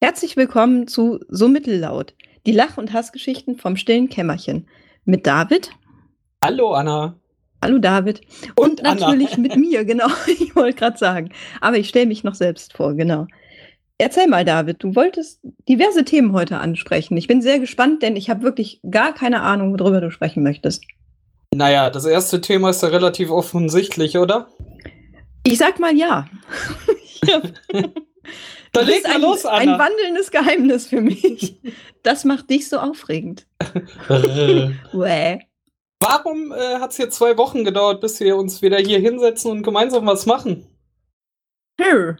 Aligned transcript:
Herzlich 0.00 0.36
willkommen 0.36 0.86
zu 0.86 1.18
So 1.28 1.48
Mittellaut, 1.48 2.14
die 2.46 2.52
Lach- 2.52 2.78
und 2.78 2.92
Hassgeschichten 2.92 3.56
vom 3.56 3.76
stillen 3.76 4.08
Kämmerchen. 4.08 4.68
Mit 5.04 5.26
David. 5.26 5.72
Hallo 6.44 6.72
Anna. 6.72 7.18
Hallo 7.64 7.78
David. 7.78 8.20
Und, 8.54 8.80
und 8.80 8.82
natürlich 8.84 9.36
mit 9.38 9.56
mir, 9.56 9.84
genau. 9.84 10.06
Ich 10.28 10.54
wollte 10.54 10.78
gerade 10.78 10.98
sagen. 10.98 11.30
Aber 11.60 11.78
ich 11.78 11.88
stelle 11.88 12.06
mich 12.06 12.22
noch 12.22 12.36
selbst 12.36 12.74
vor, 12.74 12.94
genau. 12.94 13.26
Erzähl 13.98 14.28
mal, 14.28 14.44
David, 14.44 14.84
du 14.84 14.94
wolltest 14.94 15.40
diverse 15.68 16.04
Themen 16.04 16.32
heute 16.32 16.58
ansprechen. 16.58 17.16
Ich 17.16 17.26
bin 17.26 17.42
sehr 17.42 17.58
gespannt, 17.58 18.00
denn 18.04 18.14
ich 18.14 18.30
habe 18.30 18.42
wirklich 18.42 18.80
gar 18.88 19.12
keine 19.12 19.42
Ahnung, 19.42 19.80
worüber 19.80 20.00
du 20.00 20.12
sprechen 20.12 20.44
möchtest. 20.44 20.84
Naja, 21.52 21.90
das 21.90 22.04
erste 22.04 22.40
Thema 22.40 22.70
ist 22.70 22.84
ja 22.84 22.90
relativ 22.90 23.30
offensichtlich, 23.32 24.16
oder? 24.16 24.46
Ich 25.42 25.58
sag 25.58 25.80
mal 25.80 25.96
ja. 25.96 26.28
Dann 28.72 28.86
leg 28.86 29.02
mal 29.04 29.14
ein, 29.14 29.20
los, 29.22 29.46
Anna. 29.46 29.74
ein 29.74 29.78
wandelndes 29.78 30.30
Geheimnis 30.30 30.86
für 30.86 31.00
mich. 31.00 31.60
Das 32.04 32.24
macht 32.24 32.48
dich 32.48 32.68
so 32.68 32.78
aufregend. 32.78 33.46
Warum 36.00 36.52
äh, 36.52 36.76
hat 36.78 36.92
es 36.92 36.96
hier 36.96 37.10
zwei 37.10 37.36
Wochen 37.36 37.64
gedauert, 37.64 38.00
bis 38.00 38.20
wir 38.20 38.36
uns 38.36 38.62
wieder 38.62 38.78
hier 38.78 39.00
hinsetzen 39.00 39.50
und 39.50 39.62
gemeinsam 39.64 40.06
was 40.06 40.24
machen? 40.24 40.68
Hm. 41.80 42.16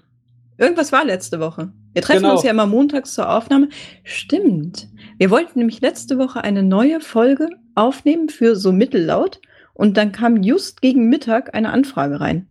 Irgendwas 0.58 0.90
war 0.90 1.04
letzte 1.04 1.38
Woche. 1.38 1.72
Wir 1.92 2.02
treffen 2.02 2.22
genau. 2.22 2.34
uns 2.34 2.42
ja 2.42 2.50
immer 2.50 2.66
montags 2.66 3.14
zur 3.14 3.30
Aufnahme. 3.30 3.68
Stimmt. 4.02 4.88
Wir 5.16 5.30
wollten 5.30 5.60
nämlich 5.60 5.80
letzte 5.80 6.18
Woche 6.18 6.42
eine 6.42 6.64
neue 6.64 7.00
Folge 7.00 7.48
aufnehmen 7.76 8.28
für 8.28 8.56
so 8.56 8.72
mittellaut 8.72 9.40
und 9.74 9.96
dann 9.96 10.10
kam 10.10 10.42
just 10.42 10.82
gegen 10.82 11.08
Mittag 11.08 11.54
eine 11.54 11.70
Anfrage 11.70 12.20
rein. 12.20 12.50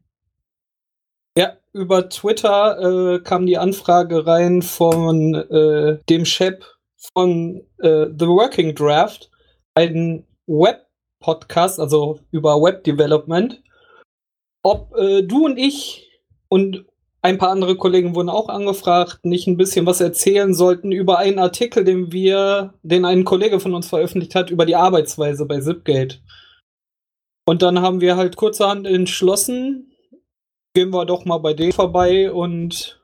Über 1.77 2.09
Twitter 2.09 2.80
äh, 3.16 3.20
kam 3.20 3.45
die 3.45 3.59
Anfrage 3.59 4.26
rein 4.26 4.63
von 4.63 5.35
äh, 5.35 5.99
dem 6.09 6.26
Chef 6.26 6.55
von 7.13 7.62
äh, 7.77 8.08
The 8.08 8.27
Working 8.27 8.74
Draft, 8.74 9.29
ein 9.76 10.26
Web-Podcast, 10.48 11.79
also 11.79 12.20
über 12.32 12.60
Web 12.60 12.84
Development, 12.84 13.62
ob 14.63 14.96
äh, 14.98 15.21
du 15.21 15.46
und 15.46 15.57
ich 15.57 16.10
und 16.49 16.85
ein 17.21 17.38
paar 17.38 17.49
andere 17.49 17.76
Kollegen 17.76 18.16
wurden 18.16 18.29
auch 18.29 18.49
angefragt, 18.49 19.23
nicht 19.23 19.48
ein 19.48 19.57
bisschen 19.57 19.85
was 19.85 20.01
erzählen 20.01 20.54
sollten 20.54 20.91
über 20.91 21.20
einen 21.20 21.40
Artikel, 21.40 21.84
den 21.84 22.12
wir, 22.12 22.73
den 22.82 23.05
ein 23.05 23.23
Kollege 23.23 23.60
von 23.60 23.76
uns 23.76 23.88
veröffentlicht 23.88 24.34
hat, 24.34 24.49
über 24.49 24.66
die 24.66 24.76
Arbeitsweise 24.76 25.46
bei 25.46 25.60
Zipgate. 25.60 26.21
Und 27.46 27.62
dann 27.62 27.82
haben 27.82 28.01
wir 28.01 28.18
halt 28.18 28.35
kurzerhand 28.35 28.88
entschlossen, 28.88 29.91
gehen 30.77 30.91
wir 30.91 31.05
doch 31.07 31.25
mal 31.25 31.39
bei 31.39 31.55
denen 31.55 31.71
vorbei 31.71 32.31
und 32.31 33.01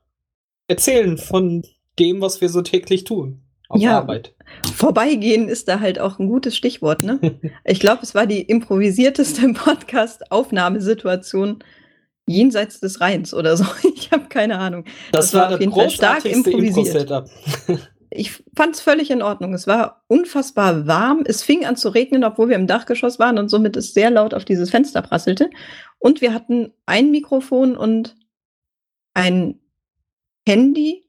erzählen 0.67 1.17
von 1.17 1.63
dem, 1.97 2.21
was 2.21 2.39
wir 2.39 2.49
so 2.49 2.61
täglich 2.61 3.03
tun. 3.03 3.41
Auf 3.67 3.81
ja, 3.81 3.97
Arbeit. 3.97 4.35
Vorbeigehen 4.75 5.49
ist 5.49 5.67
da 5.67 5.79
halt 5.79 5.97
auch 5.97 6.19
ein 6.19 6.27
gutes 6.27 6.55
Stichwort, 6.55 7.01
ne? 7.01 7.19
ich 7.65 7.79
glaube, 7.79 8.03
es 8.03 8.13
war 8.13 8.27
die 8.27 8.43
improvisierteste 8.43 9.53
Podcast-Aufnahmesituation 9.53 11.63
jenseits 12.27 12.79
des 12.79 13.01
Rheins 13.01 13.33
oder 13.33 13.57
so. 13.57 13.65
Ich 13.95 14.11
habe 14.11 14.25
keine 14.29 14.59
Ahnung. 14.59 14.85
Das, 15.11 15.31
das 15.31 15.33
war, 15.33 15.47
war 15.47 15.55
auf 15.55 15.59
jeden 15.59 15.73
Fall 15.73 15.89
stark 15.89 16.25
improvisiert. 16.25 17.11
ich 18.11 18.33
fand 18.55 18.75
es 18.75 18.81
völlig 18.81 19.09
in 19.09 19.23
Ordnung. 19.23 19.55
Es 19.55 19.65
war 19.65 20.03
unfassbar 20.07 20.85
warm. 20.85 21.23
Es 21.25 21.41
fing 21.41 21.65
an 21.65 21.75
zu 21.75 21.89
regnen, 21.89 22.23
obwohl 22.23 22.49
wir 22.49 22.55
im 22.55 22.67
Dachgeschoss 22.67 23.17
waren 23.17 23.39
und 23.39 23.49
somit 23.49 23.75
es 23.77 23.95
sehr 23.95 24.11
laut 24.11 24.35
auf 24.35 24.45
dieses 24.45 24.69
Fenster 24.69 25.01
prasselte. 25.01 25.49
Und 26.03 26.19
wir 26.19 26.33
hatten 26.33 26.73
ein 26.85 27.11
Mikrofon 27.11 27.77
und 27.77 28.17
ein 29.13 29.61
Handy, 30.45 31.05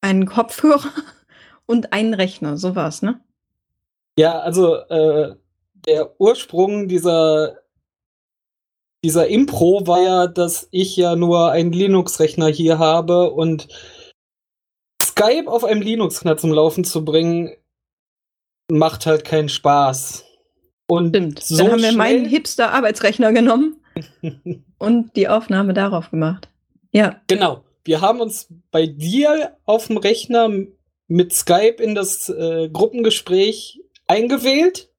einen 0.00 0.26
Kopfhörer 0.26 0.90
und 1.66 1.92
einen 1.92 2.14
Rechner. 2.14 2.56
So 2.56 2.74
war 2.74 2.88
es, 2.88 3.00
ne? 3.00 3.20
Ja, 4.18 4.40
also 4.40 4.74
äh, 4.74 5.36
der 5.86 6.20
Ursprung 6.20 6.88
dieser 6.88 7.58
dieser 9.04 9.28
Impro 9.28 9.86
war 9.86 10.02
ja, 10.02 10.26
dass 10.26 10.66
ich 10.72 10.96
ja 10.96 11.14
nur 11.14 11.52
einen 11.52 11.70
Linux-Rechner 11.70 12.48
hier 12.48 12.80
habe 12.80 13.30
und 13.30 13.68
Skype 15.00 15.46
auf 15.46 15.62
einem 15.62 15.80
Linux-Rechner 15.80 16.36
zum 16.38 16.50
Laufen 16.50 16.82
zu 16.82 17.04
bringen, 17.04 17.54
macht 18.68 19.06
halt 19.06 19.24
keinen 19.24 19.48
Spaß. 19.48 20.24
Und 20.88 21.10
Stimmt. 21.10 21.40
So 21.40 21.58
Dann 21.58 21.70
haben 21.70 21.82
wir 21.82 21.92
meinen 21.92 22.24
Hipster-Arbeitsrechner 22.24 23.32
genommen 23.32 23.77
und 24.78 25.16
die 25.16 25.28
Aufnahme 25.28 25.74
darauf 25.74 26.10
gemacht. 26.10 26.48
Ja. 26.92 27.20
Genau. 27.26 27.64
Wir 27.84 28.00
haben 28.00 28.20
uns 28.20 28.48
bei 28.70 28.86
dir 28.86 29.56
auf 29.64 29.86
dem 29.86 29.96
Rechner 29.96 30.50
mit 31.06 31.32
Skype 31.32 31.82
in 31.82 31.94
das 31.94 32.28
äh, 32.28 32.68
Gruppengespräch 32.70 33.80
eingewählt, 34.06 34.90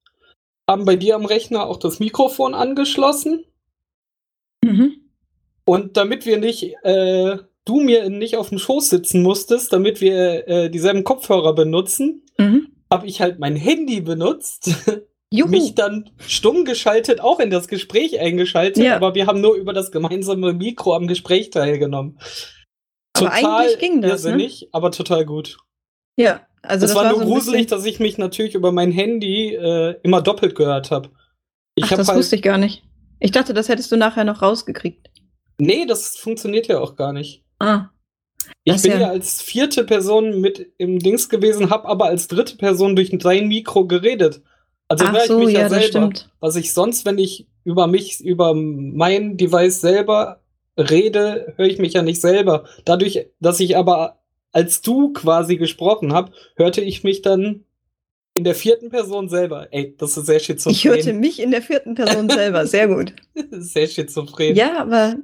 haben 0.68 0.86
bei 0.86 0.96
dir 0.96 1.16
am 1.16 1.26
Rechner 1.26 1.66
auch 1.66 1.78
das 1.78 2.00
Mikrofon 2.00 2.54
angeschlossen. 2.54 3.46
Mhm. 4.64 4.96
Und 5.66 5.98
damit 5.98 6.26
wir 6.26 6.40
nicht, 6.40 6.76
äh, 6.84 7.38
du 7.66 7.80
mir 7.80 8.10
nicht 8.10 8.38
auf 8.38 8.50
dem 8.50 8.58
Schoß 8.58 8.90
sitzen 8.90 9.22
musstest, 9.22 9.72
damit 9.72 10.02
wir 10.02 10.48
äh, 10.48 10.70
dieselben 10.70 11.04
Kopfhörer 11.04 11.54
benutzen, 11.54 12.24
mhm. 12.38 12.70
habe 12.90 13.06
ich 13.06 13.22
halt 13.22 13.38
mein 13.38 13.56
Handy 13.56 14.02
benutzt 14.02 14.72
Juhu. 15.32 15.50
mich 15.50 15.76
dann 15.76 16.10
stumm 16.26 16.66
geschaltet, 16.66 17.22
auch 17.22 17.40
in 17.40 17.52
das 17.52 17.68
Gespräch 17.68 18.20
eingeschaltet, 18.20 18.84
ja. 18.84 18.96
aber 18.96 19.14
wir 19.14 19.28
haben 19.28 19.42
nur 19.42 19.56
über 19.56 19.74
das 19.74 19.92
gemeinsame 19.92 20.54
Mikro 20.54 20.96
am 20.96 21.08
Gespräch 21.08 21.52
teilgenommen. 21.52 22.20
Aber 23.14 23.28
total 23.28 23.46
eigentlich 23.46 23.80
ging 23.80 24.02
das, 24.02 24.24
ne? 24.24 24.50
aber 24.72 24.92
total 24.92 25.26
gut. 25.26 25.58
Ja, 26.18 26.48
also 26.64 26.86
das, 26.86 26.94
das 26.94 26.96
war, 26.96 27.06
war 27.06 27.12
nur 27.12 27.28
so 27.28 27.34
gruselig, 27.34 27.68
dass 27.68 27.86
ich 27.86 28.00
mich 28.00 28.18
natürlich 28.18 28.56
über 28.56 28.72
mein 28.72 28.92
Handy 28.92 29.54
äh, 29.54 30.00
immer 30.04 30.22
doppelt 30.22 30.56
gehört 30.56 30.90
habe. 30.90 31.10
Ach, 31.80 31.92
hab 31.92 31.98
das 31.98 32.08
halt, 32.08 32.18
wusste 32.18 32.36
ich 32.36 32.42
gar 32.42 32.58
nicht. 32.58 32.84
Ich 33.20 33.32
dachte, 33.32 33.54
das 33.54 33.70
hättest 33.70 33.92
du 33.92 33.98
nachher 33.98 34.24
noch 34.24 34.42
rausgekriegt. 34.42 35.10
Nee, 35.60 35.86
das 35.86 36.18
funktioniert 36.18 36.68
ja 36.68 36.80
auch 36.80 36.96
gar 36.96 37.14
nicht. 37.14 37.44
Ah. 37.60 37.90
Ich 38.64 38.82
bin 38.82 38.94
ja, 38.94 39.00
ja 39.00 39.10
als 39.10 39.42
vierte 39.42 39.84
Person 39.84 40.42
mit 40.42 40.74
im 40.78 41.00
Dings 41.00 41.30
gewesen, 41.30 41.70
hab 41.70 41.86
aber 41.86 42.06
als 42.06 42.28
dritte 42.28 42.58
Person 42.58 42.96
durch 42.96 43.12
dein 43.12 43.48
Mikro 43.48 43.86
geredet. 43.86 44.42
Also 44.90 45.10
höre 45.10 45.22
ich 45.22 45.28
so, 45.28 45.40
mich 45.40 45.54
ja, 45.54 45.62
ja 45.62 45.70
selber. 45.70 46.12
Was 46.40 46.56
ich 46.56 46.74
sonst, 46.74 47.06
wenn 47.06 47.18
ich 47.18 47.48
über 47.64 47.88
mich, 47.88 48.20
über 48.22 48.54
mein 48.54 49.38
Device 49.38 49.80
selber 49.80 50.42
rede, 50.78 51.54
höre 51.56 51.68
ich 51.68 51.78
mich 51.78 51.94
ja 51.94 52.02
nicht 52.02 52.20
selber. 52.20 52.66
Dadurch, 52.86 53.28
dass 53.40 53.60
ich 53.60 53.78
aber 53.78 54.20
als 54.52 54.82
du 54.82 55.14
quasi 55.14 55.58
gesprochen 55.58 56.12
habe, 56.14 56.32
hörte 56.56 56.82
ich 56.82 57.04
mich 57.04 57.22
dann 57.22 57.66
in 58.34 58.44
der 58.44 58.56
vierten 58.56 58.90
Person 58.90 59.30
selber. 59.30 59.68
Ey, 59.72 59.96
das 59.98 60.18
ist 60.18 60.26
sehr 60.26 60.40
schizophren. 60.40 60.76
Ich 60.76 60.86
hörte 60.86 61.14
mich 61.14 61.40
in 61.40 61.52
der 61.52 61.62
vierten 61.62 61.94
Person 61.96 62.30
selber. 62.30 62.66
Sehr 62.66 62.88
gut. 62.88 63.14
sehr 63.52 63.88
schizophren. 63.88 64.56
Ja, 64.56 64.80
aber 64.80 65.18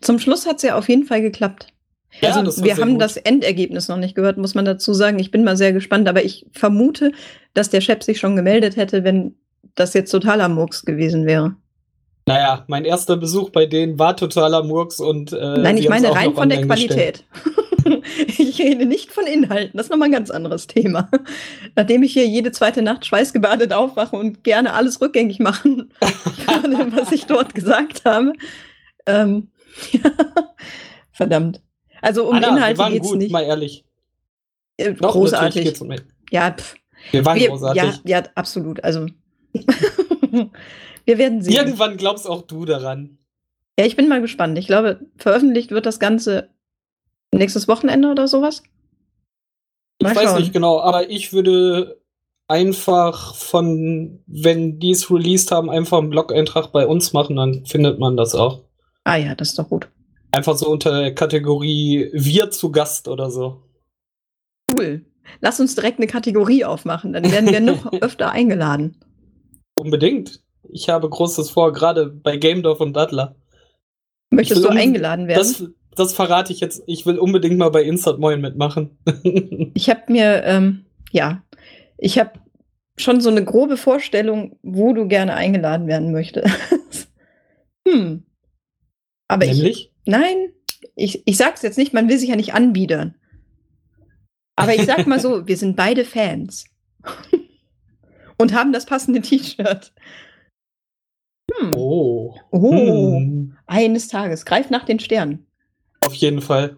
zum 0.00 0.18
Schluss 0.18 0.46
hat 0.46 0.56
es 0.56 0.62
ja 0.62 0.78
auf 0.78 0.88
jeden 0.88 1.04
Fall 1.04 1.20
geklappt. 1.20 1.72
Ja, 2.20 2.34
also 2.34 2.64
wir 2.64 2.76
haben 2.76 2.92
gut. 2.92 3.02
das 3.02 3.16
Endergebnis 3.16 3.88
noch 3.88 3.96
nicht 3.96 4.14
gehört, 4.14 4.36
muss 4.36 4.54
man 4.54 4.64
dazu 4.64 4.92
sagen. 4.92 5.18
Ich 5.18 5.30
bin 5.30 5.44
mal 5.44 5.56
sehr 5.56 5.72
gespannt, 5.72 6.08
aber 6.08 6.24
ich 6.24 6.46
vermute, 6.52 7.12
dass 7.54 7.70
der 7.70 7.80
Chef 7.80 8.02
sich 8.02 8.18
schon 8.18 8.36
gemeldet 8.36 8.76
hätte, 8.76 9.04
wenn 9.04 9.36
das 9.74 9.94
jetzt 9.94 10.10
totaler 10.10 10.48
Murks 10.48 10.84
gewesen 10.84 11.26
wäre. 11.26 11.54
Naja, 12.26 12.64
mein 12.68 12.84
erster 12.84 13.16
Besuch 13.16 13.50
bei 13.50 13.66
denen 13.66 13.98
war 13.98 14.16
totaler 14.16 14.62
Murks 14.62 15.00
und. 15.00 15.32
Äh, 15.32 15.58
Nein, 15.58 15.78
ich 15.78 15.88
meine 15.88 16.14
rein 16.14 16.34
von 16.34 16.48
der 16.48 16.62
Qualität. 16.62 17.24
ich 18.38 18.60
rede 18.60 18.86
nicht 18.86 19.10
von 19.10 19.26
Inhalten, 19.26 19.76
das 19.76 19.86
ist 19.86 19.90
nochmal 19.90 20.08
ein 20.08 20.12
ganz 20.12 20.30
anderes 20.30 20.66
Thema. 20.66 21.08
Nachdem 21.76 22.02
ich 22.02 22.12
hier 22.12 22.26
jede 22.26 22.52
zweite 22.52 22.82
Nacht 22.82 23.06
schweißgebadet 23.06 23.72
aufwache 23.72 24.16
und 24.16 24.44
gerne 24.44 24.74
alles 24.74 25.00
rückgängig 25.00 25.38
machen 25.38 25.92
würde, 26.80 26.96
was 26.96 27.12
ich 27.12 27.26
dort 27.26 27.54
gesagt 27.54 28.04
habe. 28.04 28.32
Ähm, 29.06 29.48
ja, 29.92 30.10
verdammt. 31.12 31.60
Also 32.02 32.28
um 32.28 32.36
Anna, 32.36 32.48
Inhalte 32.48 32.92
geht 32.92 33.04
es 33.04 33.12
nicht. 33.12 33.32
Mal 33.32 33.42
ehrlich. 33.42 33.84
Äh, 34.76 34.94
großartig. 34.94 35.80
Um 35.80 35.94
ja, 36.30 36.52
pff. 36.52 36.74
wir 37.10 37.24
waren 37.24 37.38
wir, 37.38 37.48
großartig. 37.48 37.82
Ja, 37.82 38.00
ja, 38.04 38.22
absolut. 38.34 38.82
Also 38.82 39.06
wir 39.52 41.18
werden 41.18 41.42
sehen. 41.42 41.54
Irgendwann 41.54 41.96
glaubst 41.96 42.28
auch 42.28 42.42
du 42.42 42.64
daran. 42.64 43.18
Ja, 43.78 43.86
ich 43.86 43.96
bin 43.96 44.08
mal 44.08 44.20
gespannt. 44.20 44.58
Ich 44.58 44.66
glaube, 44.66 45.00
veröffentlicht 45.16 45.70
wird 45.70 45.86
das 45.86 45.98
Ganze 45.98 46.50
nächstes 47.32 47.68
Wochenende 47.68 48.08
oder 48.08 48.28
sowas. 48.28 48.62
Mal 50.02 50.12
ich 50.12 50.18
schauen. 50.18 50.26
weiß 50.26 50.38
nicht 50.38 50.52
genau, 50.52 50.80
aber 50.80 51.10
ich 51.10 51.32
würde 51.32 52.00
einfach 52.48 53.34
von, 53.36 54.22
wenn 54.26 54.80
die 54.80 54.90
es 54.90 55.10
released 55.10 55.52
haben, 55.52 55.70
einfach 55.70 55.98
einen 55.98 56.10
Blog-Eintrag 56.10 56.72
bei 56.72 56.86
uns 56.86 57.12
machen, 57.12 57.36
dann 57.36 57.64
findet 57.64 57.98
man 57.98 58.16
das 58.16 58.34
auch. 58.34 58.64
Ah 59.04 59.16
ja, 59.16 59.34
das 59.34 59.50
ist 59.50 59.58
doch 59.58 59.68
gut. 59.68 59.88
Einfach 60.32 60.56
so 60.56 60.68
unter 60.68 61.00
der 61.00 61.14
Kategorie 61.14 62.10
Wir 62.12 62.50
zu 62.50 62.70
Gast 62.70 63.08
oder 63.08 63.30
so. 63.30 63.62
Cool. 64.72 65.04
Lass 65.40 65.60
uns 65.60 65.74
direkt 65.74 65.98
eine 65.98 66.06
Kategorie 66.06 66.64
aufmachen, 66.64 67.12
dann 67.12 67.30
werden 67.30 67.50
wir 67.50 67.60
noch 67.60 67.92
öfter 68.00 68.30
eingeladen. 68.30 68.96
Unbedingt. 69.74 70.42
Ich 70.68 70.88
habe 70.88 71.08
Großes 71.08 71.50
vor, 71.50 71.72
gerade 71.72 72.06
bei 72.06 72.36
Game 72.36 72.62
Dorf 72.62 72.80
und 72.80 72.92
Butler. 72.92 73.36
Möchtest 74.30 74.64
du 74.64 74.68
eingeladen 74.68 75.26
werden? 75.26 75.38
Das, 75.38 75.64
das 75.96 76.14
verrate 76.14 76.52
ich 76.52 76.60
jetzt. 76.60 76.82
Ich 76.86 77.06
will 77.06 77.18
unbedingt 77.18 77.58
mal 77.58 77.70
bei 77.70 77.82
Instant 77.82 78.20
Moin 78.20 78.40
mitmachen. 78.40 78.98
ich 79.74 79.90
habe 79.90 80.02
mir, 80.08 80.44
ähm, 80.44 80.84
ja, 81.10 81.42
ich 81.98 82.18
habe 82.18 82.32
schon 82.96 83.20
so 83.20 83.30
eine 83.30 83.44
grobe 83.44 83.76
Vorstellung, 83.76 84.58
wo 84.62 84.92
du 84.92 85.08
gerne 85.08 85.34
eingeladen 85.34 85.86
werden 85.86 86.12
möchtest. 86.12 86.48
hm. 87.88 88.24
Aber 89.28 89.46
Nämlich? 89.46 89.86
ich. 89.86 89.89
Nein, 90.10 90.52
ich, 90.96 91.22
ich 91.24 91.36
sag's 91.36 91.62
jetzt 91.62 91.78
nicht, 91.78 91.92
man 91.92 92.08
will 92.08 92.18
sich 92.18 92.30
ja 92.30 92.36
nicht 92.36 92.52
anbiedern. 92.52 93.14
Aber 94.56 94.74
ich 94.74 94.82
sag 94.82 95.06
mal 95.06 95.20
so, 95.20 95.46
wir 95.46 95.56
sind 95.56 95.76
beide 95.76 96.04
Fans. 96.04 96.64
Und 98.36 98.52
haben 98.52 98.72
das 98.72 98.86
passende 98.86 99.20
T-Shirt. 99.20 99.92
Hm. 101.54 101.74
Oh. 101.76 102.36
Oh. 102.50 103.18
Hm. 103.18 103.56
Eines 103.66 104.08
Tages. 104.08 104.44
Greif 104.44 104.68
nach 104.68 104.84
den 104.84 104.98
Sternen. 104.98 105.46
Auf 106.00 106.14
jeden 106.14 106.40
Fall. 106.40 106.76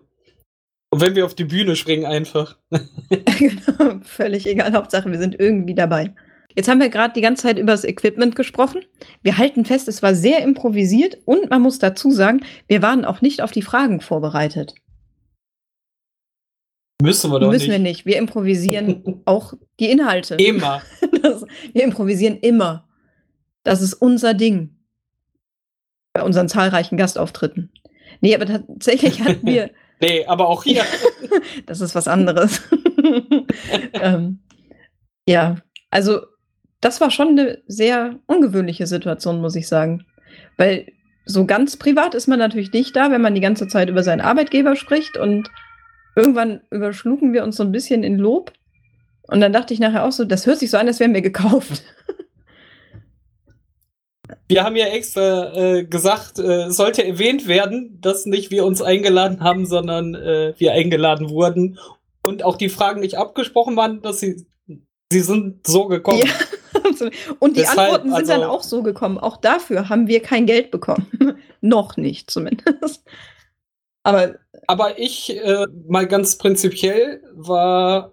Und 0.91 1.01
wenn 1.01 1.15
wir 1.15 1.25
auf 1.25 1.35
die 1.35 1.47
Bühne 1.47 1.75
springen, 1.75 2.05
einfach. 2.05 2.59
genau, 2.69 4.01
völlig 4.03 4.47
egal. 4.47 4.75
Hauptsache, 4.75 5.11
wir 5.11 5.19
sind 5.19 5.41
irgendwie 5.41 5.75
dabei. 5.75 6.15
Jetzt 6.55 6.69
haben 6.69 6.81
wir 6.81 6.89
gerade 6.89 7.15
die 7.15 7.21
ganze 7.21 7.43
Zeit 7.45 7.59
über 7.59 7.73
das 7.73 7.85
Equipment 7.85 8.37
gesprochen. 8.37 8.83
Wir 9.23 9.39
halten 9.39 9.65
fest, 9.65 9.89
es 9.89 10.03
war 10.03 10.15
sehr 10.15 10.43
improvisiert 10.43 11.19
und 11.25 11.51
man 11.51 11.63
muss 11.63 11.79
dazu 11.79 12.11
sagen, 12.11 12.45
wir 12.69 12.83
waren 12.83 13.05
auch 13.05 13.21
nicht 13.21 13.43
auf 13.43 13.53
die 13.53 13.63
Fragen 13.63 14.01
vorbereitet. 14.01 14.75
Müssen 17.03 17.31
wir 17.33 17.41
doch 17.41 17.51
Müssen 17.51 17.65
nicht. 17.69 17.73
wir 17.73 17.79
nicht. 17.79 18.07
Wir 18.07 18.17
improvisieren 18.19 19.23
auch 19.25 19.55
die 19.81 19.91
Inhalte. 19.91 20.35
Immer. 20.37 20.83
Das, 21.23 21.45
wir 21.73 21.85
improvisieren 21.85 22.37
immer. 22.39 22.89
Das 23.63 23.81
ist 23.81 23.95
unser 23.95 24.35
Ding. 24.35 24.75
Bei 26.13 26.25
unseren 26.25 26.49
zahlreichen 26.49 26.97
Gastauftritten. 26.97 27.71
Nee, 28.21 28.35
aber 28.35 28.47
tatsächlich 28.47 29.21
hatten 29.21 29.47
wir 29.47 29.71
Nee, 30.01 30.25
aber 30.27 30.49
auch 30.49 30.65
hier. 30.65 30.83
das 31.67 31.81
ist 31.81 31.95
was 31.95 32.09
anderes. 32.09 32.61
ähm, 33.93 34.41
ja, 35.29 35.59
also 35.91 36.23
das 36.83 37.01
war 37.01 37.11
schon 37.11 37.29
eine 37.29 37.63
sehr 37.67 38.19
ungewöhnliche 38.27 38.87
Situation, 38.87 39.41
muss 39.41 39.57
ich 39.57 39.69
sagen. 39.69 40.05
Weil 40.59 40.87
so 41.25 41.47
ganz 41.47 41.77
privat 41.77 42.15
ist 42.15 42.27
man 42.27 42.41
natürlich 42.41 42.73
nicht 42.73 42.95
da, 42.95 43.11
wenn 43.11 43.23
man 43.23 43.35
die 43.35 43.41
ganze 43.41 43.69
Zeit 43.69 43.89
über 43.89 44.03
seinen 44.03 44.21
Arbeitgeber 44.21 44.77
spricht 44.77 45.17
und 45.17 45.49
irgendwann 46.17 46.61
überschlugen 46.71 47.33
wir 47.33 47.45
uns 47.45 47.57
so 47.57 47.63
ein 47.63 47.73
bisschen 47.73 48.03
in 48.03 48.19
Lob. 48.19 48.53
Und 49.29 49.41
dann 49.41 49.53
dachte 49.53 49.73
ich 49.73 49.81
nachher 49.81 50.05
auch 50.05 50.13
so, 50.13 50.25
das 50.25 50.47
hört 50.47 50.59
sich 50.59 50.71
so 50.71 50.77
an, 50.77 50.89
als 50.89 51.01
wären 51.01 51.15
wir 51.15 51.23
gekauft. 51.23 51.85
Wir 54.49 54.65
haben 54.65 54.77
ja 54.77 54.87
extra 54.87 55.55
äh, 55.55 55.85
gesagt, 55.85 56.39
äh, 56.39 56.71
sollte 56.71 57.05
erwähnt 57.05 57.49
werden, 57.49 57.99
dass 58.01 58.27
nicht 58.27 58.51
wir 58.51 58.65
uns 58.65 58.81
eingeladen 58.81 59.41
haben, 59.41 59.67
sondern 59.67 60.15
äh, 60.15 60.55
wir 60.59 60.73
eingeladen 60.73 61.31
wurden 61.31 61.79
und 62.23 62.43
auch 62.43 62.57
die 62.57 62.69
Fragen 62.69 63.01
nicht 63.01 63.17
abgesprochen 63.17 63.77
waren, 63.77 64.01
dass 64.01 64.21
sie 64.21 64.47
sie 65.13 65.21
sind 65.21 65.67
so 65.67 65.87
gekommen. 65.87 66.23
Ja, 66.25 66.33
und 67.39 67.57
die 67.57 67.61
Deshalb, 67.61 67.79
Antworten 67.79 68.09
sind 68.09 68.19
also, 68.19 68.33
dann 68.33 68.45
auch 68.45 68.63
so 68.63 68.83
gekommen. 68.83 69.19
Auch 69.19 69.37
dafür 69.37 69.89
haben 69.89 70.09
wir 70.09 70.21
kein 70.21 70.47
Geld 70.47 70.71
bekommen. 70.71 71.07
Noch 71.61 71.97
nicht 71.97 72.31
zumindest. 72.31 73.05
Aber 74.03 74.35
aber 74.67 74.99
ich 74.99 75.37
äh, 75.37 75.67
mal 75.87 76.07
ganz 76.07 76.39
prinzipiell 76.39 77.23
war 77.35 78.13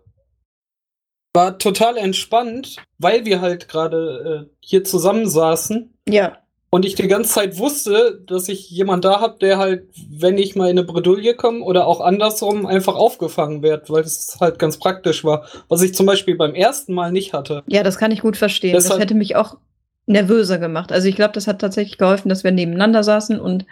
war 1.34 1.58
total 1.58 1.98
entspannt, 1.98 2.78
weil 2.98 3.26
wir 3.26 3.42
halt 3.42 3.68
gerade 3.68 4.50
äh, 4.50 4.56
hier 4.60 4.84
zusammensaßen. 4.84 5.94
Ja. 6.08 6.38
Und 6.72 6.86
ich 6.86 6.94
die 6.94 7.08
ganze 7.08 7.32
Zeit 7.32 7.58
wusste, 7.58 8.22
dass 8.28 8.48
ich 8.48 8.70
jemand 8.70 9.04
da 9.04 9.22
habe, 9.22 9.38
der 9.40 9.58
halt, 9.58 9.88
wenn 10.12 10.38
ich 10.38 10.56
mal 10.56 10.70
in 10.70 10.78
eine 10.78 10.84
Bredouille 10.86 11.34
komme 11.34 11.62
oder 11.62 11.88
auch 11.88 12.00
andersrum, 12.00 12.68
einfach 12.68 12.96
aufgefangen 12.96 13.64
wird, 13.64 13.90
weil 13.90 14.04
es 14.04 14.38
halt 14.40 14.60
ganz 14.60 14.78
praktisch 14.78 15.24
war. 15.24 15.48
Was 15.68 15.82
ich 15.82 15.96
zum 15.96 16.06
Beispiel 16.06 16.36
beim 16.36 16.54
ersten 16.54 16.94
Mal 16.94 17.12
nicht 17.12 17.34
hatte. 17.34 17.64
Ja, 17.66 17.82
das 17.82 17.98
kann 17.98 18.12
ich 18.12 18.22
gut 18.22 18.38
verstehen. 18.38 18.74
Deshalb 18.74 18.94
das 18.94 19.02
hätte 19.02 19.16
mich 19.16 19.36
auch 19.36 19.58
nervöser 20.06 20.60
gemacht. 20.60 20.92
Also 20.92 21.08
ich 21.08 21.16
glaube, 21.16 21.34
das 21.34 21.48
hat 21.48 21.60
tatsächlich 21.60 21.98
geholfen, 21.98 22.30
dass 22.30 22.44
wir 22.44 22.52
nebeneinander 22.52 23.04
saßen 23.04 23.40
und 23.40 23.66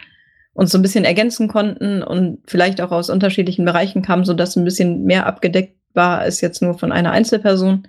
uns 0.54 0.72
so 0.72 0.78
ein 0.78 0.82
bisschen 0.82 1.04
ergänzen 1.04 1.46
konnten 1.46 2.02
und 2.02 2.40
vielleicht 2.46 2.80
auch 2.80 2.90
aus 2.90 3.10
unterschiedlichen 3.10 3.64
Bereichen 3.64 4.02
kamen, 4.02 4.24
sodass 4.24 4.56
ein 4.56 4.64
bisschen 4.64 5.04
mehr 5.04 5.26
abgedeckt 5.26 5.76
war 5.94 6.18
als 6.18 6.40
jetzt 6.40 6.62
nur 6.62 6.78
von 6.78 6.90
einer 6.90 7.12
Einzelperson. 7.12 7.86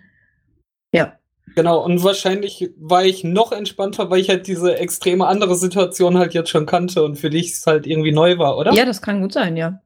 Ja. 0.91 1.18
Genau, 1.55 1.83
und 1.83 2.03
wahrscheinlich 2.03 2.71
war 2.77 3.05
ich 3.05 3.23
noch 3.23 3.51
entspannter, 3.51 4.09
weil 4.09 4.21
ich 4.21 4.29
halt 4.29 4.47
diese 4.47 4.77
extreme 4.77 5.27
andere 5.27 5.55
Situation 5.55 6.17
halt 6.17 6.33
jetzt 6.33 6.49
schon 6.49 6.65
kannte 6.65 7.03
und 7.03 7.17
für 7.17 7.29
dich 7.29 7.51
es 7.51 7.65
halt 7.65 7.87
irgendwie 7.87 8.11
neu 8.11 8.37
war, 8.37 8.57
oder? 8.57 8.73
Ja, 8.73 8.85
das 8.85 9.01
kann 9.01 9.21
gut 9.21 9.33
sein, 9.33 9.57
ja. 9.57 9.81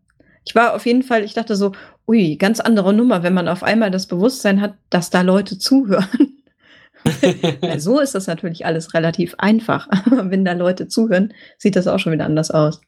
Ich 0.45 0.56
war 0.56 0.75
auf 0.75 0.86
jeden 0.86 1.04
Fall, 1.04 1.24
ich 1.24 1.33
dachte 1.33 1.56
so, 1.56 1.71
ui, 2.07 2.36
ganz 2.36 2.60
andere 2.60 2.94
Nummer, 2.94 3.24
wenn 3.24 3.33
man 3.33 3.48
auf 3.48 3.63
einmal 3.63 3.92
das 3.92 4.07
Bewusstsein 4.07 4.62
hat, 4.62 4.74
dass 4.89 5.10
da 5.10 5.21
Leute 5.21 5.57
zuhören. 5.57 6.38
so 7.77 8.00
ist 8.00 8.15
das 8.15 8.27
natürlich 8.27 8.65
alles 8.65 8.94
relativ 8.94 9.36
einfach. 9.38 9.88
Aber 9.89 10.30
wenn 10.31 10.45
da 10.45 10.54
Leute 10.54 10.88
zuhören, 10.88 11.33
sieht 11.57 11.75
das 11.75 11.88
auch 11.88 12.00
schon 12.00 12.13
wieder 12.13 12.25
anders 12.25 12.51
aus. 12.51 12.81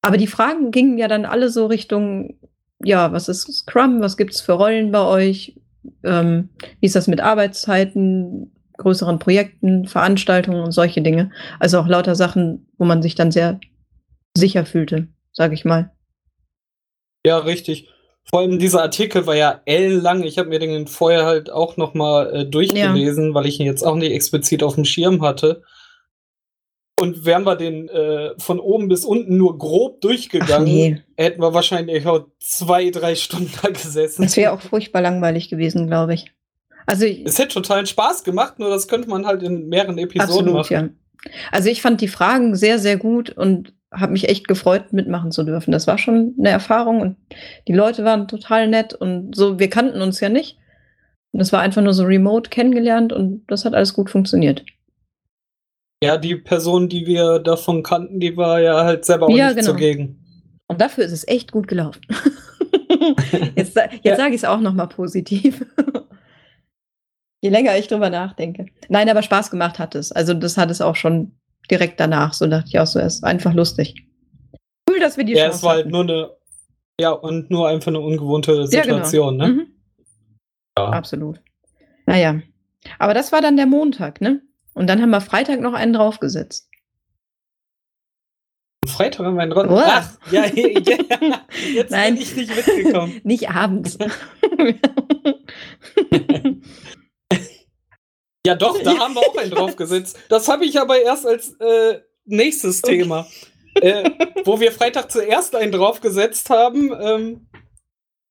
Aber 0.00 0.16
die 0.16 0.26
Fragen 0.26 0.70
gingen 0.70 0.98
ja 0.98 1.08
dann 1.08 1.24
alle 1.24 1.50
so 1.50 1.66
Richtung, 1.66 2.38
ja, 2.82 3.12
was 3.12 3.28
ist 3.28 3.52
Scrum? 3.52 4.00
Was 4.00 4.16
gibt 4.16 4.34
es 4.34 4.40
für 4.40 4.52
Rollen 4.52 4.92
bei 4.92 5.02
euch? 5.02 5.56
Ähm, 6.02 6.50
wie 6.80 6.86
ist 6.86 6.96
das 6.96 7.08
mit 7.08 7.20
Arbeitszeiten, 7.20 8.52
größeren 8.76 9.18
Projekten, 9.18 9.86
Veranstaltungen 9.86 10.62
und 10.62 10.72
solche 10.72 11.02
Dinge? 11.02 11.30
Also 11.58 11.78
auch 11.78 11.86
lauter 11.86 12.14
Sachen, 12.14 12.66
wo 12.78 12.84
man 12.84 13.02
sich 13.02 13.14
dann 13.14 13.30
sehr 13.30 13.60
sicher 14.36 14.64
fühlte, 14.64 15.08
sage 15.32 15.54
ich 15.54 15.64
mal. 15.64 15.92
Ja, 17.24 17.38
richtig. 17.38 17.88
Vor 18.30 18.40
allem 18.40 18.58
dieser 18.58 18.82
Artikel 18.82 19.26
war 19.26 19.36
ja 19.36 19.62
ellenlang. 19.64 20.22
Ich 20.22 20.38
habe 20.38 20.50
mir 20.50 20.58
den 20.58 20.86
vorher 20.86 21.24
halt 21.24 21.50
auch 21.50 21.76
noch 21.76 21.94
mal 21.94 22.34
äh, 22.34 22.44
durchgelesen, 22.44 23.28
ja. 23.28 23.34
weil 23.34 23.46
ich 23.46 23.58
ihn 23.58 23.66
jetzt 23.66 23.82
auch 23.82 23.96
nicht 23.96 24.12
explizit 24.12 24.62
auf 24.62 24.74
dem 24.74 24.84
Schirm 24.84 25.22
hatte. 25.22 25.62
Und 27.00 27.24
wären 27.24 27.44
wir 27.44 27.56
den 27.56 27.88
äh, 27.88 28.30
von 28.38 28.58
oben 28.58 28.88
bis 28.88 29.04
unten 29.04 29.36
nur 29.36 29.56
grob 29.56 30.00
durchgegangen, 30.00 30.64
nee. 30.64 31.02
hätten 31.16 31.40
wir 31.40 31.54
wahrscheinlich 31.54 32.06
auch 32.06 32.26
zwei, 32.40 32.90
drei 32.90 33.14
Stunden 33.14 33.52
da 33.62 33.68
gesessen. 33.68 34.22
Das 34.22 34.36
wäre 34.36 34.52
auch 34.52 34.60
furchtbar 34.60 35.00
langweilig 35.00 35.48
gewesen, 35.48 35.86
glaube 35.86 36.14
ich. 36.14 36.32
Also 36.86 37.04
es 37.04 37.38
hätte 37.38 37.54
totalen 37.54 37.86
Spaß 37.86 38.24
gemacht, 38.24 38.58
nur 38.58 38.70
das 38.70 38.88
könnte 38.88 39.10
man 39.10 39.26
halt 39.26 39.42
in 39.42 39.68
mehreren 39.68 39.98
Episoden 39.98 40.30
absolut, 40.30 40.54
machen. 40.54 40.72
Ja. 41.24 41.30
Also 41.52 41.68
ich 41.68 41.82
fand 41.82 42.00
die 42.00 42.08
Fragen 42.08 42.56
sehr, 42.56 42.78
sehr 42.78 42.96
gut 42.96 43.30
und 43.30 43.74
habe 43.92 44.12
mich 44.12 44.28
echt 44.28 44.48
gefreut, 44.48 44.92
mitmachen 44.92 45.30
zu 45.30 45.44
dürfen. 45.44 45.70
Das 45.70 45.86
war 45.86 45.98
schon 45.98 46.34
eine 46.38 46.50
Erfahrung 46.50 47.00
und 47.00 47.16
die 47.66 47.74
Leute 47.74 48.04
waren 48.04 48.28
total 48.28 48.68
nett 48.68 48.94
und 48.94 49.34
so, 49.34 49.58
wir 49.58 49.70
kannten 49.70 50.00
uns 50.00 50.20
ja 50.20 50.28
nicht. 50.28 50.58
Und 51.32 51.40
das 51.40 51.52
war 51.52 51.60
einfach 51.60 51.82
nur 51.82 51.92
so 51.92 52.04
remote 52.04 52.50
kennengelernt 52.50 53.12
und 53.12 53.44
das 53.48 53.64
hat 53.64 53.74
alles 53.74 53.92
gut 53.92 54.08
funktioniert. 54.10 54.64
Ja, 56.02 56.16
die 56.16 56.36
Person, 56.36 56.88
die 56.88 57.06
wir 57.06 57.40
davon 57.40 57.82
kannten, 57.82 58.20
die 58.20 58.36
war 58.36 58.60
ja 58.60 58.84
halt 58.84 59.04
selber 59.04 59.26
auch 59.26 59.30
ja, 59.30 59.48
nicht 59.48 59.58
genau. 59.58 59.72
zugegen. 59.72 60.24
Und 60.68 60.80
dafür 60.80 61.04
ist 61.04 61.12
es 61.12 61.26
echt 61.26 61.50
gut 61.50 61.66
gelaufen. 61.66 62.00
jetzt 63.56 63.74
jetzt 63.76 64.04
ja. 64.04 64.16
sage 64.16 64.30
ich 64.30 64.42
es 64.42 64.44
auch 64.44 64.60
noch 64.60 64.74
mal 64.74 64.86
positiv. 64.86 65.64
Je 67.40 67.50
länger 67.50 67.76
ich 67.78 67.88
drüber 67.88 68.10
nachdenke. 68.10 68.66
Nein, 68.88 69.08
aber 69.08 69.22
Spaß 69.22 69.50
gemacht 69.50 69.78
hat 69.78 69.94
es. 69.94 70.10
Also 70.12 70.34
das 70.34 70.56
hat 70.56 70.70
es 70.70 70.80
auch 70.80 70.96
schon 70.96 71.32
direkt 71.70 72.00
danach. 72.00 72.32
So 72.32 72.46
dachte 72.46 72.68
ich 72.68 72.78
auch 72.78 72.86
so, 72.86 72.98
es 72.98 73.16
ist 73.16 73.24
einfach 73.24 73.54
lustig. 73.54 73.94
Cool, 74.90 74.98
dass 75.00 75.16
wir 75.16 75.24
die 75.24 75.34
ja, 75.34 75.44
Chance 75.44 75.58
es 75.58 75.62
war 75.62 75.74
halt 75.74 75.88
nur 75.88 76.02
eine, 76.02 76.30
ja, 77.00 77.10
und 77.10 77.50
nur 77.50 77.68
einfach 77.68 77.88
eine 77.88 78.00
ungewohnte 78.00 78.66
Situation, 78.66 79.38
ja, 79.38 79.46
genau. 79.46 79.56
ne? 79.56 79.62
Mhm. 79.62 79.72
Ja. 80.78 80.90
Absolut. 80.90 81.40
Naja. 82.06 82.40
Aber 82.98 83.14
das 83.14 83.32
war 83.32 83.40
dann 83.40 83.56
der 83.56 83.66
Montag, 83.66 84.20
ne? 84.20 84.40
Und 84.74 84.86
dann 84.86 85.02
haben 85.02 85.10
wir 85.10 85.20
Freitag 85.20 85.60
noch 85.60 85.74
einen 85.74 85.92
draufgesetzt. 85.92 86.68
Freitag 88.86 89.26
haben 89.26 89.36
wir 89.36 89.42
einen 89.42 89.50
drauf. 89.50 89.66
Oh. 89.68 89.80
Ach, 89.80 90.10
ja, 90.30 90.46
ja, 90.54 91.42
jetzt 91.72 91.90
Nein. 91.90 92.14
bin 92.14 92.22
ich 92.22 92.36
nicht 92.36 92.54
mitgekommen. 92.54 93.20
nicht 93.24 93.50
abends. 93.50 93.98
ja, 98.46 98.54
doch, 98.54 98.80
da 98.82 98.98
haben 98.98 99.14
wir 99.14 99.20
auch 99.20 99.36
einen 99.36 99.50
draufgesetzt. 99.50 100.18
Das 100.28 100.48
habe 100.48 100.64
ich 100.64 100.80
aber 100.80 101.00
erst 101.00 101.26
als 101.26 101.54
äh, 101.60 102.00
nächstes 102.24 102.82
okay. 102.82 102.98
Thema. 102.98 103.26
Äh, 103.74 104.10
wo 104.44 104.58
wir 104.58 104.72
Freitag 104.72 105.10
zuerst 105.12 105.54
einen 105.54 105.72
draufgesetzt 105.72 106.50
haben, 106.50 106.92
ähm, 107.00 107.48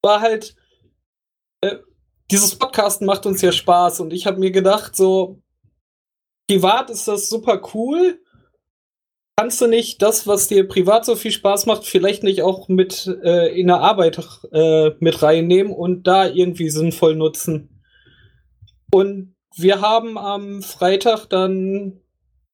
war 0.02 0.22
halt, 0.22 0.56
äh, 1.62 1.78
dieses 2.32 2.58
Podcasten 2.58 3.08
macht 3.08 3.26
uns 3.26 3.42
ja 3.42 3.54
Spaß 3.54 4.02
und 4.02 4.12
ich 4.12 4.28
habe 4.28 4.40
mir 4.40 4.52
gedacht, 4.52 4.96
so, 4.96 5.42
privat 6.48 6.90
ist 6.90 7.08
das 7.08 7.30
super 7.30 7.62
cool. 7.74 8.20
Kannst 9.36 9.62
du 9.62 9.68
nicht 9.68 10.02
das, 10.02 10.26
was 10.26 10.48
dir 10.48 10.68
privat 10.68 11.06
so 11.06 11.16
viel 11.16 11.32
Spaß 11.32 11.68
macht, 11.68 11.86
vielleicht 11.86 12.24
nicht 12.24 12.42
auch 12.42 12.70
mit 12.70 13.06
äh, 13.24 13.60
in 13.60 13.68
der 13.68 13.82
Arbeit 13.82 14.20
äh, 14.52 14.92
mit 15.00 15.22
reinnehmen 15.22 15.72
und 15.72 16.08
da 16.08 16.28
irgendwie 16.28 16.70
sinnvoll 16.70 17.16
nutzen? 17.16 17.84
Und 18.92 19.36
wir 19.56 19.82
haben 19.82 20.18
am 20.18 20.64
Freitag 20.64 21.28
dann 21.28 22.02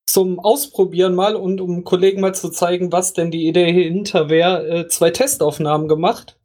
zum 0.06 0.40
Ausprobieren 0.40 1.16
mal 1.16 1.36
und 1.36 1.62
um 1.62 1.86
Kollegen 1.86 2.20
mal 2.20 2.36
zu 2.36 2.50
zeigen, 2.50 2.92
was 2.92 3.14
denn 3.14 3.32
die 3.32 3.48
Idee 3.48 3.72
hinter 3.72 4.30
wäre, 4.30 4.68
äh, 4.68 4.88
zwei 4.88 5.12
Testaufnahmen 5.12 5.88
gemacht. 5.88 6.38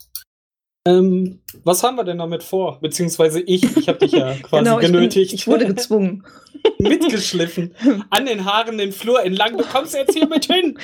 Ähm, 0.88 1.40
was 1.64 1.82
haben 1.82 1.96
wir 1.96 2.04
denn 2.04 2.18
damit 2.18 2.42
vor? 2.42 2.80
Beziehungsweise 2.80 3.40
ich, 3.40 3.76
ich 3.76 3.88
habe 3.88 3.98
dich 3.98 4.12
ja 4.12 4.32
quasi 4.42 4.64
genau, 4.64 4.78
genötigt. 4.78 5.32
Ich, 5.34 5.44
bin, 5.44 5.54
ich 5.54 5.60
wurde 5.60 5.66
gezwungen. 5.74 6.24
Mitgeschliffen. 6.78 7.74
An 8.10 8.26
den 8.26 8.44
Haaren 8.44 8.78
den 8.78 8.92
Flur 8.92 9.22
entlang. 9.22 9.56
Du 9.56 9.64
kommst 9.64 9.94
jetzt 9.94 10.14
hier 10.14 10.26
mit 10.26 10.46
hin. 10.46 10.78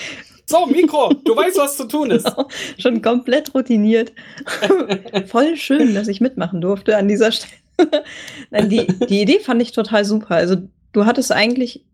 So, 0.47 0.67
Mikro, 0.67 1.15
du 1.25 1.35
weißt, 1.35 1.57
was 1.57 1.77
zu 1.77 1.89
tun 1.89 2.11
ist. 2.11 2.27
Genau, 2.37 2.49
schon 2.79 3.01
komplett 3.01 3.55
routiniert. 3.55 4.13
Voll 5.27 5.57
schön, 5.57 5.95
dass 5.95 6.07
ich 6.07 6.21
mitmachen 6.21 6.61
durfte 6.61 6.97
an 6.97 7.09
dieser 7.09 7.33
Stelle. 7.33 7.53
Nein, 8.51 8.69
die, 8.69 8.87
die 9.09 9.23
Idee 9.23 9.41
fand 9.41 9.63
ich 9.63 9.73
total 9.73 10.05
super. 10.05 10.35
Also, 10.35 10.57
du 10.93 11.07
hattest 11.07 11.33
eigentlich 11.33 11.85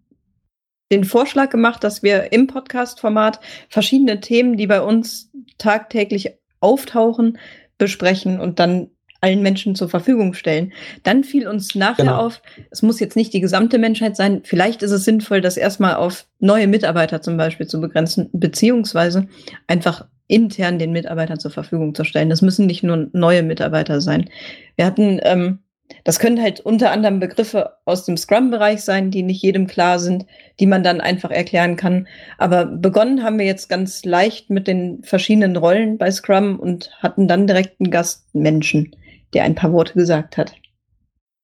den 0.91 1.05
Vorschlag 1.05 1.51
gemacht, 1.51 1.85
dass 1.85 2.03
wir 2.03 2.33
im 2.33 2.49
Podcast-Format 2.49 3.39
verschiedene 3.69 4.21
Themen, 4.21 4.57
die 4.57 4.67
bei 4.67 4.83
uns 4.83 5.31
tagtäglich 5.59 6.33
auftauchen, 6.59 7.39
besprechen 7.81 8.39
und 8.39 8.61
dann 8.61 8.91
allen 9.21 9.43
Menschen 9.43 9.75
zur 9.75 9.89
Verfügung 9.89 10.35
stellen. 10.35 10.73
Dann 11.03 11.25
fiel 11.25 11.47
uns 11.47 11.75
nachher 11.75 12.05
genau. 12.05 12.19
auf, 12.19 12.41
es 12.71 12.83
muss 12.83 13.01
jetzt 13.01 13.17
nicht 13.17 13.35
die 13.35 13.41
gesamte 13.41 13.79
Menschheit 13.79 14.17
sein, 14.17 14.43
vielleicht 14.45 14.83
ist 14.83 14.93
es 14.93 15.05
sinnvoll, 15.05 15.41
das 15.41 15.57
erstmal 15.57 15.95
auf 15.95 16.27
neue 16.39 16.67
Mitarbeiter 16.67 17.21
zum 17.21 17.37
Beispiel 17.37 17.67
zu 17.67 17.81
begrenzen, 17.81 18.31
beziehungsweise 18.33 19.27
einfach 19.67 20.07
intern 20.27 20.79
den 20.79 20.93
Mitarbeitern 20.93 21.41
zur 21.41 21.51
Verfügung 21.51 21.95
zu 21.95 22.05
stellen. 22.05 22.31
Das 22.31 22.41
müssen 22.41 22.67
nicht 22.67 22.83
nur 22.83 23.09
neue 23.13 23.43
Mitarbeiter 23.43 24.01
sein. 24.01 24.31
Wir 24.77 24.87
hatten 24.87 25.19
ähm, 25.23 25.59
das 26.05 26.19
können 26.19 26.41
halt 26.41 26.61
unter 26.61 26.91
anderem 26.91 27.21
Begriffe 27.21 27.77
aus 27.85 28.05
dem 28.05 28.17
Scrum-Bereich 28.17 28.83
sein, 28.83 29.11
die 29.11 29.23
nicht 29.23 29.43
jedem 29.43 29.67
klar 29.67 29.99
sind, 29.99 30.27
die 30.59 30.67
man 30.67 30.83
dann 30.83 31.01
einfach 31.01 31.31
erklären 31.31 31.77
kann. 31.77 32.07
Aber 32.39 32.67
begonnen 32.67 33.23
haben 33.23 33.39
wir 33.39 33.47
jetzt 33.47 33.69
ganz 33.69 34.05
leicht 34.05 34.51
mit 34.51 34.67
den 34.67 35.03
verschiedenen 35.03 35.57
Rollen 35.57 35.99
bei 35.99 36.11
Scrum 36.11 36.59
und 36.59 36.91
hatten 37.01 37.29
dann 37.29 37.47
direkt 37.47 37.81
einen 37.81 37.91
Gastmenschen, 37.91 38.97
der 39.35 39.45
ein 39.45 39.55
paar 39.55 39.73
Worte 39.73 39.95
gesagt 39.95 40.37
hat. 40.37 40.55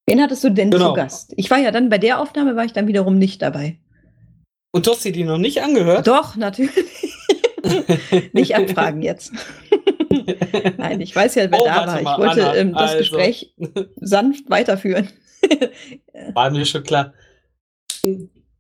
Wen 0.07 0.23
hattest 0.23 0.45
du 0.45 0.51
denn 0.51 0.71
genau. 0.71 0.89
zu 0.89 0.95
Gast? 0.95 1.35
Ich 1.37 1.51
war 1.51 1.59
ja 1.59 1.73
dann 1.73 1.89
bei 1.89 1.99
der 1.99 2.21
Aufnahme, 2.21 2.57
war 2.57 2.65
ich 2.65 2.73
dann 2.73 2.87
wiederum 2.87 3.19
nicht 3.19 3.43
dabei. 3.43 3.77
Und 4.73 4.87
du 4.87 4.93
hast 4.93 5.03
sie 5.03 5.13
die 5.13 5.25
noch 5.25 5.39
nicht 5.39 5.63
angehört? 5.63 6.07
Doch, 6.07 6.37
natürlich. 6.37 6.71
nicht 8.33 8.55
abfragen 8.55 9.03
jetzt. 9.03 9.33
Nein, 10.79 11.01
ich 11.01 11.15
weiß 11.15 11.35
ja, 11.37 11.51
wer 11.51 11.61
oh, 11.61 11.65
da 11.65 11.87
war. 11.87 12.01
Ich 12.01 12.07
wollte 12.07 12.49
Anna, 12.49 12.57
ähm, 12.57 12.73
das 12.73 12.83
also. 12.83 12.99
Gespräch 12.99 13.55
sanft 13.97 14.49
weiterführen. 14.51 15.09
war 16.35 16.51
mir 16.51 16.65
schon 16.65 16.83
klar. 16.83 17.13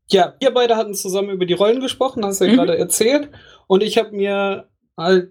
Ja, 0.08 0.34
wir 0.38 0.50
beide 0.52 0.76
hatten 0.76 0.94
zusammen 0.94 1.30
über 1.30 1.46
die 1.46 1.54
Rollen 1.54 1.80
gesprochen, 1.80 2.24
hast 2.24 2.40
du 2.40 2.44
ja 2.44 2.52
mhm. 2.52 2.56
gerade 2.56 2.78
erzählt. 2.78 3.30
Und 3.66 3.82
ich 3.82 3.98
habe 3.98 4.12
mir 4.12 4.68
halt 4.96 5.30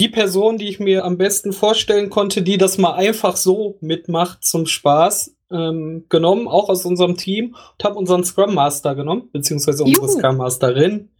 die 0.00 0.08
Person, 0.08 0.58
die 0.58 0.68
ich 0.68 0.80
mir 0.80 1.04
am 1.04 1.16
besten 1.16 1.52
vorstellen 1.52 2.10
konnte, 2.10 2.42
die 2.42 2.58
das 2.58 2.78
mal 2.78 2.94
einfach 2.94 3.36
so 3.36 3.78
mitmacht 3.80 4.44
zum 4.44 4.66
Spaß, 4.66 5.36
ähm, 5.50 6.06
genommen, 6.08 6.48
auch 6.48 6.68
aus 6.68 6.84
unserem 6.84 7.16
Team, 7.16 7.54
und 7.54 7.84
habe 7.84 7.96
unseren 7.96 8.24
Scrum 8.24 8.54
Master 8.54 8.94
genommen, 8.94 9.30
beziehungsweise 9.32 9.84
unsere 9.84 10.06
Juhu. 10.06 10.18
Scrum 10.18 10.36
Masterin. 10.36 11.10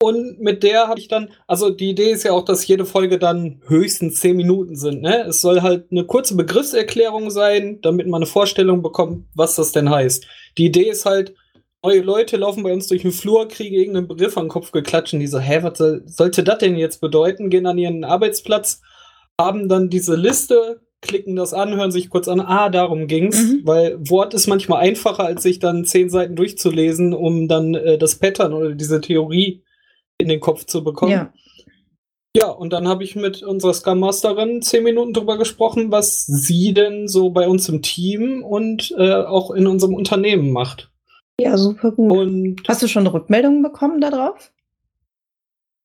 Und 0.00 0.38
mit 0.38 0.62
der 0.62 0.86
habe 0.86 1.00
ich 1.00 1.08
dann, 1.08 1.30
also 1.48 1.70
die 1.70 1.90
Idee 1.90 2.12
ist 2.12 2.22
ja 2.22 2.32
auch, 2.32 2.44
dass 2.44 2.66
jede 2.66 2.84
Folge 2.84 3.18
dann 3.18 3.60
höchstens 3.66 4.20
zehn 4.20 4.36
Minuten 4.36 4.76
sind. 4.76 5.02
Ne? 5.02 5.24
Es 5.26 5.40
soll 5.40 5.62
halt 5.62 5.90
eine 5.90 6.04
kurze 6.04 6.36
Begriffserklärung 6.36 7.30
sein, 7.30 7.80
damit 7.82 8.06
man 8.06 8.22
eine 8.22 8.30
Vorstellung 8.30 8.80
bekommt, 8.80 9.26
was 9.34 9.56
das 9.56 9.72
denn 9.72 9.90
heißt. 9.90 10.24
Die 10.56 10.66
Idee 10.66 10.88
ist 10.88 11.04
halt, 11.04 11.34
neue 11.82 12.00
Leute 12.00 12.36
laufen 12.36 12.62
bei 12.62 12.72
uns 12.72 12.86
durch 12.86 13.02
den 13.02 13.10
Flur, 13.10 13.48
kriegen 13.48 13.74
irgendeinen 13.74 14.06
Begriff 14.06 14.36
an 14.36 14.44
den 14.44 14.50
Kopf 14.50 14.70
geklatscht 14.70 15.14
und 15.14 15.20
die 15.20 15.26
so, 15.26 15.40
hä, 15.40 15.60
was 15.62 15.78
soll, 15.78 16.02
sollte 16.06 16.44
das 16.44 16.58
denn 16.58 16.76
jetzt 16.76 17.00
bedeuten? 17.00 17.50
Gehen 17.50 17.66
an 17.66 17.78
ihren 17.78 18.04
Arbeitsplatz, 18.04 18.80
haben 19.36 19.68
dann 19.68 19.90
diese 19.90 20.14
Liste, 20.14 20.80
klicken 21.00 21.34
das 21.34 21.52
an, 21.54 21.74
hören 21.74 21.90
sich 21.90 22.08
kurz 22.08 22.28
an, 22.28 22.40
ah, 22.40 22.68
darum 22.68 23.08
ging's, 23.08 23.42
mhm. 23.42 23.60
weil 23.64 23.98
Wort 24.08 24.32
ist 24.34 24.46
manchmal 24.46 24.80
einfacher, 24.80 25.24
als 25.24 25.42
sich 25.42 25.58
dann 25.58 25.84
zehn 25.84 26.08
Seiten 26.08 26.36
durchzulesen, 26.36 27.14
um 27.14 27.48
dann 27.48 27.74
äh, 27.74 27.98
das 27.98 28.16
Pattern 28.16 28.52
oder 28.52 28.74
diese 28.74 29.00
Theorie 29.00 29.62
in 30.18 30.28
den 30.28 30.40
Kopf 30.40 30.64
zu 30.64 30.84
bekommen. 30.84 31.12
Ja. 31.12 31.32
Ja, 32.36 32.50
und 32.50 32.72
dann 32.72 32.86
habe 32.86 33.04
ich 33.04 33.16
mit 33.16 33.42
unserer 33.42 33.72
Scrum 33.72 34.00
Masterin 34.00 34.60
zehn 34.62 34.84
Minuten 34.84 35.12
drüber 35.12 35.38
gesprochen, 35.38 35.90
was 35.90 36.26
sie 36.26 36.74
denn 36.74 37.08
so 37.08 37.30
bei 37.30 37.48
uns 37.48 37.68
im 37.68 37.82
Team 37.82 38.44
und 38.44 38.94
äh, 38.98 39.14
auch 39.14 39.50
in 39.50 39.66
unserem 39.66 39.94
Unternehmen 39.94 40.52
macht. 40.52 40.90
Ja, 41.40 41.56
super 41.56 41.92
gut. 41.92 42.12
Und 42.12 42.62
Hast 42.68 42.82
du 42.82 42.88
schon 42.88 43.06
Rückmeldungen 43.06 43.62
bekommen 43.62 44.00
darauf? 44.00 44.52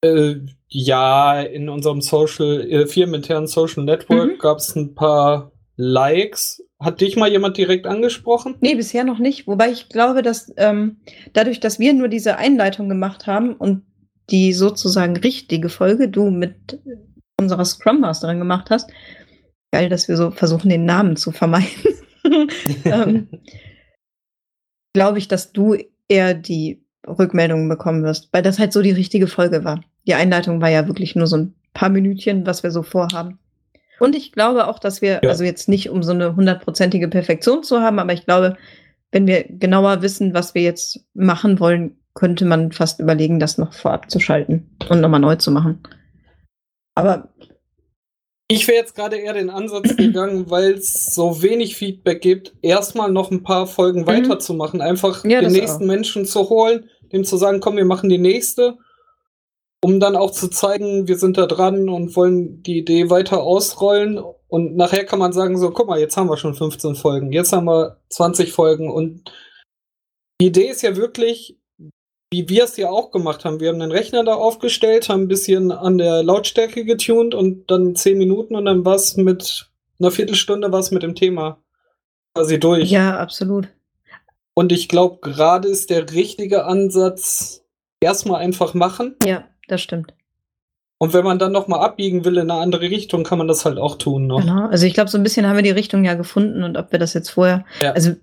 Äh, 0.04 0.36
ja, 0.68 1.42
in 1.42 1.70
unserem 1.70 2.02
Social, 2.02 2.62
äh, 2.70 2.88
firmeninternen 2.88 3.48
Social 3.48 3.84
Network 3.84 4.34
mhm. 4.34 4.38
gab 4.40 4.58
es 4.58 4.76
ein 4.76 4.96
paar 4.96 5.54
Likes. 5.76 6.64
Hat 6.80 7.00
dich 7.00 7.16
mal 7.16 7.32
jemand 7.32 7.58
direkt 7.58 7.88
angesprochen? 7.88 8.56
Nee, 8.60 8.76
bisher 8.76 9.06
noch 9.06 9.20
nicht. 9.20 9.48
Wobei 9.48 9.72
ich 9.72 9.88
glaube, 9.88 10.22
dass 10.22 10.52
ähm, 10.58 10.98
dadurch, 11.32 11.62
dass 11.62 11.80
wir 11.80 11.94
nur 11.94 12.10
diese 12.10 12.38
Einleitung 12.38 12.90
gemacht 12.90 13.28
haben 13.28 13.54
und 13.54 13.84
die 14.30 14.54
sozusagen 14.54 15.18
richtige 15.18 15.70
Folge 15.70 16.10
du 16.10 16.30
mit 16.30 16.80
unserer 17.40 17.66
Scrum 17.66 18.00
Masterin 18.00 18.40
gemacht 18.40 18.70
hast. 18.70 18.90
Geil, 19.72 19.90
dass 19.90 20.08
wir 20.08 20.18
so 20.18 20.32
versuchen, 20.32 20.70
den 20.70 20.86
Namen 20.86 21.16
zu 21.16 21.32
vermeiden. 21.32 21.68
ähm, 22.86 23.28
Glaube 24.94 25.18
ich, 25.18 25.28
dass 25.28 25.52
du 25.52 25.76
eher 26.08 26.34
die 26.34 26.86
Rückmeldungen 27.08 27.68
bekommen 27.68 28.04
wirst, 28.04 28.30
weil 28.32 28.44
das 28.44 28.60
halt 28.60 28.72
so 28.72 28.82
die 28.82 28.92
richtige 28.92 29.28
Folge 29.28 29.64
war. 29.64 29.84
Die 30.06 30.14
Einleitung 30.14 30.62
war 30.62 30.70
ja 30.70 30.88
wirklich 30.88 31.16
nur 31.16 31.28
so 31.28 31.38
ein 31.38 31.56
paar 31.74 31.90
Minütchen, 31.90 32.46
was 32.46 32.64
wir 32.64 32.72
so 32.72 32.84
vorhaben. 32.84 33.40
Und 34.00 34.16
ich 34.16 34.32
glaube 34.32 34.68
auch, 34.68 34.80
dass 34.80 35.02
wir, 35.02 35.22
ja. 35.24 35.30
also 35.30 35.44
jetzt 35.44 35.70
nicht 35.70 35.90
um 35.90 36.04
so 36.04 36.12
eine 36.12 36.36
hundertprozentige 36.36 37.08
Perfektion 37.08 37.64
zu 37.64 37.82
haben, 37.82 38.00
aber 38.00 38.14
ich 38.14 38.26
glaube, 38.26 38.58
wenn 39.12 39.28
wir 39.28 39.44
genauer 39.44 40.02
wissen, 40.02 40.34
was 40.34 40.56
wir 40.56 40.62
jetzt 40.62 41.06
machen 41.14 41.60
wollen, 41.60 41.98
könnte 42.14 42.46
man 42.46 42.72
fast 42.72 43.00
überlegen, 43.00 43.40
das 43.40 43.58
noch 43.58 43.74
vorab 43.74 44.10
zu 44.10 44.20
schalten 44.20 44.70
und 44.90 45.02
nochmal 45.02 45.20
neu 45.20 45.36
zu 45.36 45.52
machen. 45.52 45.82
Aber 46.96 47.30
ich 48.48 48.68
wäre 48.68 48.78
jetzt 48.78 48.96
gerade 48.96 49.18
eher 49.18 49.34
den 49.34 49.50
Ansatz 49.50 49.96
gegangen, 49.98 50.50
weil 50.50 50.74
es 50.74 51.14
so 51.16 51.42
wenig 51.42 51.76
Feedback 51.76 52.22
gibt, 52.22 52.54
erstmal 52.62 53.12
noch 53.12 53.32
ein 53.32 53.44
paar 53.44 53.68
Folgen 53.68 54.02
mhm. 54.02 54.08
weiterzumachen. 54.08 54.82
Einfach 54.82 55.26
ja, 55.26 55.42
den 55.42 55.52
nächsten 55.52 55.84
auch. 55.84 55.88
Menschen 55.88 56.26
zu 56.26 56.50
holen, 56.50 56.90
dem 57.12 57.24
zu 57.24 57.38
sagen, 57.38 57.60
komm, 57.60 57.78
wir 57.78 57.86
machen 57.86 58.10
die 58.10 58.18
nächste, 58.18 58.78
um 59.82 60.00
dann 60.00 60.16
auch 60.16 60.32
zu 60.32 60.50
zeigen, 60.50 61.08
wir 61.08 61.18
sind 61.18 61.38
da 61.38 61.48
dran 61.48 61.90
und 61.90 62.16
wollen 62.16 62.62
die 62.64 62.78
Idee 62.78 63.10
weiter 63.10 63.42
ausrollen. 63.42 64.22
Und 64.48 64.76
nachher 64.76 65.06
kann 65.06 65.20
man 65.20 65.34
sagen, 65.34 65.58
so, 65.58 65.72
guck 65.72 65.88
mal, 65.88 66.00
jetzt 66.00 66.16
haben 66.16 66.30
wir 66.30 66.38
schon 66.38 66.54
15 66.54 66.96
Folgen, 66.96 67.32
jetzt 67.32 67.54
haben 67.54 67.66
wir 67.66 67.98
20 68.10 68.54
Folgen. 68.54 68.92
Und 68.92 69.32
die 70.40 70.48
Idee 70.48 70.68
ist 70.68 70.84
ja 70.84 70.96
wirklich, 70.96 71.60
wie 72.34 72.50
wir 72.50 72.64
es 72.64 72.78
ja 72.78 72.90
auch 72.90 73.12
gemacht 73.12 73.46
haben. 73.46 73.60
Wir 73.60 73.70
haben 73.70 73.80
den 73.80 73.92
Rechner 73.92 74.24
da 74.24 74.34
aufgestellt, 74.34 75.08
haben 75.08 75.22
ein 75.22 75.28
bisschen 75.28 75.72
an 75.72 76.00
der 76.00 76.24
Lautstärke 76.24 76.84
getunt 76.84 77.36
und 77.36 77.70
dann 77.70 77.96
zehn 77.96 78.18
Minuten 78.18 78.56
und 78.56 78.66
dann 78.66 78.84
war 78.84 78.96
es 78.96 79.16
mit 79.18 79.70
einer 80.00 80.10
Viertelstunde 80.10 80.72
was 80.72 80.90
mit 80.90 81.04
dem 81.04 81.14
Thema 81.14 81.60
quasi 82.34 82.60
durch. 82.60 82.90
Ja, 82.90 83.20
absolut. 83.20 83.68
Und 84.56 84.72
ich 84.72 84.90
glaube, 84.90 85.20
gerade 85.22 85.68
ist 85.68 85.92
der 85.92 86.12
richtige 86.12 86.66
Ansatz, 86.66 87.64
erstmal 88.02 88.42
einfach 88.42 88.74
machen. 88.74 89.16
Ja, 89.24 89.46
das 89.68 89.82
stimmt. 89.82 90.16
Und 90.98 91.14
wenn 91.14 91.24
man 91.24 91.38
dann 91.38 91.52
nochmal 91.52 91.82
abbiegen 91.82 92.26
will 92.26 92.38
in 92.38 92.50
eine 92.50 92.60
andere 92.60 92.90
Richtung, 92.90 93.24
kann 93.24 93.38
man 93.38 93.48
das 93.48 93.64
halt 93.64 93.78
auch 93.78 93.96
tun. 93.96 94.26
Noch. 94.26 94.42
Genau. 94.42 94.70
Also 94.70 94.88
ich 94.88 94.96
glaube, 94.96 95.12
so 95.12 95.20
ein 95.20 95.24
bisschen 95.24 95.48
haben 95.48 95.58
wir 95.58 95.64
die 95.64 95.70
Richtung 95.70 96.04
ja 96.04 96.16
gefunden 96.16 96.64
und 96.64 96.78
ob 96.78 96.92
wir 96.92 96.98
das 96.98 97.14
jetzt 97.14 97.30
vorher, 97.30 97.64
ja. 97.80 97.92
also 97.92 98.14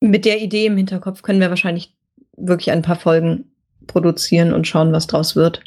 mit 0.00 0.24
der 0.24 0.40
Idee 0.40 0.66
im 0.66 0.76
Hinterkopf 0.76 1.22
können 1.22 1.40
wir 1.40 1.50
wahrscheinlich 1.50 1.96
wirklich 2.36 2.70
ein 2.70 2.82
paar 2.82 2.96
Folgen 2.96 3.52
produzieren 3.86 4.52
und 4.52 4.66
schauen, 4.66 4.92
was 4.92 5.06
draus 5.06 5.36
wird. 5.36 5.62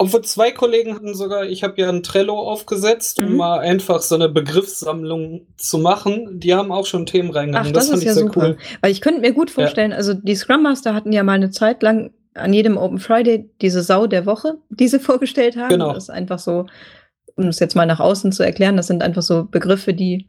Obwohl 0.00 0.22
zwei 0.22 0.52
Kollegen 0.52 0.94
hatten 0.94 1.12
sogar, 1.14 1.44
ich 1.44 1.64
habe 1.64 1.80
ja 1.80 1.88
ein 1.88 2.04
Trello 2.04 2.38
aufgesetzt, 2.38 3.18
um 3.18 3.30
mhm. 3.30 3.36
mal 3.36 3.58
einfach 3.58 4.00
so 4.00 4.14
eine 4.14 4.28
Begriffssammlung 4.28 5.48
zu 5.56 5.78
machen. 5.78 6.38
Die 6.38 6.54
haben 6.54 6.70
auch 6.70 6.86
schon 6.86 7.04
Themen 7.04 7.30
reingegangen. 7.30 7.72
das, 7.72 7.88
das 7.88 7.98
ist 7.98 8.04
ja 8.04 8.14
super. 8.14 8.40
Cool. 8.40 8.58
Weil 8.80 8.92
ich 8.92 9.00
könnte 9.00 9.20
mir 9.20 9.32
gut 9.32 9.50
vorstellen, 9.50 9.90
ja. 9.90 9.96
also 9.96 10.14
die 10.14 10.36
Scrum 10.36 10.62
Master 10.62 10.94
hatten 10.94 11.12
ja 11.12 11.24
mal 11.24 11.32
eine 11.32 11.50
Zeit 11.50 11.82
lang 11.82 12.12
an 12.34 12.52
jedem 12.52 12.76
Open 12.76 13.00
Friday 13.00 13.50
diese 13.60 13.82
Sau 13.82 14.06
der 14.06 14.24
Woche, 14.24 14.58
die 14.70 14.86
sie 14.86 15.00
vorgestellt 15.00 15.56
haben. 15.56 15.70
Genau. 15.70 15.92
Das 15.92 16.04
ist 16.04 16.10
einfach 16.10 16.38
so, 16.38 16.66
um 17.34 17.48
es 17.48 17.58
jetzt 17.58 17.74
mal 17.74 17.86
nach 17.86 18.00
außen 18.00 18.30
zu 18.30 18.44
erklären, 18.44 18.76
das 18.76 18.86
sind 18.86 19.02
einfach 19.02 19.22
so 19.22 19.46
Begriffe, 19.46 19.94
die 19.94 20.28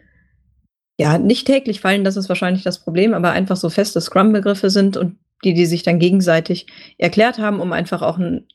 ja, 1.00 1.18
nicht 1.18 1.48
täglich 1.48 1.80
fallen, 1.80 2.04
das 2.04 2.18
ist 2.18 2.28
wahrscheinlich 2.28 2.64
das 2.64 2.80
Problem, 2.80 3.14
aber 3.14 3.32
einfach 3.32 3.56
so 3.56 3.70
feste 3.70 4.02
Scrum-Begriffe 4.02 4.70
sind 4.70 4.98
und 4.98 5.16
die, 5.46 5.54
die 5.54 5.66
sich 5.66 5.82
dann 5.82 5.98
gegenseitig 5.98 6.68
erklärt 6.98 7.40
haben, 7.40 7.62
um 7.62 7.72
einfach 7.72 8.02
auch 8.02 8.18
ein, 8.18 8.46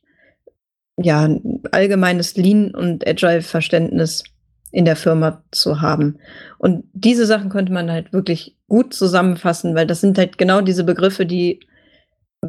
ja, 0.99 1.23
ein 1.23 1.63
allgemeines 1.73 2.37
Lean- 2.37 2.75
und 2.75 3.09
Agile-Verständnis 3.09 4.25
in 4.73 4.85
der 4.85 4.97
Firma 4.97 5.43
zu 5.53 5.81
haben. 5.81 6.19
Und 6.59 6.85
diese 6.93 7.25
Sachen 7.25 7.49
könnte 7.49 7.73
man 7.73 7.91
halt 7.91 8.13
wirklich 8.13 8.59
gut 8.69 8.93
zusammenfassen, 8.93 9.75
weil 9.75 9.87
das 9.87 10.03
sind 10.03 10.19
halt 10.19 10.37
genau 10.37 10.61
diese 10.61 10.85
Begriffe, 10.85 11.25
die 11.25 11.61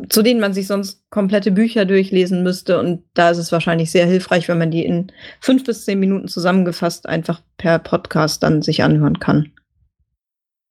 zu 0.09 0.21
denen 0.21 0.41
man 0.41 0.53
sich 0.53 0.67
sonst 0.67 1.09
komplette 1.09 1.51
Bücher 1.51 1.85
durchlesen 1.85 2.43
müsste. 2.43 2.79
Und 2.79 3.03
da 3.13 3.29
ist 3.29 3.37
es 3.37 3.53
wahrscheinlich 3.53 3.91
sehr 3.91 4.05
hilfreich, 4.05 4.49
wenn 4.49 4.57
man 4.57 4.71
die 4.71 4.83
in 4.83 5.09
fünf 5.39 5.63
bis 5.63 5.85
zehn 5.85 6.01
Minuten 6.01 6.27
zusammengefasst 6.27 7.07
einfach 7.07 7.39
per 7.55 7.79
Podcast 7.79 8.43
dann 8.43 8.61
sich 8.61 8.83
anhören 8.83 9.19
kann. 9.19 9.53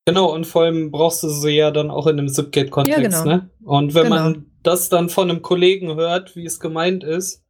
Genau, 0.06 0.32
und 0.34 0.46
vor 0.46 0.62
allem 0.62 0.90
brauchst 0.90 1.23
du 1.23 1.28
sie 1.28 1.50
ja 1.52 1.70
dann 1.70 1.90
auch 1.90 2.06
in 2.06 2.18
einem 2.18 2.28
Zipgate-Kontext, 2.28 2.99
Ja, 3.00 3.02
genau. 3.08 3.25
ne? 3.25 3.50
Und 3.64 3.94
wenn 3.94 4.04
Genau. 4.04 4.14
man 4.16 4.46
das 4.62 4.88
dann 4.90 5.08
von 5.08 5.30
einem 5.30 5.40
Kollegen 5.42 5.94
hört, 5.94 6.37
wie 6.37 6.44
es 6.44 6.61
gemeint 6.61 7.04
ist, 7.04 7.42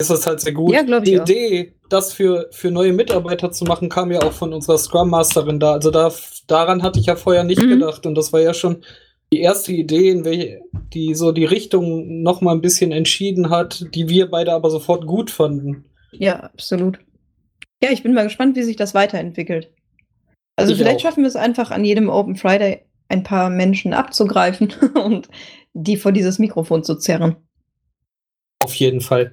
ist 0.00 0.10
das 0.10 0.26
halt 0.26 0.40
sehr 0.40 0.52
gut. 0.52 0.74
Ja, 0.74 0.82
glaub 0.82 1.04
ich 1.04 1.10
Die 1.10 1.20
auch. 1.20 1.24
Idee, 1.24 1.74
das 1.88 2.12
für, 2.12 2.48
für 2.50 2.70
neue 2.70 2.92
Mitarbeiter 2.92 3.52
zu 3.52 3.64
machen, 3.64 3.88
kam 3.88 4.10
ja 4.10 4.22
auch 4.22 4.32
von 4.32 4.52
unserer 4.52 4.76
Scrum 4.76 5.08
Masterin 5.08 5.60
da. 5.60 5.72
Also 5.72 5.90
da, 5.90 6.12
daran 6.48 6.82
hatte 6.82 6.98
ich 6.98 7.06
ja 7.06 7.16
vorher 7.16 7.44
nicht 7.44 7.62
Mhm. 7.62 7.70
gedacht. 7.70 8.04
Und 8.06 8.16
das 8.16 8.32
war 8.32 8.40
ja 8.40 8.52
schon 8.52 8.82
die 9.32 9.40
erste 9.40 9.72
Idee, 9.72 10.10
in 10.10 10.24
welche, 10.24 10.60
die 10.92 11.14
so 11.14 11.32
die 11.32 11.44
Richtung 11.44 12.22
noch 12.22 12.40
mal 12.40 12.52
ein 12.52 12.60
bisschen 12.60 12.92
entschieden 12.92 13.50
hat, 13.50 13.86
die 13.94 14.08
wir 14.08 14.30
beide 14.30 14.52
aber 14.52 14.70
sofort 14.70 15.06
gut 15.06 15.30
fanden. 15.30 15.84
Ja, 16.12 16.40
absolut. 16.40 16.98
Ja, 17.82 17.90
ich 17.90 18.02
bin 18.02 18.14
mal 18.14 18.24
gespannt, 18.24 18.56
wie 18.56 18.62
sich 18.64 18.76
das 18.76 18.94
weiterentwickelt. 18.94 19.70
Also 20.56 20.72
Ich 20.72 20.78
vielleicht 20.78 20.98
auch. 20.98 21.02
schaffen 21.02 21.22
wir 21.22 21.28
es 21.28 21.36
einfach 21.36 21.70
an 21.70 21.84
jedem 21.84 22.08
Open 22.08 22.36
Friday 22.36 22.82
ein 23.08 23.22
paar 23.22 23.50
Menschen 23.50 23.92
abzugreifen 23.92 24.72
und 24.94 25.28
die 25.74 25.96
vor 25.96 26.12
dieses 26.12 26.38
Mikrofon 26.38 26.82
zu 26.82 26.96
zerren. 26.96 27.36
Auf 28.64 28.74
jeden 28.74 29.00
Fall. 29.00 29.32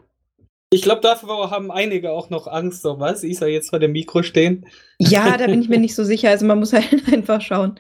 Ich 0.70 0.82
glaube, 0.82 1.02
dafür 1.02 1.52
haben 1.52 1.72
einige 1.72 2.12
auch 2.12 2.30
noch 2.30 2.48
Angst, 2.48 2.82
so 2.82 3.00
was, 3.00 3.24
Isa 3.24 3.46
jetzt 3.46 3.70
vor 3.70 3.80
dem 3.80 3.92
Mikro 3.92 4.24
stehen. 4.24 4.66
Ja, 5.00 5.38
da 5.38 5.46
bin 5.46 5.62
ich 5.62 5.70
mir 5.70 5.80
nicht 5.80 5.96
so 5.96 6.04
sicher. 6.04 6.30
Also 6.30 6.46
man 6.46 6.60
muss 6.60 6.74
halt 6.74 6.90
einfach 7.14 7.42
schauen. 7.42 7.80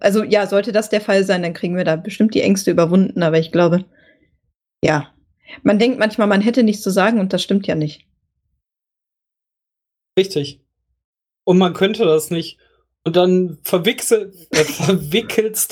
Also 0.00 0.22
ja, 0.22 0.46
sollte 0.46 0.72
das 0.72 0.90
der 0.90 1.00
Fall 1.00 1.24
sein, 1.24 1.42
dann 1.42 1.54
kriegen 1.54 1.76
wir 1.76 1.84
da 1.84 1.96
bestimmt 1.96 2.34
die 2.34 2.42
Ängste 2.42 2.70
überwunden. 2.70 3.22
Aber 3.22 3.38
ich 3.38 3.50
glaube, 3.50 3.84
ja. 4.82 5.10
Man 5.62 5.78
denkt 5.78 5.98
manchmal, 5.98 6.26
man 6.26 6.40
hätte 6.40 6.62
nichts 6.62 6.82
zu 6.82 6.90
sagen 6.90 7.20
und 7.20 7.32
das 7.32 7.42
stimmt 7.42 7.66
ja 7.66 7.74
nicht. 7.74 8.06
Richtig. 10.18 10.60
Und 11.44 11.58
man 11.58 11.74
könnte 11.74 12.04
das 12.04 12.30
nicht. 12.30 12.58
Und 13.06 13.16
dann 13.16 13.50
äh, 13.50 13.56
verwickelst 13.64 14.12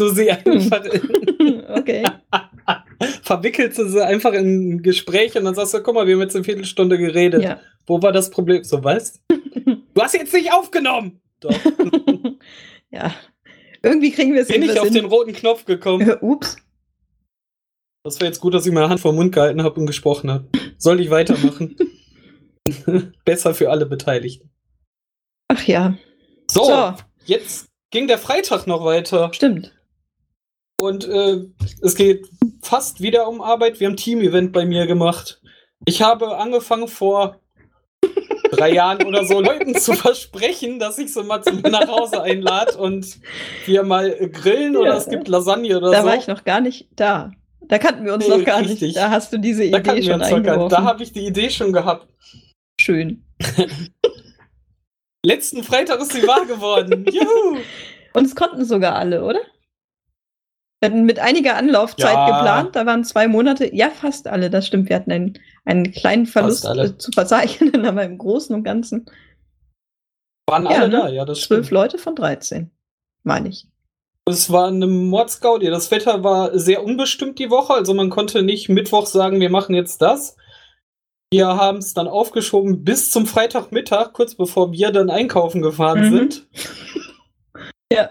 du 0.00 0.08
sie 0.08 0.30
einfach 0.30 0.84
in, 0.84 1.64
okay. 1.68 2.04
verwickelst 3.22 3.78
du 3.78 3.88
sie 3.88 4.04
einfach 4.04 4.32
in 4.34 4.74
ein 4.74 4.82
Gespräch 4.82 5.34
und 5.36 5.44
dann 5.44 5.54
sagst 5.54 5.72
du, 5.74 5.82
guck 5.82 5.94
mal, 5.94 6.06
wir 6.06 6.14
haben 6.14 6.20
jetzt 6.22 6.36
eine 6.36 6.44
Viertelstunde 6.44 6.98
geredet. 6.98 7.42
Ja. 7.42 7.58
Wo 7.86 8.00
war 8.02 8.12
das 8.12 8.30
Problem? 8.30 8.62
So, 8.64 8.84
was? 8.84 9.20
Du 9.28 10.00
hast 10.00 10.14
jetzt 10.14 10.32
nicht 10.34 10.52
aufgenommen! 10.52 11.20
Doch. 11.40 11.54
ja. 12.90 13.12
Irgendwie 13.82 14.12
kriegen 14.12 14.34
wir 14.34 14.42
es 14.42 14.48
Bin 14.48 14.62
ich 14.62 14.78
auf 14.78 14.84
hin. 14.84 14.94
den 14.94 15.06
roten 15.06 15.32
Knopf 15.32 15.64
gekommen. 15.64 16.08
Äh, 16.08 16.18
Ups. 16.20 16.56
Das 18.04 18.20
war 18.20 18.28
jetzt 18.28 18.40
gut, 18.40 18.54
dass 18.54 18.64
ich 18.66 18.72
meine 18.72 18.88
Hand 18.88 19.00
vor 19.00 19.10
den 19.12 19.16
Mund 19.16 19.34
gehalten 19.34 19.62
habe 19.62 19.80
und 19.80 19.86
gesprochen 19.86 20.30
habe. 20.30 20.48
Soll 20.76 21.00
ich 21.00 21.10
weitermachen? 21.10 21.76
Besser 23.24 23.54
für 23.54 23.70
alle 23.70 23.86
Beteiligten. 23.86 24.50
Ach 25.48 25.64
ja. 25.66 25.96
So, 26.50 26.64
So. 26.64 26.94
Jetzt 27.26 27.66
ging 27.90 28.06
der 28.06 28.18
Freitag 28.18 28.66
noch 28.66 28.84
weiter. 28.84 29.30
Stimmt. 29.32 29.72
Und 30.80 31.06
äh, 31.08 31.38
es 31.82 31.94
geht 31.94 32.26
fast 32.62 33.00
wieder 33.00 33.28
um 33.28 33.40
Arbeit. 33.40 33.78
Wir 33.78 33.86
haben 33.86 33.94
ein 33.94 33.98
Team-Event 33.98 34.52
bei 34.52 34.64
mir 34.64 34.86
gemacht. 34.86 35.40
Ich 35.84 36.02
habe 36.02 36.36
angefangen 36.38 36.88
vor 36.88 37.40
drei 38.50 38.72
Jahren 38.72 39.04
oder 39.06 39.24
so 39.24 39.40
Leuten 39.40 39.74
zu 39.76 39.94
versprechen, 39.94 40.78
dass 40.80 40.98
ich 40.98 41.12
sie 41.12 41.22
mal 41.22 41.42
zu 41.42 41.52
mir 41.54 41.70
nach 41.70 41.86
Hause 41.88 42.22
einlade 42.22 42.76
und 42.78 43.18
wir 43.66 43.82
mal 43.84 44.10
grillen 44.30 44.76
oder 44.76 44.90
Ja. 44.92 44.96
es 44.96 45.08
gibt 45.08 45.28
Lasagne 45.28 45.76
oder 45.76 45.90
Da 45.92 46.00
so. 46.02 46.06
war 46.08 46.16
ich 46.16 46.26
noch 46.26 46.44
gar 46.44 46.60
nicht 46.60 46.88
da. 46.96 47.30
Da 47.68 47.78
kannten 47.78 48.04
wir 48.04 48.14
uns 48.14 48.26
Nee, 48.26 48.36
noch 48.38 48.44
gar 48.44 48.58
richtig. 48.60 48.80
nicht. 48.80 48.96
Da 48.96 49.10
hast 49.10 49.32
du 49.32 49.38
diese 49.38 49.70
da 49.70 49.78
Idee 49.78 50.02
schon 50.02 50.20
eingeworfen. 50.20 50.68
Da 50.68 50.82
habe 50.82 51.02
ich 51.04 51.12
die 51.12 51.26
Idee 51.26 51.48
schon 51.48 51.72
gehabt. 51.72 52.08
Schön. 52.80 53.24
Letzten 55.24 55.62
Freitag 55.62 56.00
ist 56.00 56.12
sie 56.12 56.26
wahr 56.26 56.46
geworden. 56.46 57.06
Juhu! 57.10 57.58
Und 58.14 58.24
es 58.24 58.34
konnten 58.34 58.64
sogar 58.64 58.96
alle, 58.96 59.24
oder? 59.24 59.40
Wir 60.80 60.90
hatten 60.90 61.04
mit 61.04 61.20
einiger 61.20 61.56
Anlaufzeit 61.56 62.12
Ja. 62.12 62.26
geplant. 62.26 62.74
Da 62.74 62.86
waren 62.86 63.04
zwei 63.04 63.28
Monate. 63.28 63.72
Ja, 63.72 63.90
fast 63.90 64.26
alle. 64.26 64.50
Das 64.50 64.66
stimmt. 64.66 64.88
Wir 64.88 64.96
hatten 64.96 65.12
einen, 65.12 65.38
einen 65.64 65.92
kleinen 65.92 66.26
Verlust 66.26 66.64
äh, 66.64 66.98
zu 66.98 67.12
verzeichnen, 67.12 67.86
aber 67.86 68.02
im 68.04 68.18
Großen 68.18 68.54
und 68.54 68.64
Ganzen 68.64 69.06
Waren 70.48 70.64
Ja, 70.64 70.70
alle 70.70 70.88
ne? 70.88 70.96
da, 71.02 71.08
ja, 71.08 71.24
das 71.24 71.42
zwölf. 71.42 71.70
Leute 71.70 71.98
von 71.98 72.16
13. 72.16 72.70
Meine 73.22 73.50
ich. 73.50 73.68
Es 74.28 74.50
war 74.50 74.68
eine 74.68 74.88
Mordsgaudi. 74.88 75.66
Das 75.70 75.90
Wetter 75.92 76.24
war 76.24 76.58
sehr 76.58 76.82
unbestimmt 76.82 77.38
die 77.38 77.50
Woche, 77.50 77.74
also 77.74 77.94
man 77.94 78.10
konnte 78.10 78.42
nicht 78.42 78.68
Mittwoch 78.68 79.06
sagen, 79.06 79.38
wir 79.40 79.50
machen 79.50 79.74
jetzt 79.76 80.02
das. 80.02 80.36
Wir 81.32 81.46
haben 81.48 81.78
es 81.78 81.94
dann 81.94 82.08
aufgeschoben 82.08 82.84
bis 82.84 83.10
zum 83.10 83.26
Freitagmittag, 83.26 84.12
kurz 84.12 84.34
bevor 84.34 84.70
wir 84.72 84.90
dann 84.92 85.08
einkaufen 85.10 85.62
gefahren 85.62 86.10
Mhm. 86.10 86.16
sind. 86.16 86.46
Ja, 87.92 88.10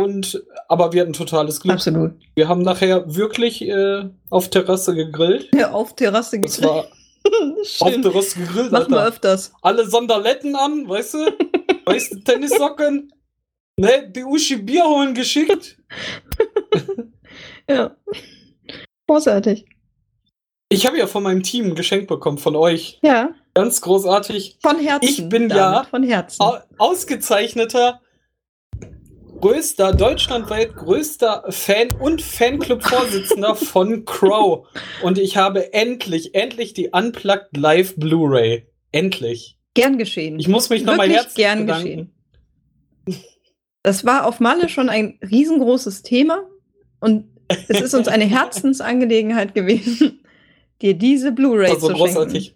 Und 0.00 0.42
aber 0.68 0.92
wir 0.94 1.02
hatten 1.02 1.12
totales 1.12 1.60
Glück. 1.60 1.74
absolut. 1.74 2.12
Wir 2.34 2.48
haben 2.48 2.62
nachher 2.62 3.14
wirklich 3.14 3.60
äh, 3.62 4.08
auf 4.30 4.48
Terrasse 4.48 4.94
gegrillt. 4.94 5.50
Ja, 5.54 5.72
auf 5.72 5.94
Terrasse 5.96 6.40
Das 6.40 6.62
war 6.62 6.86
auf. 7.80 7.90
Terrasse 8.00 8.38
gegrillt. 8.40 8.72
Machen 8.72 8.90
wir 8.92 9.04
öfters. 9.06 9.52
Alle 9.60 9.86
Sonderletten 9.86 10.56
an, 10.56 10.88
weißt 10.88 11.12
du? 11.14 11.18
weißt 11.84 12.12
du, 12.12 12.20
Tennissocken. 12.20 13.12
Ne, 13.78 14.10
die 14.10 14.24
Uschi 14.24 14.56
Bier 14.56 14.84
holen 14.84 15.12
geschickt. 15.12 15.76
Ja. 17.68 17.94
Großartig. 19.06 19.66
Ich 20.68 20.86
habe 20.86 20.98
ja 20.98 21.06
von 21.06 21.22
meinem 21.22 21.42
Team 21.42 21.66
ein 21.66 21.74
Geschenk 21.74 22.08
bekommen, 22.08 22.38
von 22.38 22.56
euch. 22.56 22.98
Ja, 23.02 23.30
Ganz 23.54 23.80
großartig. 23.80 24.58
von 24.60 24.78
Herzen. 24.78 25.08
Ich 25.08 25.28
bin 25.28 25.48
damit, 25.48 25.56
ja- 25.56 25.84
Von 25.88 26.02
Herzen. 26.02 26.42
Au 26.42 26.56
ausgezeichneter, 26.76 28.00
größter, 29.40 29.92
deutschlandweit 29.94 30.74
größter 30.74 31.44
Fan 31.50 31.88
und 32.00 32.20
Fanclub-Vorsitzender 32.20 33.54
von 33.54 34.04
Crow. 34.04 34.66
Und 35.02 35.18
ich 35.18 35.36
habe 35.36 35.72
endlich, 35.72 36.34
endlich 36.34 36.74
die 36.74 36.88
Unplugged 36.88 37.56
Live 37.56 37.94
Blu-ray. 37.96 38.66
Endlich. 38.92 39.58
Gern 39.74 39.98
geschehen. 39.98 40.38
Ich 40.40 40.48
muss 40.48 40.68
mich 40.68 40.84
nochmal 40.84 41.08
herzlich 41.08 41.34
gern 41.36 41.60
bedanken. 41.66 42.12
geschehen. 43.06 43.22
Das 43.82 44.04
war 44.04 44.26
auf 44.26 44.40
Malle 44.40 44.68
schon 44.68 44.88
ein 44.88 45.18
riesengroßes 45.22 46.02
Thema 46.02 46.42
und 47.00 47.28
es 47.68 47.80
ist 47.80 47.94
uns 47.94 48.08
eine 48.08 48.24
Herzensangelegenheit 48.26 49.54
gewesen, 49.54 50.22
dir 50.82 50.94
diese 50.94 51.32
Blu-ray 51.32 51.70
Also 51.70 51.88
zu 51.88 51.94
großartig. 51.94 52.54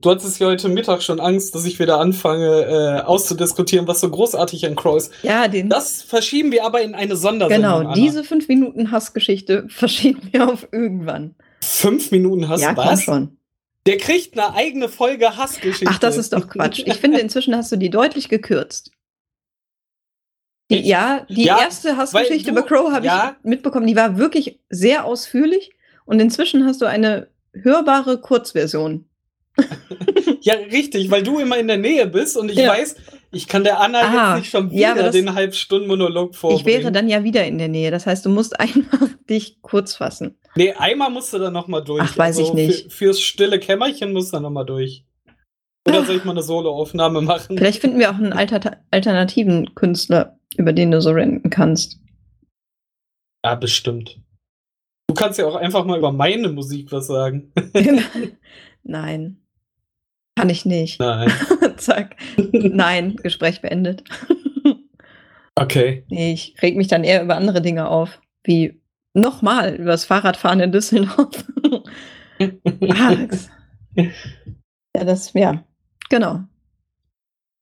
Du 0.00 0.10
hattest 0.10 0.38
ja 0.38 0.46
heute 0.46 0.68
Mittag 0.68 1.02
schon 1.02 1.18
Angst, 1.18 1.56
dass 1.56 1.64
ich 1.64 1.80
wieder 1.80 1.98
anfange 1.98 3.00
äh, 3.00 3.00
auszudiskutieren, 3.02 3.88
was 3.88 4.00
so 4.00 4.08
großartig 4.08 4.64
an 4.64 4.76
Crow 4.76 4.96
ist. 4.96 5.12
schenken. 5.12 5.26
Ja, 5.26 5.48
den, 5.48 5.68
Das 5.68 6.02
verschieben 6.02 6.52
wir 6.52 6.64
aber 6.64 6.82
in 6.82 6.94
eine 6.94 7.16
Sondersendung. 7.16 7.62
genau, 7.70 7.78
Anna. 7.80 7.94
diese 7.94 8.22
fünf 8.22 8.46
Minuten 8.46 8.92
Hassgeschichte 8.92 9.66
verschieben 9.68 10.28
wir 10.30 10.48
auf 10.48 10.68
irgendwann. 10.70 11.34
fünf 11.62 12.12
Minuten 12.12 12.48
hast 12.48 12.60
ja, 12.62 12.76
was? 12.76 13.02
schon. 13.02 13.38
Der 13.86 13.96
kriegt 13.96 14.38
eine 14.38 14.54
eigene 14.54 14.88
Folge 14.88 15.36
Hassgeschichte. 15.36 15.86
Ach, 15.88 15.98
das 15.98 16.16
ist 16.16 16.32
doch 16.32 16.46
Quatsch. 16.48 16.82
Ich 16.86 16.94
finde, 16.94 17.18
inzwischen 17.18 17.56
hast 17.56 17.72
du 17.72 17.76
die 17.76 17.90
deutlich 17.90 18.28
gekürzt. 18.28 18.92
Die, 20.70 20.80
ja, 20.86 21.26
die 21.30 21.44
Ja, 21.44 21.58
erste 21.60 21.96
Hassgeschichte 21.96 22.52
du- 22.52 22.58
über 22.58 22.62
Crow 22.62 22.92
habe 22.92 23.06
ja. 23.06 23.36
ich 23.42 23.48
mitbekommen. 23.48 23.86
Die 23.86 23.96
war 23.96 24.18
wirklich 24.18 24.60
sehr 24.68 25.04
ausführlich 25.06 25.72
und 26.04 26.20
inzwischen 26.20 26.64
hast 26.66 26.82
du 26.82 26.86
eine 26.86 27.28
hörbare 27.52 28.20
Kurzversion. 28.20 29.04
Ja, 30.40 30.54
richtig, 30.54 31.10
weil 31.10 31.24
du 31.24 31.40
immer 31.40 31.58
in 31.58 31.66
der 31.66 31.76
Nähe 31.78 32.06
bist 32.06 32.36
und 32.36 32.48
ich 32.50 32.56
Ja. 32.58 32.68
weiß, 32.70 32.94
ich 33.32 33.48
kann 33.48 33.64
der 33.64 33.80
Anna 33.80 34.00
Ah, 34.02 34.36
jetzt 34.36 34.42
nicht 34.42 34.50
schon 34.52 34.70
ja, 34.70 34.76
wieder 34.76 34.90
aber 34.92 35.02
das- 35.02 35.12
den 35.12 35.34
Halbstunden-Monolog 35.34 36.36
vorbringen. 36.36 36.60
Ich 36.60 36.66
wäre 36.66 36.92
dann 36.92 37.08
ja 37.08 37.24
wieder 37.24 37.44
in 37.44 37.58
der 37.58 37.66
Nähe. 37.68 37.90
Das 37.90 38.06
heißt, 38.06 38.24
du 38.24 38.30
musst 38.30 38.58
einfach 38.60 39.08
dich 39.28 39.60
kurz 39.60 39.96
fassen. 39.96 40.38
Nee, 40.54 40.72
einmal 40.72 41.10
musst 41.10 41.32
du 41.34 41.38
dann 41.38 41.52
nochmal 41.52 41.82
durch. 41.82 42.00
Also 42.00 42.12
Ach, 42.14 42.18
weiß 42.18 42.38
ich 42.38 42.52
nicht. 42.54 42.84
Für, 42.84 42.90
fürs 42.90 43.20
stille 43.20 43.58
Kämmerchen 43.58 44.12
musst 44.12 44.28
du 44.32 44.36
dann 44.36 44.44
nochmal 44.44 44.64
durch. 44.64 45.04
Oder 45.86 46.04
soll 46.04 46.16
ich 46.16 46.24
mal 46.24 46.32
eine 46.32 46.42
Solo-Aufnahme 46.42 47.20
machen? 47.20 47.58
Vielleicht 47.58 47.80
finden 47.80 47.98
wir 47.98 48.10
auch 48.10 48.14
einen 48.16 48.32
Alter 48.32 48.78
alternativen 48.92 49.74
Künstler, 49.74 50.38
über 50.56 50.72
den 50.72 50.92
du 50.92 51.00
so 51.02 51.10
renten 51.10 51.50
kannst. 51.50 51.98
Ja, 53.44 53.56
bestimmt. 53.56 54.20
Du 55.18 55.24
kannst 55.24 55.38
ja 55.40 55.46
auch 55.46 55.56
einfach 55.56 55.84
mal 55.84 55.98
über 55.98 56.12
meine 56.12 56.48
Musik 56.48 56.92
was 56.92 57.08
sagen. 57.08 57.52
Nein. 58.84 59.38
Kann 60.36 60.48
ich 60.48 60.64
nicht. 60.64 61.00
Nein. 61.00 61.32
Zack. 61.76 62.14
Nein, 62.52 63.16
Gespräch 63.16 63.60
beendet. 63.60 64.04
Okay. 65.60 66.04
Nee, 66.08 66.34
ich 66.34 66.54
reg 66.62 66.76
mich 66.76 66.86
dann 66.86 67.02
eher 67.02 67.20
über 67.20 67.34
andere 67.34 67.60
Dinge 67.60 67.88
auf, 67.88 68.20
wie 68.44 68.80
nochmal 69.12 69.74
über 69.74 69.90
das 69.90 70.04
Fahrradfahren 70.04 70.60
in 70.60 70.70
Düsseldorf. 70.70 71.44
ja, 72.78 73.16
das, 74.92 75.32
ja, 75.32 75.64
genau. 76.10 76.44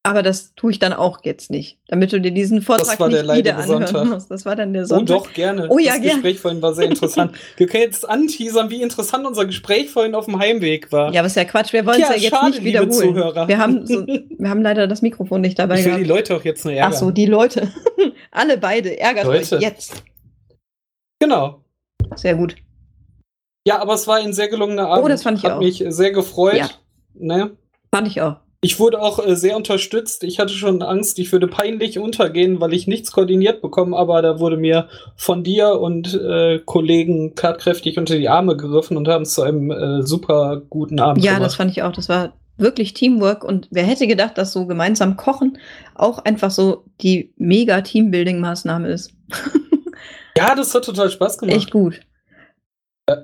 Aber 0.07 0.23
das 0.23 0.55
tue 0.55 0.71
ich 0.71 0.79
dann 0.79 0.93
auch 0.93 1.19
jetzt 1.23 1.51
nicht, 1.51 1.79
damit 1.89 2.13
du 2.13 2.21
dir 2.21 2.31
diesen 2.31 2.61
Vortrag 2.61 2.97
nicht 3.09 3.23
wieder 3.35 3.57
anhören 3.57 3.85
Sonntag. 3.87 4.05
musst. 4.05 4.31
Das 4.31 4.45
war 4.45 4.55
dann 4.55 4.71
der 4.71 4.83
Oh 4.83 4.85
Sonntag. 4.85 5.17
doch, 5.17 5.33
gerne. 5.33 5.67
Oh 5.69 5.77
ja, 5.79 5.93
das 5.93 6.01
gern. 6.01 6.13
Gespräch 6.15 6.39
vorhin 6.39 6.61
war 6.61 6.73
sehr 6.73 6.85
interessant. 6.85 7.33
Wir 7.57 7.67
können 7.67 7.83
jetzt 7.83 8.07
anteasern, 8.07 8.69
wie 8.69 8.81
interessant 8.81 9.25
unser 9.27 9.45
Gespräch 9.45 9.89
vorhin 9.89 10.15
auf 10.15 10.25
dem 10.25 10.39
Heimweg 10.39 10.91
war. 10.93 11.11
Ja, 11.13 11.19
aber 11.21 11.27
ist 11.27 11.35
ja 11.35 11.43
Quatsch. 11.43 11.73
Wir 11.73 11.85
wollen 11.85 12.01
es 12.01 12.07
Tja, 12.07 12.15
ja 12.15 12.21
jetzt 12.21 12.31
schade, 12.31 12.51
nicht 12.51 12.63
wiederholen. 12.63 12.91
Zuhörer. 12.91 13.47
Wir 13.49 13.57
haben, 13.57 13.85
so, 13.85 14.07
wir 14.37 14.49
haben 14.49 14.61
leider 14.61 14.87
das 14.87 15.01
Mikrofon 15.01 15.41
nicht 15.41 15.59
dabei 15.59 15.79
ich 15.79 15.85
will 15.85 15.97
die 15.97 16.03
gehabt. 16.03 16.07
Leute 16.29 16.35
auch 16.37 16.43
jetzt 16.45 16.63
nur 16.63 16.73
ärgern. 16.73 16.93
Ach 16.93 16.97
so, 16.97 17.11
die 17.11 17.25
Leute. 17.25 17.71
Alle 18.31 18.57
beide. 18.57 18.97
Ärgert 18.99 19.25
Leute. 19.25 19.55
euch 19.57 19.61
jetzt. 19.61 20.03
Genau. 21.19 21.61
Sehr 22.15 22.35
gut. 22.35 22.55
Ja, 23.67 23.81
aber 23.81 23.95
es 23.95 24.07
war 24.07 24.17
ein 24.17 24.31
sehr 24.31 24.47
gelungener 24.47 24.87
Abend. 24.87 25.03
Oh, 25.03 25.07
das 25.09 25.23
fand 25.23 25.39
ich 25.39 25.43
Hat 25.43 25.53
auch. 25.53 25.59
mich 25.59 25.83
sehr 25.89 26.11
gefreut. 26.11 26.55
Ja. 26.55 26.69
Ne? 27.15 27.57
Fand 27.93 28.07
ich 28.07 28.21
auch. 28.21 28.37
Ich 28.61 28.79
wurde 28.79 29.01
auch 29.01 29.23
äh, 29.23 29.35
sehr 29.35 29.55
unterstützt. 29.55 30.23
Ich 30.23 30.39
hatte 30.39 30.53
schon 30.53 30.81
Angst, 30.81 31.19
ich 31.19 31.31
würde 31.31 31.47
peinlich 31.47 31.99
untergehen, 31.99 32.59
weil 32.59 32.73
ich 32.73 32.87
nichts 32.87 33.11
koordiniert 33.11 33.61
bekomme, 33.61 33.95
aber 33.95 34.21
da 34.23 34.39
wurde 34.39 34.57
mir 34.57 34.87
von 35.15 35.43
dir 35.43 35.79
und 35.79 36.13
äh, 36.15 36.59
Kollegen 36.65 37.35
tatkräftig 37.35 37.99
unter 37.99 38.15
die 38.15 38.29
Arme 38.29 38.57
gegriffen 38.57 38.97
und 38.97 39.07
haben 39.07 39.21
es 39.23 39.33
zu 39.35 39.43
einem 39.43 39.69
äh, 39.69 40.01
super 40.01 40.61
guten 40.69 40.99
Abend 40.99 41.23
Ja, 41.23 41.33
gemacht. 41.33 41.45
das 41.45 41.55
fand 41.55 41.71
ich 41.71 41.83
auch. 41.83 41.91
Das 41.91 42.09
war 42.09 42.33
wirklich 42.57 42.93
Teamwork. 42.93 43.43
Und 43.43 43.67
wer 43.69 43.83
hätte 43.83 44.07
gedacht, 44.07 44.39
dass 44.39 44.53
so 44.53 44.65
gemeinsam 44.65 45.17
kochen 45.17 45.59
auch 45.93 46.17
einfach 46.25 46.49
so 46.49 46.85
die 47.01 47.33
mega 47.37 47.77
Teambuilding-Maßnahme 47.77 48.87
ist. 48.87 49.13
ja, 50.37 50.55
das 50.55 50.73
hat 50.73 50.83
total 50.83 51.11
Spaß 51.11 51.37
gemacht. 51.37 51.55
Echt 51.55 51.69
gut. 51.71 51.99
Ja. 53.07 53.17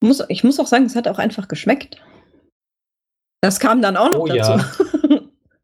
Muss, 0.00 0.22
ich 0.28 0.44
muss 0.44 0.60
auch 0.60 0.68
sagen, 0.68 0.84
es 0.84 0.94
hat 0.94 1.08
auch 1.08 1.18
einfach 1.18 1.48
geschmeckt. 1.48 2.00
Das 3.40 3.60
kam 3.60 3.80
dann 3.82 3.96
auch 3.96 4.10
noch 4.10 4.20
Oh 4.20 4.26
dazu. 4.26 4.64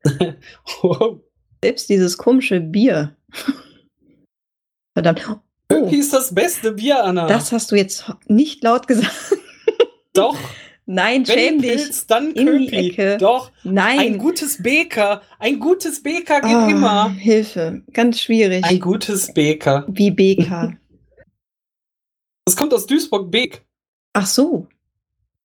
Selbst 1.62 1.88
dieses 1.88 2.16
komische 2.18 2.60
Bier. 2.60 3.16
Verdammt. 4.94 5.26
Oh, 5.72 5.88
ist 5.90 6.12
das 6.12 6.34
beste 6.34 6.72
Bier, 6.72 7.02
Anna? 7.02 7.26
das 7.26 7.50
hast 7.52 7.72
du 7.72 7.76
jetzt 7.76 8.04
nicht 8.26 8.62
laut 8.62 8.87
gesagt. 8.87 9.12
Doch. 10.12 10.37
Nein, 10.87 11.26
Wenn 11.26 11.38
schäm 11.38 11.62
dich. 11.62 11.72
Pilz, 11.76 12.06
dann 12.06 12.32
In 12.32 12.46
die 12.58 12.66
Köpi. 12.66 12.90
Ecke. 12.90 13.16
Doch. 13.16 13.50
Nein. 13.64 13.98
Ein 13.98 14.18
gutes 14.18 14.62
Beker. 14.62 15.22
Ein 15.38 15.58
gutes 15.58 16.02
Beker 16.02 16.42
geht 16.42 16.54
Oh, 16.54 16.68
immer. 16.68 17.10
Hilfe. 17.10 17.82
Ganz 17.94 18.20
schwierig. 18.20 18.62
Ein 18.64 18.78
gutes 18.80 19.32
Beker. 19.32 19.87
Wie 19.88 20.10
BK. 20.10 20.76
Das 22.44 22.54
kommt 22.54 22.74
aus 22.74 22.84
Duisburg-Beek. 22.87 23.64
Ach 24.12 24.26
so. 24.26 24.68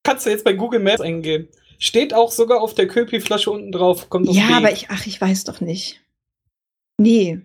Kannst 0.04 0.26
du 0.26 0.30
jetzt 0.30 0.44
bei 0.44 0.52
Google 0.54 0.82
Maps 0.82 1.00
eingeben. 1.00 1.48
Steht 1.80 2.14
auch 2.14 2.32
sogar 2.32 2.62
auf 2.62 2.74
der 2.76 2.88
Köpi-Flasche 2.88 3.50
unten 3.50 3.72
drauf. 3.72 4.10
Kommt 4.10 4.28
Ja, 4.28 4.48
Beek. 4.48 4.56
aber 4.58 4.72
ich, 4.72 4.88
ach, 4.90 5.08
ich 5.08 5.20
weiß 5.20 5.46
doch 5.46 5.62
nicht. 5.62 6.02
Nee. 6.98 7.40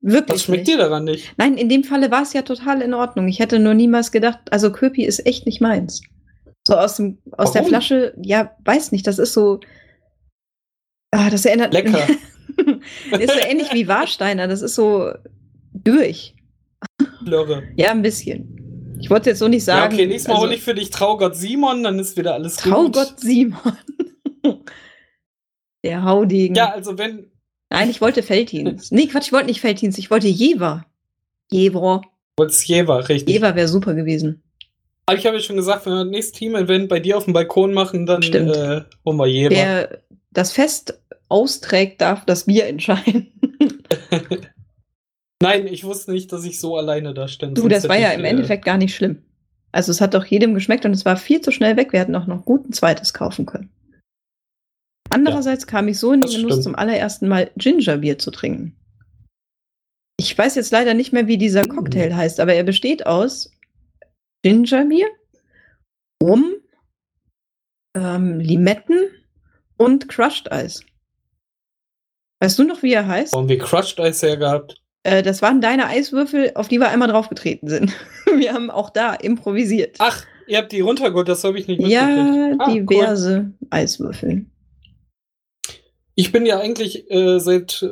Wirklich. 0.00 0.34
Was 0.36 0.44
schmeckt 0.44 0.66
nicht. 0.66 0.78
dir 0.78 0.82
daran 0.82 1.04
nicht? 1.04 1.32
Nein, 1.38 1.56
in 1.56 1.68
dem 1.70 1.82
Falle 1.84 2.10
war 2.10 2.22
es 2.22 2.34
ja 2.34 2.42
total 2.42 2.82
in 2.82 2.92
Ordnung. 2.94 3.26
Ich 3.28 3.40
hätte 3.40 3.58
nur 3.58 3.74
niemals 3.74 4.12
gedacht, 4.12 4.40
also 4.50 4.70
Köpi 4.70 5.04
ist 5.04 5.26
echt 5.26 5.46
nicht 5.46 5.60
meins. 5.60 6.02
So 6.66 6.76
aus, 6.76 6.96
dem, 6.96 7.18
aus 7.32 7.52
der? 7.52 7.64
Flasche, 7.64 8.14
ja, 8.22 8.54
weiß 8.64 8.92
nicht, 8.92 9.06
das 9.06 9.18
ist 9.18 9.32
so. 9.32 9.58
Ah, 11.10 11.30
das 11.30 11.46
erinnert 11.46 11.72
Lecker. 11.72 12.06
ist 13.18 13.32
so 13.32 13.40
ähnlich 13.40 13.72
wie 13.72 13.88
Warsteiner, 13.88 14.46
das 14.46 14.60
ist 14.60 14.74
so 14.74 15.10
durch. 15.72 16.34
Lörre. 17.22 17.62
Ja, 17.76 17.90
ein 17.92 18.02
bisschen. 18.02 18.57
Ich 19.00 19.10
wollte 19.10 19.30
jetzt 19.30 19.38
so 19.38 19.48
nicht 19.48 19.66
Ja, 19.66 19.76
sagen. 19.76 19.94
okay, 19.94 20.06
nächstes 20.06 20.28
Mal 20.28 20.34
also, 20.34 20.46
hole 20.46 20.54
ich 20.56 20.62
für 20.62 20.74
dich 20.74 20.90
Traugott 20.90 21.36
Simon, 21.36 21.82
dann 21.82 21.98
ist 21.98 22.16
wieder 22.16 22.34
alles 22.34 22.56
gut. 22.62 22.72
Traugott 22.72 23.20
Simon. 23.20 23.60
Der 25.84 26.02
Haudegen. 26.02 26.54
Ja, 26.56 26.72
also 26.72 26.98
wenn. 26.98 27.30
Nein, 27.70 27.90
ich 27.90 28.00
wollte 28.00 28.22
Feldhins. 28.22 28.90
Nee, 28.90 29.06
Quatsch, 29.06 29.26
ich 29.26 29.32
wollte 29.32 29.46
nicht 29.46 29.60
Feldhins, 29.60 29.98
ich 29.98 30.10
wollte 30.10 30.26
Jever. 30.28 30.84
Jever. 31.50 32.02
Wollt's 32.36 32.66
Jever, 32.66 33.08
richtig. 33.08 33.32
Jever 33.34 33.54
wäre 33.54 33.68
super 33.68 33.94
gewesen. 33.94 34.42
Aber 35.06 35.16
ich 35.18 35.26
habe 35.26 35.36
ja 35.36 35.42
schon 35.42 35.56
gesagt, 35.56 35.86
wenn 35.86 35.92
wir 35.92 36.04
das 36.04 36.10
nächste 36.10 36.38
Team-Event 36.38 36.88
bei 36.88 37.00
dir 37.00 37.16
auf 37.16 37.24
dem 37.24 37.32
Balkon 37.32 37.72
machen, 37.72 38.04
dann 38.06 38.22
Stimmt. 38.22 38.54
äh, 38.54 38.82
holen 39.04 39.16
wir 39.16 39.26
Jever. 39.26 39.50
Wer 39.54 39.98
das 40.32 40.52
Fest 40.52 41.00
austrägt, 41.28 42.00
darf 42.00 42.24
das 42.26 42.44
Bier 42.44 42.66
entscheiden. 42.66 43.32
Nein, 45.40 45.66
ich 45.66 45.84
wusste 45.84 46.12
nicht, 46.12 46.32
dass 46.32 46.44
ich 46.44 46.60
so 46.60 46.76
alleine 46.76 47.14
da 47.14 47.28
stand. 47.28 47.56
Du, 47.58 47.68
das 47.68 47.88
war 47.88 47.98
ja 47.98 48.10
ich, 48.10 48.18
im 48.18 48.24
äh, 48.24 48.30
Endeffekt 48.30 48.64
gar 48.64 48.76
nicht 48.76 48.94
schlimm. 48.94 49.22
Also 49.70 49.92
es 49.92 50.00
hat 50.00 50.14
doch 50.14 50.24
jedem 50.24 50.54
geschmeckt 50.54 50.84
und 50.84 50.92
es 50.92 51.04
war 51.04 51.16
viel 51.16 51.40
zu 51.40 51.52
schnell 51.52 51.76
weg. 51.76 51.92
Wir 51.92 52.00
hätten 52.00 52.16
auch 52.16 52.26
noch 52.26 52.44
gut 52.44 52.68
ein 52.68 52.72
zweites 52.72 53.14
kaufen 53.14 53.46
können. 53.46 53.70
Andererseits 55.10 55.66
kam 55.66 55.88
ich 55.88 55.98
so 55.98 56.12
in 56.12 56.20
den 56.20 56.30
Genuss, 56.30 56.52
stimmt. 56.52 56.62
zum 56.64 56.74
allerersten 56.74 57.28
Mal 57.28 57.50
Gingerbier 57.56 58.18
zu 58.18 58.30
trinken. 58.30 58.76
Ich 60.18 60.36
weiß 60.36 60.56
jetzt 60.56 60.72
leider 60.72 60.94
nicht 60.94 61.12
mehr, 61.12 61.28
wie 61.28 61.38
dieser 61.38 61.62
Mm. 61.62 61.76
Cocktail 61.76 62.14
heißt, 62.14 62.40
aber 62.40 62.54
er 62.54 62.64
besteht 62.64 63.06
aus 63.06 63.52
Gingerbier, 64.42 65.06
Rum, 66.22 66.56
ähm, 67.94 68.40
Limetten 68.40 69.08
und 69.76 70.08
Crushed 70.08 70.50
Eis. 70.50 70.82
Weißt 72.40 72.58
du 72.58 72.64
noch, 72.64 72.82
wie 72.82 72.92
er 72.92 73.06
heißt? 73.06 73.34
Haben 73.34 73.48
wir 73.48 73.58
Crushed 73.58 74.00
Eis 74.00 74.22
her 74.22 74.36
gehabt? 74.36 74.80
Äh, 75.04 75.22
das 75.22 75.42
waren 75.42 75.60
deine 75.60 75.86
Eiswürfel, 75.86 76.52
auf 76.54 76.68
die 76.68 76.78
wir 76.80 76.88
einmal 76.88 77.08
draufgetreten 77.08 77.68
sind. 77.68 77.92
Wir 78.36 78.52
haben 78.52 78.70
auch 78.70 78.90
da 78.90 79.14
improvisiert. 79.14 79.96
Ach, 80.00 80.24
ihr 80.46 80.58
habt 80.58 80.70
die 80.72 80.80
runtergeholt, 80.80 81.28
das 81.28 81.44
habe 81.44 81.58
ich 81.58 81.66
nicht 81.66 81.80
mitgekriegt. 81.80 81.90
ja, 82.18 82.56
Ah, 82.58 82.70
diverse 82.70 83.52
Eiswürfel. 83.70 84.44
Ich 86.14 86.32
bin 86.32 86.44
ja 86.46 86.58
eigentlich 86.58 87.10
äh, 87.10 87.38
seit 87.38 87.86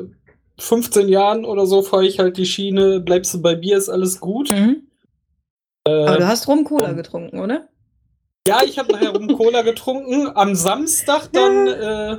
15 0.58 1.08
Jahren 1.08 1.44
oder 1.44 1.66
so 1.66 1.82
fahre 1.82 2.06
ich 2.06 2.18
halt 2.18 2.36
die 2.36 2.46
Schiene, 2.46 3.00
bleibst 3.00 3.32
du 3.34 3.40
bei 3.42 3.54
Bier, 3.54 3.76
ist 3.78 3.88
alles 3.88 4.20
gut. 4.20 4.50
Mhm. 4.50 4.82
Aber 5.84 6.16
Äh, 6.16 6.18
du 6.18 6.26
hast 6.26 6.48
Rum-Cola 6.48 6.90
um- 6.90 6.96
getrunken, 6.96 7.38
oder? 7.40 7.68
ja, 8.48 8.60
ich 8.64 8.78
habe 8.78 8.92
nachher 8.92 9.10
rum 9.10 9.28
Cola 9.36 9.62
getrunken. 9.62 10.28
Am 10.34 10.54
Samstag 10.54 11.30
dann 11.32 11.66
äh, 11.66 12.12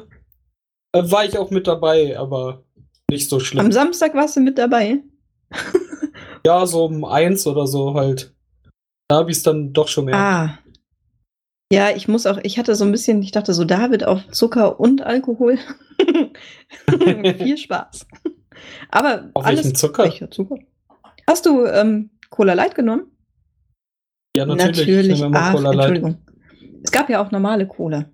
äh, 0.94 1.12
war 1.12 1.24
ich 1.26 1.38
auch 1.38 1.52
mit 1.52 1.68
dabei, 1.68 2.18
aber 2.18 2.64
nicht 3.10 3.30
so 3.30 3.40
schlimm. 3.40 3.66
Am 3.66 3.72
Samstag 3.72 4.14
warst 4.16 4.36
du 4.36 4.42
mit 4.42 4.58
dabei. 4.58 5.00
ja, 6.46 6.66
so 6.66 6.86
um 6.86 7.06
eins 7.06 7.48
oder 7.48 7.68
so 7.68 7.94
halt. 7.94 8.34
Da 9.08 9.18
habe 9.18 9.32
ich 9.32 9.38
es 9.38 9.44
dann 9.44 9.72
doch 9.74 9.88
schon 9.88 10.06
mehr. 10.06 10.16
Ah. 10.16 10.60
Ja, 11.72 11.90
ich 11.96 12.08
muss 12.08 12.26
auch, 12.26 12.38
ich 12.44 12.58
hatte 12.58 12.76
so 12.76 12.86
ein 12.86 12.92
bisschen, 12.92 13.22
ich 13.22 13.32
dachte 13.32 13.54
so, 13.54 13.66
David 13.66 14.06
auf 14.06 14.28
Zucker 14.32 14.80
und 14.80 15.02
Alkohol. 15.02 15.58
Viel 16.90 17.58
Spaß. 17.58 18.08
Aber 18.90 19.30
Auf 19.34 19.46
alles. 19.46 19.64
welchen 19.64 19.76
Zucker? 19.76 20.04
Welcher 20.04 20.32
Zucker? 20.32 20.58
Hast 21.28 21.46
du 21.46 21.66
ähm, 21.66 22.10
Cola 22.30 22.54
Light 22.54 22.76
genommen? 22.76 23.12
ja, 24.36 24.46
natürlich. 24.46 25.10
Ich 25.10 25.16
nehme 25.16 25.28
immer 25.28 25.40
Ach, 25.40 25.54
Cola 25.54 25.72
Light. 25.72 25.90
Entschuldigung. 25.90 26.18
Es 26.84 26.92
gab 26.92 27.10
ja 27.10 27.22
auch 27.22 27.32
normale 27.32 27.68
Cola. 27.68 28.06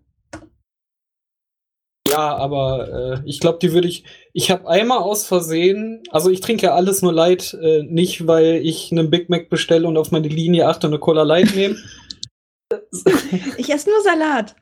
Ja, 2.14 2.36
aber 2.38 3.22
äh, 3.24 3.30
ich 3.30 3.40
glaube, 3.40 3.60
die 3.62 3.74
würde 3.74 3.88
ich. 3.88 4.04
Ich 4.34 4.52
habe 4.52 4.68
einmal 4.68 5.00
aus 5.00 5.26
Versehen, 5.26 6.04
also 6.12 6.30
ich 6.30 6.42
trinke 6.42 6.64
ja 6.64 6.76
alles 6.76 7.02
nur 7.02 7.14
Light, 7.14 7.58
äh, 7.62 7.84
nicht 7.84 8.28
weil 8.28 8.62
ich 8.64 8.92
einen 8.92 9.10
Big 9.10 9.30
Mac 9.30 9.50
bestelle 9.50 9.88
und 9.88 9.98
auf 9.98 10.12
meine 10.12 10.28
Linie 10.28 10.68
achte 10.68 10.88
und 10.88 10.94
eine 10.94 11.00
Cola 11.00 11.24
Light 11.24 11.56
nehme. 11.56 11.76
Ich 13.58 13.72
esse 13.72 13.88
nur 13.88 14.02
Salat. 14.02 14.56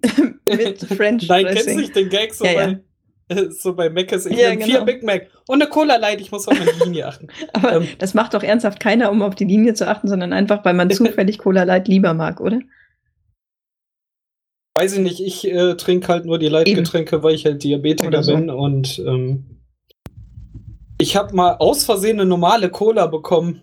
Mit 0.46 0.78
French 0.78 1.26
Nein, 1.28 1.44
Dressing. 1.44 1.54
kennst 1.56 1.68
du 1.68 1.80
nicht 1.80 1.96
den 1.96 2.08
Gag 2.08 2.32
so 2.32 2.44
Ja, 2.44 2.52
ja. 2.52 2.66
bei 2.66 3.34
äh, 3.34 3.50
so 3.50 3.74
bei 3.74 3.90
Mc's? 3.90 4.26
Ich 4.26 4.38
Ja, 4.38 4.54
genau. 4.54 4.64
vier 4.64 4.80
Big 4.82 5.02
Mac 5.02 5.28
und 5.48 5.60
eine 5.60 5.68
Cola 5.68 5.96
Light, 5.96 6.20
ich 6.20 6.30
muss 6.30 6.46
auf 6.46 6.58
meine 6.58 6.70
Linie 6.84 7.06
achten. 7.08 7.28
Aber 7.52 7.72
ähm, 7.72 7.88
das 7.98 8.14
macht 8.14 8.34
doch 8.34 8.42
ernsthaft 8.42 8.80
keiner, 8.80 9.10
um 9.10 9.22
auf 9.22 9.34
die 9.34 9.44
Linie 9.44 9.74
zu 9.74 9.88
achten, 9.88 10.08
sondern 10.08 10.32
einfach, 10.32 10.64
weil 10.64 10.74
man 10.74 10.90
zufällig 10.90 11.38
Cola 11.38 11.64
Light 11.64 11.88
lieber 11.88 12.14
mag, 12.14 12.40
oder? 12.40 12.60
Weiß 14.78 14.92
ich 14.92 15.00
nicht, 15.00 15.18
ich 15.20 15.44
äh, 15.50 15.74
trinke 15.74 16.06
halt 16.06 16.24
nur 16.24 16.38
die 16.38 16.46
Light-Getränke, 16.48 17.22
weil 17.24 17.34
ich 17.34 17.44
halt 17.44 17.64
Diabetiker 17.64 18.22
so. 18.22 18.32
bin 18.36 18.48
und 18.48 19.00
ähm, 19.00 19.44
ich 21.00 21.16
habe 21.16 21.34
mal 21.34 21.56
aus 21.58 21.84
Versehen 21.84 22.20
eine 22.20 22.28
normale 22.28 22.70
Cola 22.70 23.06
bekommen. 23.06 23.62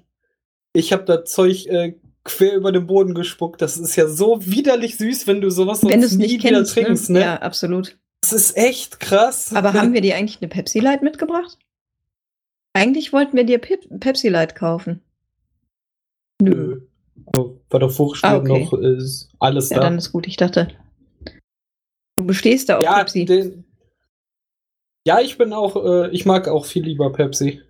Ich 0.73 0.91
habe 0.91 1.03
das 1.05 1.31
Zeug 1.31 1.67
äh, 1.67 1.95
quer 2.25 2.55
über 2.55 2.73
den 2.73 2.85
Boden 2.85 3.13
gespuckt. 3.13 3.61
Das 3.61 3.77
ist 3.77 3.95
ja 3.95 4.07
so 4.09 4.45
widerlich 4.45 4.97
süß, 4.97 5.25
wenn 5.27 5.39
du 5.39 5.49
sowas 5.51 5.83
Wenn 5.83 6.01
du 6.01 6.07
sonst 6.07 6.11
es 6.13 6.17
nie 6.17 6.23
nicht 6.33 6.43
wieder 6.43 6.57
kennst. 6.57 6.73
trinkst. 6.73 7.09
ne? 7.11 7.19
Ne? 7.19 7.25
Ja, 7.25 7.35
absolut. 7.41 7.97
Das 8.21 8.33
ist 8.33 8.57
echt 8.57 8.99
krass. 8.99 9.53
Aber 9.55 9.71
haben 9.73 9.93
wir 9.93 10.01
dir 10.01 10.15
eigentlich 10.17 10.41
eine 10.41 10.49
Pepsi 10.49 10.79
Light 10.79 11.01
mitgebracht? 11.01 11.57
Eigentlich 12.73 13.13
wollten 13.13 13.37
wir 13.37 13.45
dir 13.45 13.59
Pep 13.59 13.81
Pepsi 14.01 14.27
Light 14.27 14.55
kaufen. 14.55 14.99
Nö. 16.41 16.81
Aber 17.27 17.51
War 17.69 17.79
doch 17.79 17.91
vorgespielt 17.91 18.33
Ah, 18.33 18.37
okay. 18.37 18.63
noch 18.65 18.73
ist 18.73 19.29
alles 19.39 19.69
Ja, 19.69 19.77
da. 19.77 19.83
dann 19.83 19.97
ist 19.97 20.11
gut. 20.11 20.27
Ich 20.27 20.35
dachte, 20.37 20.67
du 22.25 22.27
bestehst 22.27 22.69
da 22.69 22.77
auf 22.77 22.83
ja, 22.83 22.97
Pepsi. 22.97 23.25
den, 23.25 23.65
ja, 25.07 25.19
ich 25.21 25.37
bin 25.37 25.53
auch, 25.53 25.75
äh, 25.75 26.09
ich 26.09 26.25
mag 26.25 26.47
auch 26.47 26.65
viel 26.65 26.83
lieber 26.83 27.11
Pepsi. 27.11 27.61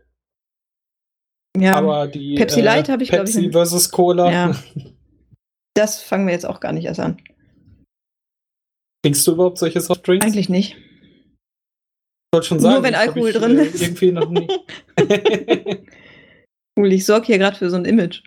Ja, 1.57 1.75
Aber 1.75 2.07
die 2.07 2.35
Pepsi 2.35 2.61
äh, 2.61 2.63
Light 2.63 2.89
habe 2.89 3.03
ich, 3.03 3.09
glaub 3.09 3.25
Pepsi 3.25 3.47
ich, 3.47 3.51
versus 3.51 3.89
Cola. 3.89 4.31
Ja. 4.31 4.55
das 5.73 6.01
fangen 6.01 6.25
wir 6.25 6.33
jetzt 6.33 6.45
auch 6.45 6.59
gar 6.59 6.71
nicht 6.71 6.85
erst 6.85 6.99
an. 6.99 7.21
Trinkst 9.03 9.27
du 9.27 9.33
überhaupt 9.33 9.57
solche 9.57 9.81
Softdrinks? 9.81 10.25
Eigentlich 10.25 10.49
nicht. 10.49 10.77
wollte 12.33 12.47
schon 12.47 12.59
sagen, 12.59 12.75
Nur 12.75 12.83
wenn 12.83 12.95
Alkohol 12.95 13.29
ich, 13.29 13.35
drin 13.35 13.59
äh, 13.59 13.63
ist. 13.63 13.81
Irgendwie 13.81 14.11
noch 14.11 14.29
nie. 14.29 14.47
Cool, 16.77 16.91
ich 16.91 17.05
sorge 17.05 17.27
hier 17.27 17.37
gerade 17.37 17.55
für 17.55 17.69
so 17.69 17.77
ein 17.77 17.85
Image. 17.85 18.21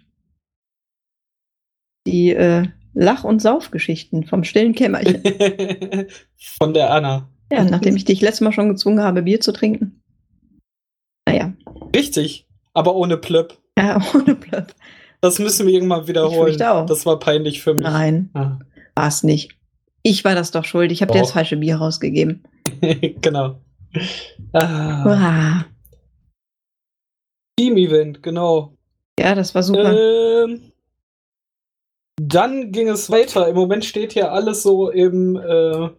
Die 2.07 2.31
äh, 2.31 2.67
Lach- 2.94 3.24
und 3.24 3.40
Saufgeschichten 3.40 4.24
vom 4.24 4.44
stillen 4.44 4.74
Kämmerchen. 4.74 5.22
Von 6.59 6.74
der 6.74 6.90
Anna. 6.92 7.29
ja, 7.53 7.64
nachdem 7.64 7.96
ich 7.96 8.05
dich 8.05 8.20
letztes 8.20 8.40
Mal 8.40 8.53
schon 8.53 8.68
gezwungen 8.68 9.01
habe, 9.03 9.22
Bier 9.22 9.40
zu 9.40 9.53
trinken. 9.53 10.03
Naja, 11.29 11.53
Richtig, 11.94 12.46
aber 12.74 12.94
ohne 12.96 13.16
Plöpp. 13.16 13.59
ja, 13.79 14.01
ohne 14.14 14.35
Plöpp. 14.35 14.74
Das 15.20 15.38
müssen 15.38 15.66
wir 15.66 15.74
irgendwann 15.74 16.07
wiederholen. 16.07 16.48
fürchte 16.48 16.70
auch. 16.70 16.87
Das 16.87 17.05
war 17.07 17.18
peinlich 17.18 17.61
für 17.62 17.74
mich. 17.74 17.83
Nein, 17.85 18.31
Ah. 18.35 18.59
war 18.94 19.09
es 19.09 19.22
nicht. 19.22 19.57
Ich 20.03 20.24
war 20.24 20.35
das 20.35 20.51
doch 20.53 20.64
schuld. 20.64 20.92
Ich 20.92 21.03
habe 21.03 21.12
dir 21.12 21.20
das 21.20 21.33
falsche 21.33 21.57
Bier 21.57 21.77
rausgegeben. 21.77 22.44
genau. 23.20 23.61
Ah. 24.53 25.64
Team-Event, 27.59 28.22
genau. 28.22 28.74
Ja, 29.18 29.35
das 29.35 29.55
war 29.55 29.62
super. 29.64 29.92
Ähm, 29.92 30.67
dann 32.20 32.72
ging 32.72 32.88
es 32.88 33.11
weiter. 33.11 33.48
Im 33.48 33.54
Moment 33.54 33.85
steht 33.85 34.12
hier 34.12 34.33
alles 34.33 34.62
so 34.62 34.90
im 34.90 35.37
äh, 35.37 35.90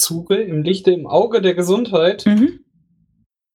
Zuge, 0.00 0.36
im 0.36 0.62
Lichte, 0.62 0.92
im 0.92 1.06
Auge 1.06 1.40
der 1.42 1.54
Gesundheit. 1.54 2.26
Mhm. 2.26 2.60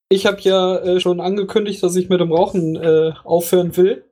Ich 0.10 0.26
habe 0.26 0.42
ja 0.42 0.78
äh, 0.78 1.00
schon 1.00 1.22
angekündigt, 1.22 1.82
dass 1.82 1.96
ich 1.96 2.10
mit 2.10 2.20
dem 2.20 2.32
Rauchen 2.32 2.76
äh, 2.76 3.14
aufhören 3.24 3.76
will. 3.78 4.06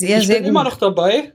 Sehr, 0.00 0.18
ich 0.18 0.26
sehr 0.26 0.36
bin 0.36 0.44
gut. 0.44 0.50
immer 0.50 0.64
noch 0.64 0.76
dabei. 0.76 1.34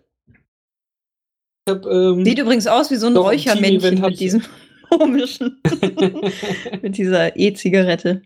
Hab, 1.69 1.85
ähm, 1.85 2.25
Sieht 2.25 2.39
übrigens 2.39 2.67
aus 2.67 2.91
wie 2.91 2.95
so 2.95 3.07
ein 3.07 3.15
Räuchermännchen 3.15 4.01
mit 4.01 4.19
diesem 4.19 4.43
komischen, 4.89 5.61
mit 6.81 6.97
dieser 6.97 7.35
E-Zigarette, 7.37 8.21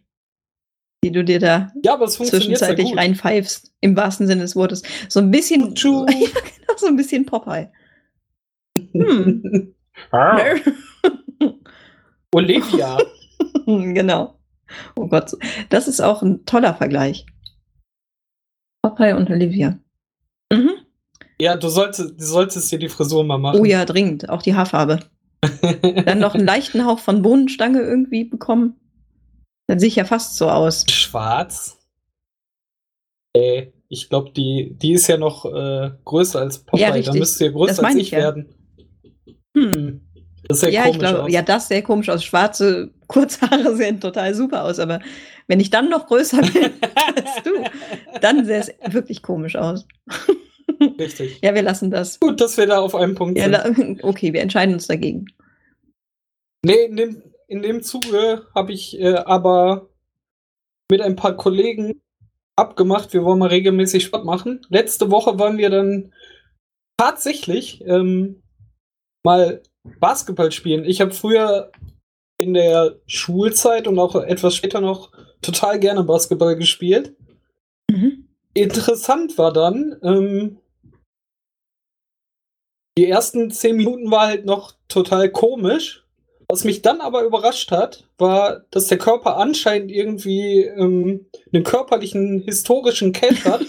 die 1.04 1.12
du 1.12 1.24
dir 1.24 1.40
da 1.40 1.72
ja, 1.84 1.94
aber 1.94 2.06
es 2.06 2.14
zwischenzeitlich 2.14 2.96
reinpfeifst, 2.96 3.74
im 3.82 3.96
wahrsten 3.96 4.28
Sinne 4.28 4.42
des 4.42 4.56
Wortes. 4.56 4.84
So 5.10 5.20
ein 5.20 5.32
bisschen, 5.32 5.74
ja, 5.76 6.06
genau, 6.06 6.78
so 6.78 6.88
ein 6.88 6.96
bisschen 6.96 7.26
Popeye. 7.26 7.70
Hm. 8.94 9.76
Ah, 10.12 10.40
Olivia. 12.34 12.98
genau. 13.66 14.40
Oh 14.96 15.08
Gott, 15.08 15.32
das 15.70 15.88
ist 15.88 16.00
auch 16.02 16.22
ein 16.24 16.46
toller 16.46 16.74
Vergleich. 16.74 17.26
Popeye 18.82 19.16
und 19.16 19.30
Olivia. 19.30 19.78
Mhm. 20.52 20.72
Ja, 21.40 21.56
du 21.58 21.68
solltest, 21.70 22.20
du 22.20 22.26
solltest 22.26 22.72
dir 22.72 22.80
die 22.80 22.90
Frisur 22.90 23.24
mal 23.24 23.38
machen. 23.38 23.60
Oh 23.60 23.66
ja, 23.66 23.86
dringend. 23.86 24.30
Auch 24.30 24.42
die 24.42 24.56
Haarfarbe. 24.56 25.02
Dann 26.06 26.20
noch 26.20 26.36
einen 26.36 26.46
leichten 26.46 26.86
Hauch 26.86 27.00
von 27.00 27.22
Bohnenstange 27.22 27.82
irgendwie 27.82 28.24
bekommen. 28.24 28.81
Dann 29.72 29.80
sehe 29.80 29.88
ich 29.88 29.96
ja 29.96 30.04
fast 30.04 30.36
so 30.36 30.50
aus. 30.50 30.84
Schwarz? 30.92 31.78
Äh, 33.34 33.68
ich 33.88 34.10
glaube, 34.10 34.32
die, 34.32 34.74
die 34.78 34.92
ist 34.92 35.08
ja 35.08 35.16
noch 35.16 35.46
äh, 35.46 35.92
größer 36.04 36.42
als 36.42 36.60
Popeye. 36.60 36.82
Ja, 36.82 37.00
da 37.02 37.14
müsste 37.14 37.46
ja 37.46 37.52
größer 37.52 37.82
als 37.82 37.96
ich 37.96 38.02
ich 38.02 38.12
ja. 38.12 38.18
werden. 38.18 38.54
Hm. 39.56 40.02
Das 40.50 40.60
sähe 40.60 40.72
Ja, 40.72 40.82
komisch 40.82 40.96
ich 40.96 41.00
glaube, 41.00 41.24
aus. 41.24 41.32
ja, 41.32 41.42
das 41.42 41.70
sähe 41.70 41.84
komisch 41.84 42.10
aus. 42.10 42.22
Schwarze 42.26 42.92
Kurzhaare 43.08 43.74
sehen 43.78 44.02
total 44.02 44.36
super 44.36 44.66
aus, 44.66 44.78
aber 44.78 45.00
wenn 45.48 45.62
ich 45.62 45.70
dann 45.70 45.90
noch 45.90 46.08
größer 46.08 46.42
bin 46.42 46.66
als 47.16 47.44
du, 47.46 47.52
dann 48.20 48.44
sähe 48.44 48.60
es 48.60 48.94
wirklich 48.94 49.22
komisch 49.22 49.56
aus. 49.56 49.88
Richtig. 51.00 51.40
Ja, 51.42 51.56
wir 51.56 51.62
lassen 51.62 51.92
das. 51.92 52.20
Gut, 52.20 52.42
dass 52.42 52.58
wir 52.58 52.68
da 52.68 52.80
auf 52.80 52.94
einem 52.94 53.16
Punkt 53.16 53.38
Ja, 53.38 53.46
sind. 53.64 53.78
la- 53.88 54.04
okay, 54.10 54.34
wir 54.34 54.42
entscheiden 54.42 54.74
uns 54.74 54.88
dagegen. 54.88 55.28
Nee, 56.66 56.90
dem, 56.90 57.24
in 57.52 57.62
dem 57.62 57.84
Zuge 57.84 58.48
habe 58.56 58.72
ich 58.72 58.98
äh, 58.98 59.16
aber 59.16 59.90
mit 60.90 61.02
ein 61.02 61.18
paar 61.18 61.36
Kollegen 61.36 62.02
abgemacht, 62.56 63.12
wir 63.12 63.26
wollen 63.26 63.40
mal 63.40 63.50
regelmäßig 63.50 64.06
Sport 64.06 64.24
machen. 64.24 64.66
Letzte 64.70 65.12
Woche 65.12 65.38
waren 65.38 65.58
wir 65.58 65.70
dann 65.70 66.14
tatsächlich 66.98 67.82
ähm, 67.86 68.42
mal 69.26 69.62
Basketball 70.00 70.54
spielen. 70.54 70.86
Ich 70.86 71.02
habe 71.02 71.12
früher 71.12 71.72
in 72.40 72.54
der 72.54 73.00
Schulzeit 73.06 73.86
und 73.86 74.00
auch 74.00 74.16
etwas 74.16 74.56
später 74.56 74.80
noch 74.80 75.12
total 75.42 75.78
gerne 75.78 76.04
Basketball 76.06 76.56
gespielt. 76.56 77.18
Mhm. 77.90 78.30
Interessant 78.54 79.38
war 79.38 79.52
dann, 79.52 80.00
ähm, 80.04 80.58
die 82.98 83.08
ersten 83.08 83.52
zehn 83.52 83.76
Minuten 83.76 84.10
war 84.10 84.28
halt 84.28 84.46
noch 84.46 84.74
total 84.88 85.30
komisch. 85.30 86.01
Was 86.52 86.66
mich 86.66 86.82
dann 86.82 87.00
aber 87.00 87.24
überrascht 87.24 87.72
hat, 87.72 88.04
war, 88.18 88.64
dass 88.72 88.88
der 88.88 88.98
Körper 88.98 89.38
anscheinend 89.38 89.90
irgendwie 89.90 90.64
ähm, 90.66 91.28
einen 91.54 91.64
körperlichen 91.64 92.42
historischen 92.42 93.14
Cache 93.14 93.46
hat. 93.50 93.62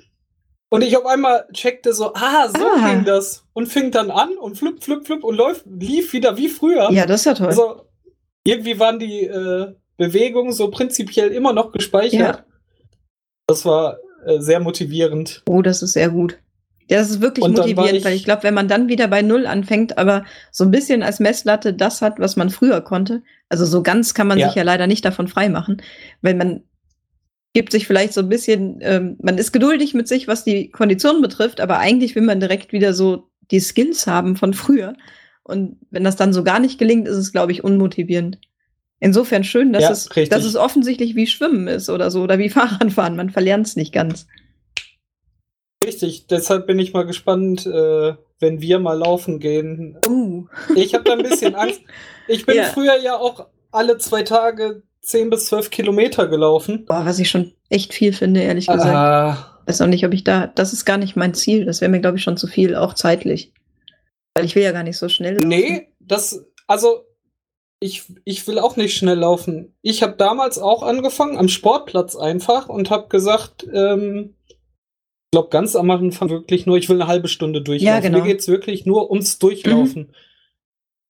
und 0.70 0.82
ich 0.82 0.96
auf 0.96 1.06
einmal 1.06 1.46
checkte 1.52 1.92
so, 1.92 2.12
ah, 2.14 2.48
so 2.48 2.66
Ah. 2.66 2.90
ging 2.90 3.04
das. 3.04 3.44
Und 3.52 3.68
fing 3.68 3.92
dann 3.92 4.10
an 4.10 4.36
und 4.38 4.58
flipp, 4.58 4.82
flipp, 4.82 5.06
flipp 5.06 5.22
und 5.22 5.36
läuft, 5.36 5.66
lief 5.66 6.12
wieder 6.12 6.36
wie 6.36 6.48
früher. 6.48 6.90
Ja, 6.90 7.06
das 7.06 7.20
ist 7.20 7.26
ja 7.26 7.34
toll. 7.34 7.46
Also, 7.46 7.82
irgendwie 8.44 8.80
waren 8.80 8.98
die 8.98 9.22
äh, 9.22 9.74
Bewegungen 9.96 10.52
so 10.52 10.68
prinzipiell 10.70 11.30
immer 11.30 11.52
noch 11.52 11.70
gespeichert. 11.70 12.38
Ja. 12.38 12.44
Das 13.46 13.64
war 13.64 13.98
äh, 14.26 14.40
sehr 14.40 14.58
motivierend. 14.58 15.44
Oh, 15.48 15.62
das 15.62 15.80
ist 15.80 15.92
sehr 15.92 16.08
gut. 16.10 16.38
Ja, 16.88 16.98
das 16.98 17.10
ist 17.10 17.20
wirklich 17.20 17.46
motivierend, 17.48 17.92
ich- 17.98 18.04
weil 18.04 18.14
ich 18.14 18.24
glaube, 18.24 18.44
wenn 18.44 18.54
man 18.54 18.68
dann 18.68 18.88
wieder 18.88 19.08
bei 19.08 19.22
Null 19.22 19.46
anfängt, 19.46 19.98
aber 19.98 20.24
so 20.52 20.64
ein 20.64 20.70
bisschen 20.70 21.02
als 21.02 21.18
Messlatte 21.18 21.72
das 21.74 22.00
hat, 22.00 22.20
was 22.20 22.36
man 22.36 22.48
früher 22.50 22.80
konnte, 22.80 23.22
also 23.48 23.64
so 23.66 23.82
ganz 23.82 24.14
kann 24.14 24.28
man 24.28 24.38
Ja. 24.38 24.46
sich 24.48 24.56
ja 24.56 24.62
leider 24.62 24.86
nicht 24.86 25.04
davon 25.04 25.26
freimachen, 25.26 25.82
weil 26.22 26.34
man 26.34 26.62
gibt 27.54 27.72
sich 27.72 27.86
vielleicht 27.86 28.12
so 28.12 28.20
ein 28.20 28.28
bisschen, 28.28 28.78
ähm, 28.82 29.16
man 29.20 29.38
ist 29.38 29.50
geduldig 29.52 29.94
mit 29.94 30.06
sich, 30.06 30.28
was 30.28 30.44
die 30.44 30.70
Konditionen 30.70 31.22
betrifft, 31.22 31.60
aber 31.60 31.78
eigentlich 31.78 32.14
will 32.14 32.22
man 32.22 32.38
direkt 32.38 32.72
wieder 32.72 32.92
so 32.92 33.30
die 33.50 33.60
Skills 33.60 34.06
haben 34.06 34.36
von 34.36 34.52
früher. 34.54 34.94
Und 35.42 35.78
wenn 35.90 36.04
das 36.04 36.16
dann 36.16 36.32
so 36.32 36.44
gar 36.44 36.60
nicht 36.60 36.78
gelingt, 36.78 37.08
ist 37.08 37.16
es, 37.16 37.32
glaube 37.32 37.52
ich, 37.52 37.64
unmotivierend. 37.64 38.38
Insofern 39.00 39.42
schön, 39.44 39.72
dass, 39.72 39.82
Ja, 39.84 39.90
es, 39.90 40.10
richtig. 40.10 40.28
dass 40.30 40.44
es 40.44 40.56
offensichtlich 40.56 41.14
wie 41.16 41.26
Schwimmen 41.26 41.66
ist 41.68 41.88
oder 41.88 42.10
so 42.10 42.22
oder 42.22 42.38
wie 42.38 42.48
Fahrradfahren. 42.50 43.16
Man 43.16 43.30
verlernt 43.30 43.66
es 43.66 43.74
nicht 43.76 43.92
ganz. 43.92 44.26
Richtig, 46.02 46.26
deshalb 46.26 46.66
bin 46.66 46.78
ich 46.78 46.92
mal 46.92 47.06
gespannt, 47.06 47.64
äh, 47.66 48.14
wenn 48.38 48.60
wir 48.60 48.78
mal 48.78 48.98
laufen 48.98 49.40
gehen. 49.40 49.98
Uh. 50.06 50.44
Ich 50.74 50.92
habe 50.92 51.04
da 51.04 51.12
ein 51.14 51.22
bisschen 51.22 51.54
Angst. 51.54 51.80
Ich 52.28 52.44
bin 52.44 52.56
Ja. 52.56 52.64
früher 52.64 52.96
ja 53.00 53.16
auch 53.16 53.46
alle 53.72 53.96
zwei 53.96 54.22
Tage 54.22 54.82
10 55.00 55.30
bis 55.30 55.46
12 55.46 55.70
Kilometer 55.70 56.26
gelaufen. 56.28 56.84
Boah, 56.84 57.06
was 57.06 57.18
ich 57.18 57.30
schon 57.30 57.52
echt 57.70 57.94
viel 57.94 58.12
finde, 58.12 58.42
ehrlich 58.42 58.66
gesagt. 58.66 58.94
Ah, 58.94 59.58
Weiß 59.66 59.80
auch 59.80 59.86
nicht, 59.86 60.04
ob 60.04 60.12
ich 60.12 60.22
da, 60.22 60.46
das 60.48 60.72
ist 60.74 60.84
gar 60.84 60.98
nicht 60.98 61.16
mein 61.16 61.32
Ziel. 61.34 61.64
Das 61.64 61.80
wäre 61.80 61.90
mir, 61.90 62.00
glaube 62.00 62.18
ich, 62.18 62.22
schon 62.22 62.36
zu 62.36 62.46
viel, 62.46 62.76
auch 62.76 62.92
zeitlich. 62.94 63.52
Weil 64.34 64.44
ich 64.44 64.54
will 64.54 64.62
ja 64.62 64.72
gar 64.72 64.82
nicht 64.82 64.98
so 64.98 65.08
schnell. 65.08 65.34
laufen. 65.36 65.48
nee, 65.48 65.88
das, 65.98 66.44
also 66.66 67.06
ich, 67.80 68.04
ich 68.24 68.46
will 68.46 68.58
auch 68.58 68.76
nicht 68.76 68.96
schnell 68.96 69.18
laufen. 69.18 69.74
Ich 69.82 70.02
habe 70.02 70.14
damals 70.16 70.58
auch 70.58 70.82
angefangen 70.82 71.36
am 71.38 71.48
Sportplatz 71.48 72.16
einfach 72.16 72.68
und 72.68 72.90
habe 72.90 73.08
gesagt, 73.08 73.66
ähm, 73.72 74.34
glaube 75.30 75.48
ganz 75.50 75.76
am 75.76 75.90
Anfang 75.90 76.30
wirklich 76.30 76.66
nur, 76.66 76.76
ich 76.76 76.88
will 76.88 77.00
eine 77.00 77.08
halbe 77.08 77.28
Stunde 77.28 77.62
durchlaufen. 77.62 77.94
Ja, 77.94 78.00
genau. 78.00 78.18
Mir 78.18 78.24
geht's 78.24 78.48
wirklich 78.48 78.86
nur 78.86 79.10
ums 79.10 79.38
Durchlaufen. 79.38 80.14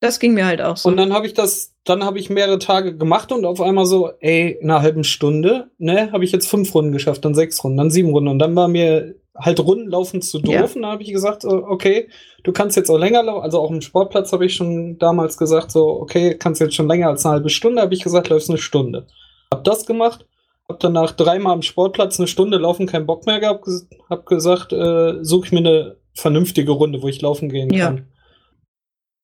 Das 0.00 0.20
ging 0.20 0.35
mir 0.35 0.46
halt 0.46 0.61
auch 0.61 0.76
so. 0.76 0.88
Und 0.88 0.98
dann 0.98 1.12
habe 1.12 1.26
ich 1.26 1.33
das, 1.33 1.74
dann 1.85 2.05
habe 2.05 2.18
ich 2.18 2.29
mehrere 2.29 2.59
Tage 2.59 2.96
gemacht 2.96 3.33
und 3.33 3.44
auf 3.46 3.61
einmal 3.61 3.87
so, 3.87 4.11
ey, 4.20 4.59
in 4.61 4.70
einer 4.70 4.83
halben 4.83 5.05
Stunde, 5.05 5.70
ne, 5.79 6.12
habe 6.12 6.24
ich 6.24 6.33
jetzt 6.33 6.48
fünf 6.48 6.74
Runden 6.74 6.92
geschafft, 6.92 7.24
dann 7.24 7.35
sechs 7.35 7.62
Runden, 7.64 7.79
dann 7.79 7.90
sieben 7.90 8.11
Runden 8.11 8.29
und 8.29 8.38
dann 8.38 8.55
war 8.55 8.68
mir 8.68 9.14
halt 9.35 9.61
Runden 9.61 9.88
laufen 9.88 10.20
zu 10.22 10.38
doof 10.38 10.55
Ja. 10.55 10.62
und 10.64 10.83
dann 10.83 10.90
habe 10.90 11.02
ich 11.02 11.12
gesagt, 11.12 11.44
okay, 11.44 12.09
du 12.42 12.52
kannst 12.52 12.76
jetzt 12.76 12.90
auch 12.90 12.98
länger 12.98 13.22
laufen, 13.22 13.42
also 13.42 13.61
auch 13.61 13.70
im 13.70 13.81
Sportplatz 13.81 14.33
habe 14.33 14.46
ich 14.46 14.55
schon 14.55 14.98
damals 14.98 15.37
gesagt, 15.38 15.70
so, 15.70 15.88
okay, 15.88 16.37
kannst 16.38 16.61
jetzt 16.61 16.74
schon 16.74 16.88
länger 16.88 17.09
als 17.09 17.24
eine 17.24 17.35
halbe 17.35 17.50
Stunde, 17.50 17.83
habe 17.83 17.94
ich 17.94 18.02
gesagt, 18.02 18.29
läufst 18.29 18.50
eine 18.50 18.59
Stunde. 18.59 19.07
Hab 19.52 19.64
das 19.64 19.87
gemacht, 19.87 20.26
hab 20.68 20.81
danach 20.81 21.12
dreimal 21.12 21.52
am 21.52 21.62
Sportplatz 21.62 22.18
eine 22.18 22.26
Stunde 22.26 22.59
laufen, 22.59 22.87
keinen 22.87 23.07
Bock 23.07 23.26
mehr 23.26 23.40
gehabt, 23.40 23.66
hab 24.11 24.26
gesagt, 24.26 24.72
äh, 24.72 25.22
suche 25.22 25.46
ich 25.46 25.52
mir 25.52 25.59
eine 25.59 25.96
vernünftige 26.14 26.72
Runde, 26.72 27.02
wo 27.02 27.09
ich 27.09 27.20
laufen 27.22 27.48
gehen 27.48 27.70
Ja. 27.72 27.87
kann. 27.87 28.07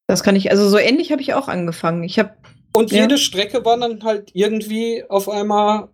das 0.09 0.23
kann 0.23 0.37
ich, 0.37 0.51
also 0.51 0.69
so 0.69 0.77
ähnlich 0.77 1.11
habe 1.11 1.23
ich 1.23 1.33
auch 1.33 1.49
angefangen. 1.49 2.03
Ich 2.03 2.19
habe, 2.19 2.35
Und 2.75 2.91
Ja. 2.93 3.03
jede 3.03 3.17
Strecke 3.19 3.65
war 3.65 3.79
dann 3.79 4.03
halt 4.05 4.31
irgendwie 4.35 5.05
auf 5.09 5.29
einmal. 5.29 5.89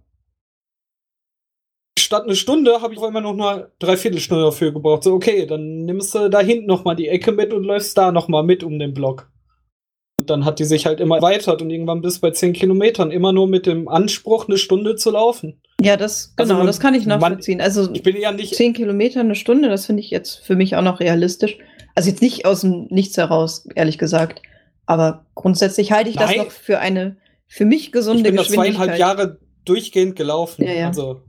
Statt 1.99 2.25
eine 2.25 2.35
Stunde 2.37 2.81
habe 2.81 2.93
ich 2.95 2.99
auf 2.99 3.05
einmal 3.07 3.23
noch 3.23 3.33
eine 3.33 3.71
Dreiviertelstunde 3.79 4.45
dafür 4.45 4.73
gebraucht. 4.73 5.03
So, 5.05 5.13
okay, 5.15 5.47
dann 5.47 5.85
nimmst 5.85 6.15
du 6.15 6.29
da 6.31 6.41
hinten 6.41 6.67
noch 6.67 6.85
mal 6.85 6.95
die 6.95 7.09
Ecke 7.09 7.33
mit 7.33 7.53
und 7.53 7.65
läufst 7.65 7.97
da 7.99 8.11
noch 8.13 8.29
mal 8.29 8.43
mit 8.43 8.65
um 8.65 8.79
den 8.79 8.95
Block. 8.95 9.31
Und 10.19 10.31
dann 10.31 10.45
hat 10.45 10.59
die 10.59 10.65
sich 10.65 10.85
halt 10.85 10.99
immer 11.01 11.17
erweitert 11.17 11.63
und 11.63 11.71
irgendwann 11.71 12.01
bis 12.03 12.19
bei 12.19 12.33
10 12.33 12.53
Kilometern 12.53 13.13
immer 13.13 13.33
nur 13.33 13.47
mit 13.47 13.67
dem 13.67 13.89
Anspruch, 13.89 14.49
eine 14.49 14.59
Stunde 14.59 14.97
zu 14.97 15.11
laufen. 15.13 15.61
ja, 15.81 15.97
das, 15.97 16.33
Also 16.37 16.49
genau, 16.49 16.59
man- 16.59 16.67
das 16.67 16.81
kann 16.81 16.95
ich 16.95 17.07
man- 17.07 17.21
nachvollziehen. 17.21 17.61
also 17.61 17.89
Ich 17.93 18.03
bin 18.03 18.17
ja 18.21 18.33
nicht. 18.33 18.55
zehn 18.57 18.73
Kilometer 18.75 19.21
eine 19.21 19.37
Stunde, 19.37 19.69
das 19.69 19.87
finde 19.87 20.03
ich 20.03 20.11
jetzt 20.11 20.45
für 20.45 20.57
mich 20.57 20.75
auch 20.75 20.83
noch 20.83 20.99
realistisch. 20.99 21.57
Also 21.95 22.11
jetzt 22.11 22.21
nicht 22.21 22.45
aus 22.47 22.63
dem 22.63 22.87
Nichts 22.91 23.17
heraus, 23.17 23.69
ehrlich 23.77 23.97
gesagt. 23.99 24.43
Aber 24.87 25.25
grundsätzlich 25.37 25.93
halte 25.93 26.11
ich 26.11 26.17
das 26.17 26.31
Nein. 26.31 26.39
noch 26.39 26.51
für 26.51 26.79
eine 26.81 27.17
für 27.47 27.65
mich 27.65 27.93
gesunde 27.93 28.19
ich 28.21 28.25
bin 28.25 28.37
Geschwindigkeit. 28.37 28.75
zweieinhalb 28.77 28.99
Jahre 28.99 29.39
durchgehend 29.65 30.17
gelaufen. 30.17 30.65
Ja, 30.65 30.73
ja. 30.73 30.87
Also, 30.89 31.21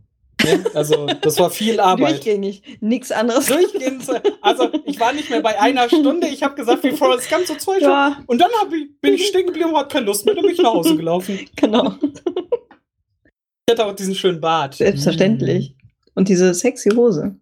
ne? 0.43 0.63
also 0.73 1.05
das 1.21 1.37
war 1.39 1.49
viel 1.49 1.79
Arbeit. 1.79 2.11
Durchgängig, 2.23 2.61
nichts 2.81 3.11
anderes. 3.11 3.47
Durchgehend. 3.47 4.03
Also 4.41 4.69
ich 4.85 4.99
war 4.99 5.13
nicht 5.13 5.29
mehr 5.29 5.41
bei 5.41 5.59
einer 5.59 5.87
Stunde. 5.87 6.27
Ich 6.27 6.43
habe 6.43 6.55
gesagt, 6.55 6.83
wie 6.83 6.91
Forrest 6.91 7.29
Gump 7.29 7.45
so 7.45 7.55
zwei 7.55 7.73
Stunden. 7.77 7.85
Ja, 7.89 8.23
Und 8.27 8.39
dann 8.39 8.49
ich, 8.71 8.99
bin 9.01 9.13
ich 9.13 9.27
stehen 9.27 9.45
geblieben 9.47 9.69
und 9.71 9.77
hatte 9.77 9.89
keine 9.93 10.05
Lust 10.05 10.25
mehr. 10.25 10.35
Dann 10.35 10.43
bin 10.43 10.53
ich 10.53 10.59
nach 10.61 10.73
Hause 10.73 10.95
gelaufen. 10.95 11.39
genau. 11.55 11.95
Ich 12.01 13.71
hatte 13.71 13.85
auch 13.85 13.95
diesen 13.95 14.15
schönen 14.15 14.41
Bart. 14.41 14.75
Selbstverständlich. 14.75 15.75
Und 16.15 16.27
diese 16.27 16.53
sexy 16.53 16.89
Hose. 16.89 17.35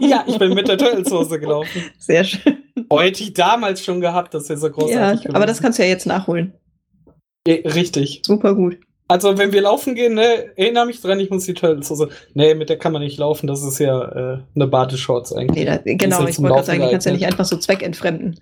ja, 0.00 0.24
ich 0.26 0.38
bin 0.38 0.54
mit 0.54 0.68
der 0.68 0.78
Turtles-Hose 0.78 1.38
gelaufen. 1.40 1.82
Sehr 1.98 2.24
schön. 2.24 2.58
Hätte 2.90 3.22
ich 3.22 3.32
damals 3.34 3.84
schon 3.84 4.00
gehabt, 4.00 4.32
das 4.34 4.48
wäre 4.48 4.58
so 4.58 4.66
Ja, 4.68 4.72
großartig. 4.72 5.34
aber 5.34 5.46
das 5.46 5.60
kannst 5.60 5.78
du 5.78 5.82
ja 5.82 5.88
jetzt 5.88 6.06
nachholen. 6.06 6.54
Ja, 7.46 7.54
richtig. 7.54 8.22
Super 8.24 8.54
gut. 8.54 8.78
Also, 9.10 9.38
wenn 9.38 9.52
wir 9.52 9.62
laufen 9.62 9.96
gehen, 9.96 10.14
ne, 10.14 10.56
erinnere 10.56 10.86
mich 10.86 11.00
dran, 11.00 11.18
ich 11.18 11.30
muss 11.30 11.44
die 11.44 11.54
Turtles-Hose. 11.54 12.10
Nee, 12.34 12.54
mit 12.54 12.68
der 12.68 12.78
kann 12.78 12.92
man 12.92 13.02
nicht 13.02 13.18
laufen, 13.18 13.48
das 13.48 13.64
ist 13.64 13.80
ja 13.80 14.04
äh, 14.04 14.38
eine 14.54 14.68
Badeshorts 14.68 15.32
eigentlich. 15.32 15.64
Nee, 15.64 15.64
da, 15.64 15.78
genau, 15.84 16.26
ich 16.28 16.38
wollte 16.38 16.54
gerade 16.54 16.64
sagen, 16.64 16.82
die 16.82 16.90
kannst 16.90 17.06
ja 17.06 17.12
nicht 17.12 17.26
einfach 17.26 17.44
so 17.44 17.56
zweckentfremden. 17.56 18.38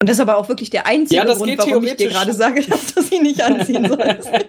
Und 0.00 0.08
das 0.08 0.18
ist 0.18 0.20
aber 0.20 0.36
auch 0.36 0.48
wirklich 0.48 0.70
der 0.70 0.86
einzige 0.86 1.16
Ja, 1.16 1.24
das 1.24 1.38
Grund, 1.38 1.50
geht 1.50 1.58
warum 1.58 1.84
ich 1.84 1.96
dir 1.96 2.10
gerade 2.10 2.32
sage, 2.32 2.62
dass 2.68 2.94
du 2.94 3.02
sie 3.02 3.18
nicht 3.18 3.42
anziehen 3.42 3.88
sollst. 3.88 4.30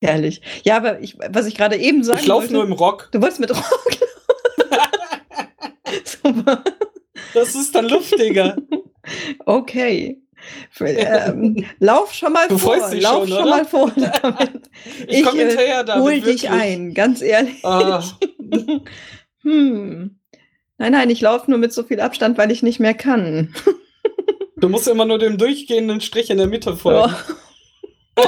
Herrlich. 0.00 0.40
Ja, 0.64 0.78
aber 0.78 1.00
ich, 1.00 1.18
was 1.28 1.46
ich 1.46 1.54
gerade 1.54 1.76
eben 1.76 2.04
sagen 2.04 2.20
ich 2.20 2.26
laufe 2.26 2.50
nur 2.50 2.64
im 2.64 2.72
Rock. 2.72 3.10
du 3.12 3.20
wolltest 3.20 3.40
mit 3.40 3.50
Rock. 3.50 3.90
Super. 6.04 6.64
Das 7.34 7.54
ist 7.54 7.74
dann 7.74 7.88
luftiger. 7.88 8.56
Okay. 9.44 10.22
Ähm, 10.80 11.64
lauf 11.78 12.12
schon 12.12 12.32
mal 12.32 12.48
Du 12.48 12.58
vor. 12.58 12.76
freust 12.76 12.92
dich 12.92 13.02
lauf 13.02 13.28
schon, 13.28 13.38
schon 13.38 13.48
mal 13.50 13.64
vor. 13.64 13.90
Damit. 14.22 14.70
Ich, 15.06 15.18
Ich, 15.20 15.24
komme 15.24 15.42
äh, 15.42 15.48
hinterher 15.48 15.84
da. 15.84 16.00
Hol 16.00 16.20
dich 16.20 16.48
ein, 16.50 16.94
ganz 16.94 17.22
ehrlich. 17.22 17.64
Ah, 17.64 18.02
Hm. 19.42 20.18
Nein, 20.78 20.92
nein, 20.92 21.10
ich 21.10 21.20
laufe 21.20 21.50
nur 21.50 21.58
mit 21.58 21.72
so 21.72 21.82
viel 21.82 22.00
Abstand, 22.00 22.38
weil 22.38 22.50
ich 22.50 22.62
nicht 22.62 22.78
mehr 22.80 22.94
kann. 22.94 23.54
du 24.56 24.68
musst 24.68 24.86
immer 24.88 25.04
nur 25.04 25.18
dem 25.18 25.36
durchgehenden 25.38 26.00
Strich 26.00 26.30
in 26.30 26.38
der 26.38 26.46
Mitte 26.46 26.76
folgen. 26.76 27.12
Oh. 28.16 28.24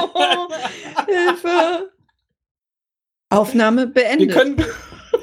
Hilfe. 1.07 1.91
Aufnahme 3.29 3.87
beendet. 3.87 4.29
Wir 4.29 4.35
können, 4.35 4.65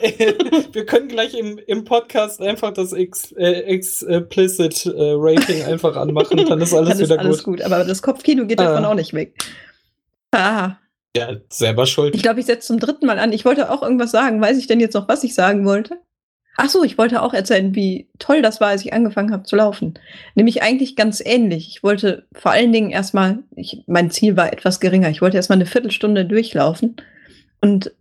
wir 0.73 0.87
können 0.87 1.09
gleich 1.09 1.35
im, 1.35 1.59
im 1.67 1.85
Podcast 1.85 2.41
einfach 2.41 2.73
das 2.73 2.93
Ex, 2.93 3.33
äh, 3.33 3.63
Explicit 3.63 4.87
äh, 4.87 4.91
Rating 5.17 5.63
einfach 5.65 5.97
anmachen, 5.97 6.45
dann 6.49 6.61
ist 6.61 6.73
alles 6.75 6.91
Dann 6.91 7.01
ist 7.01 7.11
wieder 7.11 7.19
alles 7.21 7.43
gut. 7.45 7.59
gut. 7.59 7.63
Aber 7.67 7.85
das 7.85 8.03
Kopfkino 8.03 8.47
geht 8.47 8.61
Ah. 8.61 8.65
davon 8.65 8.85
auch 8.85 8.95
nicht 8.95 9.13
weg. 9.15 9.35
Ah, 10.33 10.77
Ja, 11.17 11.37
selber 11.51 11.87
schuld. 11.87 12.15
ich 12.15 12.23
glaube, 12.23 12.41
ich 12.41 12.47
setze 12.47 12.69
zum 12.69 12.79
dritten 12.81 13.07
Mal 13.07 13.19
an. 13.19 13.33
Ich 13.33 13.45
wollte 13.45 13.71
auch 13.71 13.83
irgendwas 13.83 14.11
sagen. 14.11 14.41
Weiß 14.41 14.57
ich 14.59 14.67
denn 14.67 14.81
jetzt 14.81 14.95
noch, 14.95 15.09
was 15.09 15.25
ich 15.25 15.35
sagen 15.35 15.65
wollte? 15.67 15.99
Ach 16.59 16.69
so, 16.69 16.85
ich 16.85 16.99
wollte 16.99 17.23
auch 17.23 17.33
erzählen, 17.33 17.75
wie 17.75 18.09
toll 18.19 18.43
das 18.43 18.61
war, 18.61 18.69
als 18.69 18.85
ich 18.85 18.93
angefangen 18.93 19.33
habe 19.33 19.45
zu 19.45 19.57
laufen. 19.57 19.95
Nämlich 20.35 20.63
eigentlich 20.63 20.97
ganz 20.97 21.23
ähnlich. 21.25 21.69
Ich 21.69 21.83
wollte 21.83 22.27
vor 22.35 22.53
allen 22.53 22.73
Dingen 22.73 22.91
erstmal, 22.91 23.39
ich, 23.57 23.83
mein 23.87 24.11
Ziel 24.11 24.37
war 24.37 24.53
etwas 24.53 24.79
geringer. 24.79 25.09
Ich 25.09 25.23
wollte 25.23 25.37
erstmal 25.39 25.57
eine 25.57 25.67
Viertelstunde 25.67 26.27
durchlaufen. 26.27 26.97
Und 27.63 27.93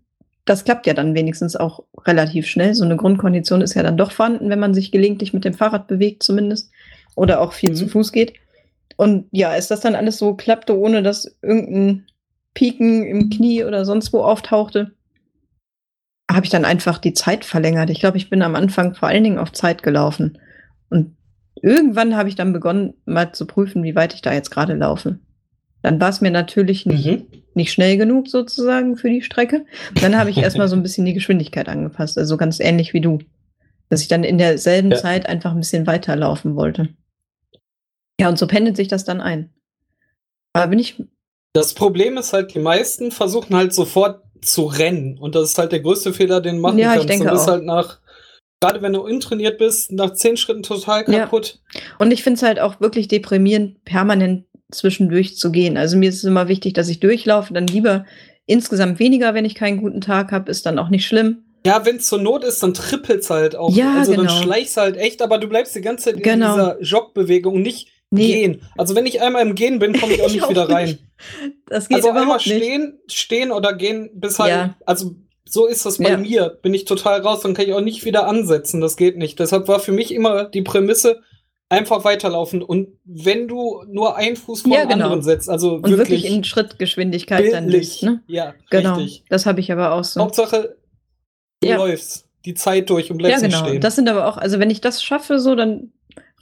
das 0.46 0.64
klappt 0.64 0.88
ja 0.88 0.94
dann 0.94 1.14
wenigstens 1.14 1.56
auch 1.56 1.84
relativ 2.06 2.48
schnell. 2.48 2.74
So 2.74 2.84
eine 2.84 2.98
Grundkondition 2.98 3.62
ist 3.62 3.76
ja 3.76 3.84
dann 3.84 3.98
doch 3.98 4.12
vorhanden, 4.12 4.50
wenn 4.50 4.60
man 4.60 4.74
sich 4.74 4.92
gelegentlich 4.92 5.34
mit 5.34 5.46
dem 5.46 5.54
Fahrrad 5.54 5.88
bewegt, 5.88 6.24
zumindest. 6.24 6.72
Oder 7.16 7.42
auch 7.42 7.54
viel 7.54 7.72
Mhm. 7.72 7.76
zu 7.76 7.88
Fuß 7.88 8.12
geht. 8.12 8.34
Und 8.98 9.28
ja, 9.32 9.50
als 9.50 9.68
das 9.68 9.82
dann 9.82 9.96
alles 9.96 10.18
so 10.18 10.36
klappte, 10.36 10.78
ohne 10.78 11.04
dass 11.04 11.36
irgendein 11.42 12.06
Pieken 12.54 13.04
im 13.04 13.30
Knie 13.30 13.64
oder 13.64 13.86
sonst 13.86 14.14
wo 14.14 14.22
auftauchte, 14.22 14.92
habe 16.32 16.46
ich 16.46 16.52
dann 16.52 16.66
einfach 16.66 16.98
die 16.98 17.14
Zeit 17.14 17.46
verlängert. 17.46 17.90
Ich 17.90 18.00
glaube, 18.00 18.18
ich 18.18 18.30
bin 18.30 18.42
am 18.42 18.56
Anfang 18.56 18.96
vor 18.96 19.10
allen 19.10 19.24
Dingen 19.24 19.38
auf 19.38 19.52
Zeit 19.52 19.84
gelaufen. 19.84 20.38
Und 20.90 21.16
irgendwann 21.62 22.16
habe 22.16 22.30
ich 22.30 22.36
dann 22.36 22.54
begonnen, 22.54 22.94
mal 23.06 23.34
zu 23.34 23.46
prüfen, 23.46 23.84
wie 23.84 23.96
weit 23.96 24.14
ich 24.14 24.22
da 24.22 24.34
jetzt 24.34 24.50
gerade 24.52 24.76
laufe. 24.76 25.20
Dann 25.84 26.00
war 26.00 26.10
es 26.10 26.22
mir 26.22 26.32
natürlich 26.32 26.86
nicht, 26.86 27.06
Mhm. 27.06 27.26
nicht 27.56 27.72
schnell 27.72 27.98
genug 27.98 28.28
sozusagen 28.28 28.98
für 28.98 29.10
die 29.10 29.22
Strecke. 29.22 29.66
Dann 30.02 30.18
habe 30.18 30.30
ich 30.30 30.38
erstmal 30.38 30.68
so 30.68 30.76
ein 30.76 30.84
bisschen 30.84 31.06
die 31.06 31.14
Geschwindigkeit 31.14 31.68
angepasst, 31.70 32.18
also 32.18 32.38
ganz 32.38 32.60
ähnlich 32.60 32.94
wie 32.94 33.02
du. 33.02 33.20
Dass 33.90 34.02
ich 34.02 34.08
dann 34.08 34.24
in 34.24 34.38
derselben 34.38 34.92
Ja. 34.92 34.98
Zeit 34.98 35.26
einfach 35.28 35.52
ein 35.52 35.60
bisschen 35.60 35.86
weiterlaufen 35.88 36.56
wollte. 36.56 36.90
Ja, 38.20 38.30
und 38.30 38.38
so 38.38 38.48
pendelt 38.48 38.78
sich 38.78 38.88
das 38.88 39.04
dann 39.04 39.20
ein. 39.22 39.50
Aber 40.54 40.68
bin 40.68 40.80
ich, 40.80 41.02
Das 41.54 41.74
Problem 41.74 42.18
ist 42.18 42.32
halt, 42.34 42.54
die 42.54 42.60
meisten 42.60 43.12
versuchen 43.12 43.56
halt 43.56 43.74
sofort 43.74 44.24
zu 44.42 44.66
rennen. 44.66 45.18
Und 45.18 45.36
das 45.36 45.50
ist 45.52 45.58
halt 45.58 45.72
der 45.74 45.82
größte 45.82 46.14
Fehler, 46.14 46.40
den 46.40 46.56
du 46.56 46.62
machen 46.62 46.78
Ja, 46.78 46.92
ich 46.94 47.00
kannst. 47.00 47.10
denke 47.10 47.26
du 47.26 47.32
bist 47.32 47.44
auch. 47.48 47.54
halt 47.54 47.64
nach, 47.66 48.00
gerade 48.62 48.82
wenn 48.82 48.94
du 48.94 49.02
untrainiert 49.02 49.58
bist, 49.58 49.92
nach 49.92 50.14
zehn 50.14 50.38
Schritten 50.38 50.64
total 50.64 51.04
Ja. 51.12 51.20
kaputt. 51.26 51.60
Und 52.00 52.12
ich 52.12 52.24
finde 52.24 52.38
es 52.38 52.44
halt 52.44 52.60
auch 52.62 52.80
wirklich 52.80 53.08
deprimierend, 53.10 53.84
permanent 53.84 54.46
zwischendurch 54.72 55.38
zu 55.38 55.52
gehen. 55.52 55.78
Also 55.78 55.98
mir 55.98 56.10
ist 56.10 56.18
es 56.18 56.24
immer 56.24 56.48
wichtig, 56.48 56.74
dass 56.74 56.90
ich 56.90 57.00
durchlaufe, 57.00 57.54
dann 57.54 57.68
lieber 57.68 58.06
insgesamt 58.46 59.00
weniger, 59.00 59.34
wenn 59.34 59.46
ich 59.46 59.56
keinen 59.56 59.78
guten 59.82 60.02
Tag 60.02 60.32
habe, 60.32 60.50
ist 60.52 60.66
dann 60.66 60.80
auch 60.80 60.90
nicht 60.90 61.06
schlimm. 61.06 61.44
Ja, 61.66 61.86
wenn 61.86 61.98
es 61.98 62.08
zur 62.08 62.20
Not 62.22 62.44
ist, 62.44 62.64
dann 62.64 62.74
trippelt's 62.74 63.30
halt 63.30 63.56
auch. 63.56 63.76
Ja, 63.76 63.96
also 64.00 64.12
genau. 64.14 64.24
dann 64.24 64.42
schleichst 64.44 64.78
halt 64.78 64.98
echt, 64.98 65.22
aber 65.22 65.38
du 65.38 65.48
bleibst 65.48 65.76
die 65.76 65.82
ganze 65.82 66.06
Zeit 66.06 66.24
Genau. 66.24 66.54
in 66.56 66.60
dieser 66.60 66.82
Jogbewegung 66.82 67.62
nicht 67.62 67.90
Nee, 68.14 68.34
gehen. 68.34 68.62
Also 68.78 68.96
wenn 68.96 69.06
ich 69.06 69.22
einmal 69.22 69.42
im 69.44 69.56
Gehen 69.56 69.80
bin, 69.80 69.94
komme 69.94 70.14
ich 70.14 70.22
auch 70.24 70.28
Ich 70.28 70.34
nicht 70.34 70.44
auch 70.44 70.50
wieder 70.50 70.68
rein. 70.70 70.88
nicht. 70.90 71.04
das 71.68 71.88
geht 71.88 71.98
Also 71.98 72.10
einmal 72.10 72.24
überhaupt 72.24 72.46
nicht. 72.48 72.58
stehen, 72.58 73.00
stehen 73.08 73.52
oder 73.52 73.74
gehen 73.74 74.10
bis 74.16 74.38
halt, 74.40 74.50
Ja. 74.52 74.76
also 74.86 75.16
so 75.46 75.66
ist 75.68 75.86
das 75.86 75.98
bei 76.00 76.10
Ja. 76.10 76.18
mir. 76.18 76.58
Bin 76.62 76.74
ich 76.74 76.86
total 76.86 77.22
raus, 77.22 77.42
dann 77.42 77.54
kann 77.54 77.66
ich 77.68 77.74
auch 77.74 77.80
nicht 77.82 78.04
wieder 78.04 78.28
ansetzen. 78.28 78.82
Das 78.82 78.98
geht 78.98 79.18
nicht. 79.18 79.40
Deshalb 79.40 79.68
war 79.68 79.80
für 79.80 79.92
mich 79.92 80.14
immer 80.14 80.46
die 80.46 80.62
Prämisse, 80.62 81.22
einfach 81.72 82.04
weiterlaufen. 82.04 82.62
Und 82.62 82.90
wenn 83.06 83.48
du 83.48 83.84
nur 83.88 84.16
einen 84.18 84.36
Fuß 84.36 84.64
vor 84.64 84.74
Ja, 84.74 84.84
genau. 84.84 85.06
anderen 85.06 85.22
setzt, 85.24 85.50
also 85.50 85.76
Und 85.76 85.84
wirklich, 85.84 86.24
wirklich, 86.24 86.26
in 86.26 86.44
Schrittgeschwindigkeit 86.44 87.54
dann 87.54 87.66
bildlich. 87.68 87.90
bist, 87.90 88.04
ne? 88.04 88.22
Ja, 88.28 88.54
Genau. 88.70 88.96
richtig. 88.96 89.24
Das 89.30 89.46
habe 89.46 89.62
ich 89.62 89.72
aber 89.72 89.94
auch 89.94 90.04
so. 90.04 90.20
Hauptsache, 90.22 90.76
du 91.62 91.68
Ja. 91.70 91.78
läufst 91.78 92.28
die 92.46 92.54
Zeit 92.56 92.90
durch 92.90 93.10
und 93.10 93.20
Ja, 93.22 93.28
bleibst 93.28 93.44
nicht 93.44 93.56
genau. 93.56 93.68
stehen. 93.68 93.82
Das 93.82 93.96
sind 93.96 94.10
aber 94.10 94.28
auch, 94.28 94.38
also 94.38 94.60
wenn 94.60 94.70
ich 94.70 94.82
das 94.82 95.02
schaffe, 95.04 95.40
so, 95.40 95.56
dann 95.56 95.92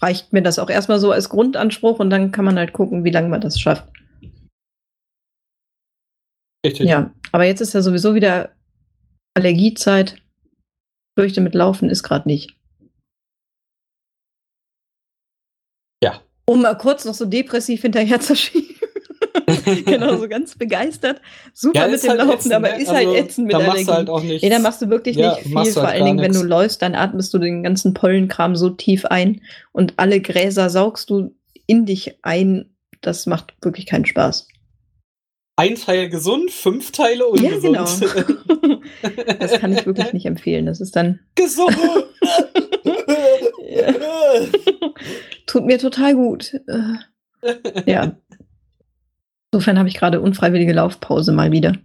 reicht 0.02 0.34
mir 0.34 0.42
das 0.42 0.58
auch 0.60 0.70
erstmal 0.70 1.00
so 1.00 1.12
als 1.12 1.30
Grundanspruch 1.30 2.00
und 2.00 2.10
dann 2.10 2.32
kann 2.32 2.46
man 2.46 2.58
halt 2.58 2.74
gucken, 2.74 3.04
wie 3.04 3.12
lange 3.12 3.30
man 3.30 3.42
das 3.42 3.60
schafft. 3.60 3.86
richtig. 6.66 6.88
Ja, 6.88 7.14
aber 7.32 7.46
jetzt 7.46 7.62
ist 7.62 7.74
ja 7.74 7.82
sowieso 7.82 8.16
wieder 8.16 8.50
Allergiezeit. 9.38 10.16
Fürchte 11.18 11.42
mit 11.42 11.54
Laufen 11.56 11.90
ist 11.90 12.04
gerade 12.04 12.28
nicht. 12.28 12.56
Ja. 16.04 16.22
Um 16.46 16.62
mal 16.62 16.78
kurz 16.78 17.06
noch 17.06 17.14
so 17.14 17.26
depressiv 17.26 17.82
hinterher 17.82 18.20
zu 18.20 18.36
schieben. 18.36 18.76
genau, 19.86 20.18
so 20.18 20.28
ganz 20.28 20.58
begeistert. 20.58 21.22
Super 21.54 21.82
Ja, 21.82 21.88
mit 21.88 22.02
dem 22.04 22.10
halt 22.10 22.20
Laufen, 22.20 22.34
ätzend, 22.34 22.54
aber 22.54 22.70
ne? 22.70 22.82
ist 22.82 22.90
halt 22.90 23.08
Also, 23.08 23.16
ätzend 23.20 23.48
mit 23.48 23.54
da 23.54 23.58
machst 23.60 23.70
Allergie. 23.70 23.86
du 23.86 23.94
halt 23.94 24.10
auch 24.10 24.24
nichts. 24.24 24.44
Nee, 24.44 24.50
da 24.50 24.60
machst 24.60 24.82
du 24.82 24.90
wirklich 24.90 25.16
Ja, 25.18 25.34
nicht 25.36 25.44
viel. 25.44 25.54
machst 25.54 25.74
Vor 25.74 25.84
halt 25.84 25.96
allen 25.96 26.06
Dingen, 26.06 26.20
wenn 26.20 26.34
du 26.34 26.44
läufst, 26.44 26.82
dann 26.82 26.96
atmest 26.96 27.34
du 27.34 27.38
den 27.38 27.64
ganzen 27.64 27.94
Pollenkram 27.94 28.56
so 28.56 28.70
tief 28.70 29.06
ein 29.06 29.42
und 29.72 29.94
alle 29.98 30.20
Gräser 30.22 30.70
saugst 30.70 31.10
du 31.10 31.36
in 31.68 31.86
dich 31.86 32.16
ein. 32.24 32.74
Das 33.02 33.26
macht 33.28 33.54
wirklich 33.62 33.86
keinen 33.86 34.06
Spaß. 34.06 34.48
Ein 35.58 35.76
Teil 35.76 36.10
gesund, 36.10 36.52
fünf 36.52 36.92
Teile 36.92 37.26
Ja, 37.36 37.52
ungesund. 37.56 37.62
genau. 37.62 37.86
Das 39.40 39.60
kann 39.60 39.74
ich 39.74 39.86
wirklich 39.86 40.14
nicht 40.14 40.26
empfehlen. 40.26 40.66
Das 40.66 40.80
ist 40.82 40.96
dann, 40.96 41.20
gesund. 41.36 41.78
tut 45.50 45.66
mir 45.66 45.80
total 45.80 46.16
gut. 46.16 46.54
Äh, 46.68 46.96
Ja. 47.86 48.16
Insofern 49.52 49.80
habe 49.80 49.90
ich 49.90 49.96
gerade 49.96 50.22
unfreiwillige 50.22 50.74
Laufpause 50.74 51.32
mal 51.32 51.52
wieder. 51.52 51.76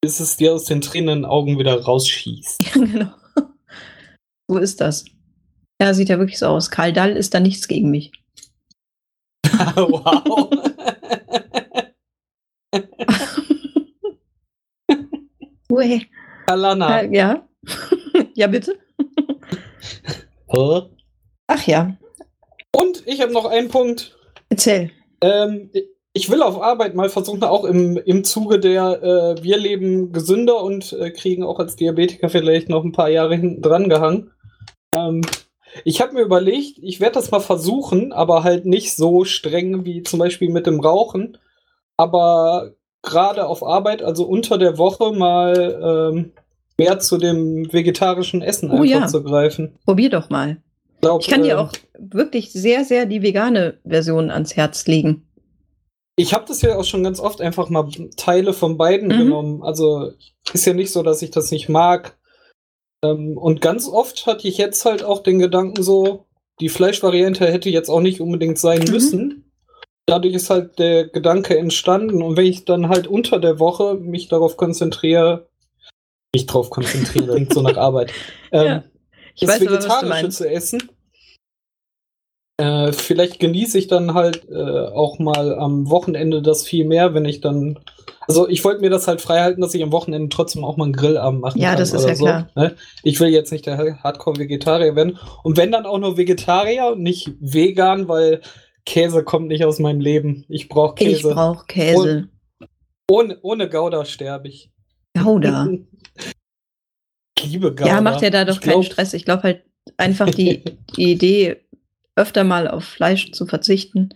Bis 0.00 0.20
es 0.20 0.36
dir 0.36 0.54
aus 0.54 0.66
den 0.66 0.80
tränenden 0.80 1.24
Augen 1.24 1.58
wieder 1.58 1.82
rausschießt. 1.82 2.62
Ja, 2.62 2.70
genau. 2.84 3.12
So 4.48 4.58
ist 4.58 4.80
das. 4.80 5.04
Ja, 5.82 5.92
sieht 5.94 6.08
ja 6.08 6.18
wirklich 6.18 6.38
so 6.38 6.46
aus. 6.46 6.70
Karl 6.70 6.92
Dall 6.92 7.16
ist 7.16 7.34
da 7.34 7.40
nichts 7.40 7.66
gegen 7.66 7.90
mich. 7.90 8.12
wow. 9.46 10.50
Ue. 15.70 16.00
Kalana. 16.46 17.00
Äh, 17.00 17.16
ja. 17.16 17.48
ja, 18.34 18.46
bitte. 18.46 18.78
Hä? 20.48 20.97
Ach 21.48 21.66
ja, 21.66 21.96
Und 22.74 23.02
ich 23.06 23.20
habe 23.20 23.32
noch 23.32 23.46
einen 23.46 23.68
Punkt. 23.68 24.16
erzähl. 24.48 24.90
Ähm, 25.20 25.70
ich 26.12 26.30
will 26.30 26.42
auf 26.42 26.60
Arbeit 26.62 26.94
mal 26.94 27.08
versuchen, 27.08 27.42
auch 27.42 27.64
im, 27.64 27.96
im 27.96 28.22
Zuge 28.24 28.58
der 28.60 29.02
äh, 29.02 29.42
Wir 29.42 29.56
leben 29.56 30.12
gesünder 30.12 30.62
und 30.62 30.92
äh, 30.92 31.10
kriegen 31.10 31.42
auch 31.42 31.58
als 31.58 31.74
Diabetiker 31.76 32.28
vielleicht 32.28 32.68
noch 32.68 32.84
ein 32.84 32.92
paar 32.92 33.08
Jahre 33.08 33.34
hinten 33.36 33.62
dran 33.62 33.88
gehangen. 33.88 34.30
Ähm, 34.96 35.22
Ich 35.84 36.00
habe 36.00 36.14
mir 36.14 36.22
überlegt, 36.22 36.78
ich 36.82 37.00
werde 37.00 37.14
das 37.14 37.30
mal 37.30 37.40
versuchen, 37.40 38.12
aber 38.12 38.42
halt 38.42 38.64
nicht 38.64 38.94
so 38.94 39.24
streng 39.24 39.84
wie 39.84 40.02
zum 40.02 40.18
Beispiel 40.18 40.50
mit 40.50 40.66
dem 40.66 40.80
Rauchen. 40.80 41.36
Aber 41.96 42.72
gerade 43.02 43.46
auf 43.46 43.62
Arbeit, 43.64 44.02
also 44.02 44.24
unter 44.24 44.56
der 44.58 44.78
Woche 44.78 45.12
mal 45.12 46.10
ähm, 46.14 46.32
mehr 46.78 46.98
zu 47.00 47.18
dem 47.18 47.72
vegetarischen 47.72 48.40
Essen 48.42 48.70
Oh 48.70 48.76
einfach 48.82 48.86
ja. 48.88 49.06
zu 49.08 49.22
greifen. 49.22 49.78
Probier 49.84 50.10
doch 50.10 50.30
mal. 50.30 50.58
Glaub, 51.00 51.20
Ich 51.22 51.28
kann 51.28 51.42
dir 51.42 51.52
ähm, 51.52 51.58
auch 51.58 51.72
wirklich 51.98 52.52
sehr, 52.52 52.84
sehr 52.84 53.06
die 53.06 53.22
vegane 53.22 53.78
Version 53.84 54.30
ans 54.30 54.56
Herz 54.56 54.86
legen. 54.86 55.24
Ich 56.16 56.34
habe 56.34 56.44
das 56.48 56.62
ja 56.62 56.76
auch 56.76 56.84
schon 56.84 57.04
ganz 57.04 57.20
oft 57.20 57.40
einfach 57.40 57.68
mal 57.70 57.88
Teile 58.16 58.52
von 58.52 58.76
beiden 58.76 59.08
Mhm. 59.08 59.18
genommen. 59.18 59.62
Also 59.62 60.12
ist 60.52 60.66
ja 60.66 60.74
nicht 60.74 60.92
so, 60.92 61.02
dass 61.02 61.22
ich 61.22 61.30
das 61.30 61.50
nicht 61.52 61.68
mag. 61.68 62.18
Ähm, 63.04 63.38
und 63.38 63.60
ganz 63.60 63.86
oft 63.88 64.26
hatte 64.26 64.48
ich 64.48 64.58
jetzt 64.58 64.84
halt 64.84 65.04
auch 65.04 65.22
den 65.22 65.38
Gedanken 65.38 65.82
so, 65.82 66.26
die 66.60 66.68
Fleischvariante 66.68 67.46
hätte 67.46 67.70
jetzt 67.70 67.88
auch 67.88 68.00
nicht 68.00 68.20
unbedingt 68.20 68.58
sein 68.58 68.82
Mhm. 68.82 68.90
müssen. 68.90 69.44
Dadurch 70.06 70.34
ist 70.34 70.50
halt 70.50 70.78
der 70.80 71.06
Gedanke 71.06 71.56
entstanden. 71.56 72.22
Und 72.22 72.36
wenn 72.36 72.46
ich 72.46 72.64
dann 72.64 72.88
halt 72.88 73.06
unter 73.06 73.38
der 73.38 73.60
Woche 73.60 73.94
mich 73.94 74.26
darauf 74.26 74.56
konzentriere, 74.56 75.46
mich 76.34 76.46
drauf 76.46 76.70
konzentriere, 76.70 77.34
klingt 77.34 77.52
so 77.54 77.62
nach 77.62 77.76
Arbeit, 77.76 78.12
ähm, 78.52 78.66
Ja. 78.66 78.84
Ich 79.40 79.46
das 79.46 79.60
weiß 79.60 79.62
aber, 79.68 79.76
Vegetarische 79.76 80.06
meinst. 80.08 80.36
zu 80.38 80.48
essen. 80.50 80.82
Äh, 82.60 82.92
vielleicht 82.92 83.38
genieße 83.38 83.78
ich 83.78 83.86
dann 83.86 84.14
halt 84.14 84.48
äh, 84.50 84.54
auch 84.88 85.18
mal 85.20 85.54
am 85.56 85.88
Wochenende 85.90 86.42
das 86.42 86.64
viel 86.64 86.84
mehr, 86.84 87.14
wenn 87.14 87.24
ich 87.24 87.40
dann. 87.40 87.78
Also 88.26 88.48
ich 88.48 88.64
wollte 88.64 88.80
mir 88.80 88.90
das 88.90 89.06
halt 89.06 89.20
frei 89.20 89.40
halten, 89.40 89.60
dass 89.60 89.74
ich 89.74 89.82
am 89.82 89.92
Wochenende 89.92 90.28
trotzdem 90.28 90.64
auch 90.64 90.76
mal 90.76 90.84
einen 90.84 90.92
Grillabend 90.92 91.40
machen 91.40 91.60
Ja, 91.60 91.70
kann. 91.70 91.78
das 91.78 91.92
ist 91.92 92.06
ja 92.06 92.14
so, 92.16 92.24
klar. 92.24 92.50
Ne? 92.56 92.74
Ich 93.04 93.20
will 93.20 93.28
jetzt 93.28 93.52
nicht 93.52 93.64
der 93.64 93.78
Hardcore-Vegetarier 94.02 94.96
werden. 94.96 95.18
Und 95.44 95.56
wenn 95.56 95.70
dann 95.72 95.86
auch 95.86 95.98
nur 95.98 96.16
Vegetarier 96.18 96.88
und 96.92 97.00
nicht 97.02 97.30
vegan, 97.40 98.08
weil 98.08 98.40
Käse 98.84 99.22
kommt 99.22 99.48
nicht 99.48 99.64
aus 99.64 99.78
meinem 99.78 100.00
Leben. 100.00 100.44
Ich 100.48 100.68
brauche 100.68 100.94
Ich 100.98 101.08
Käse. 101.16 101.30
brauche 101.32 101.64
Käse. 101.66 102.28
ohne, 103.10 103.38
ohne 103.42 103.68
Gouda 103.70 104.04
sterbe 104.04 104.48
ich. 104.48 104.70
Gouda. 105.16 105.68
Liebe 107.42 107.74
Gouda. 107.74 107.86
Ja, 107.86 108.00
macht 108.00 108.22
ja 108.22 108.30
da 108.30 108.44
doch 108.44 108.54
Ich 108.54 108.60
keinen 108.60 108.72
glaub- 108.72 108.84
Stress. 108.84 109.14
Ich 109.14 109.24
glaube 109.24 109.42
halt 109.42 109.62
einfach 109.96 110.30
die, 110.30 110.64
die 110.96 111.12
Idee, 111.12 111.64
öfter 112.16 112.44
mal 112.44 112.68
auf 112.68 112.84
Fleisch 112.84 113.32
zu 113.32 113.46
verzichten, 113.46 114.10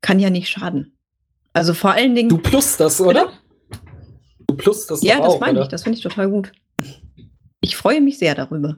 kann 0.00 0.20
ja 0.20 0.30
nicht 0.30 0.48
schaden. 0.48 0.96
Also 1.52 1.74
vor 1.74 1.92
allen 1.92 2.14
Dingen. 2.14 2.28
Du 2.28 2.38
plus 2.38 2.76
das, 2.76 3.00
oder? 3.00 3.32
Du 4.46 4.56
plus 4.56 4.86
das 4.86 5.02
ja, 5.02 5.18
das 5.18 5.26
auch, 5.26 5.40
meine 5.40 5.58
oder? 5.58 5.62
ich. 5.62 5.68
Das 5.68 5.82
finde 5.82 5.98
ich 5.98 6.02
total 6.02 6.30
gut. 6.30 6.52
Ich 7.60 7.76
freue 7.76 8.00
mich 8.00 8.18
sehr 8.18 8.34
darüber. 8.34 8.76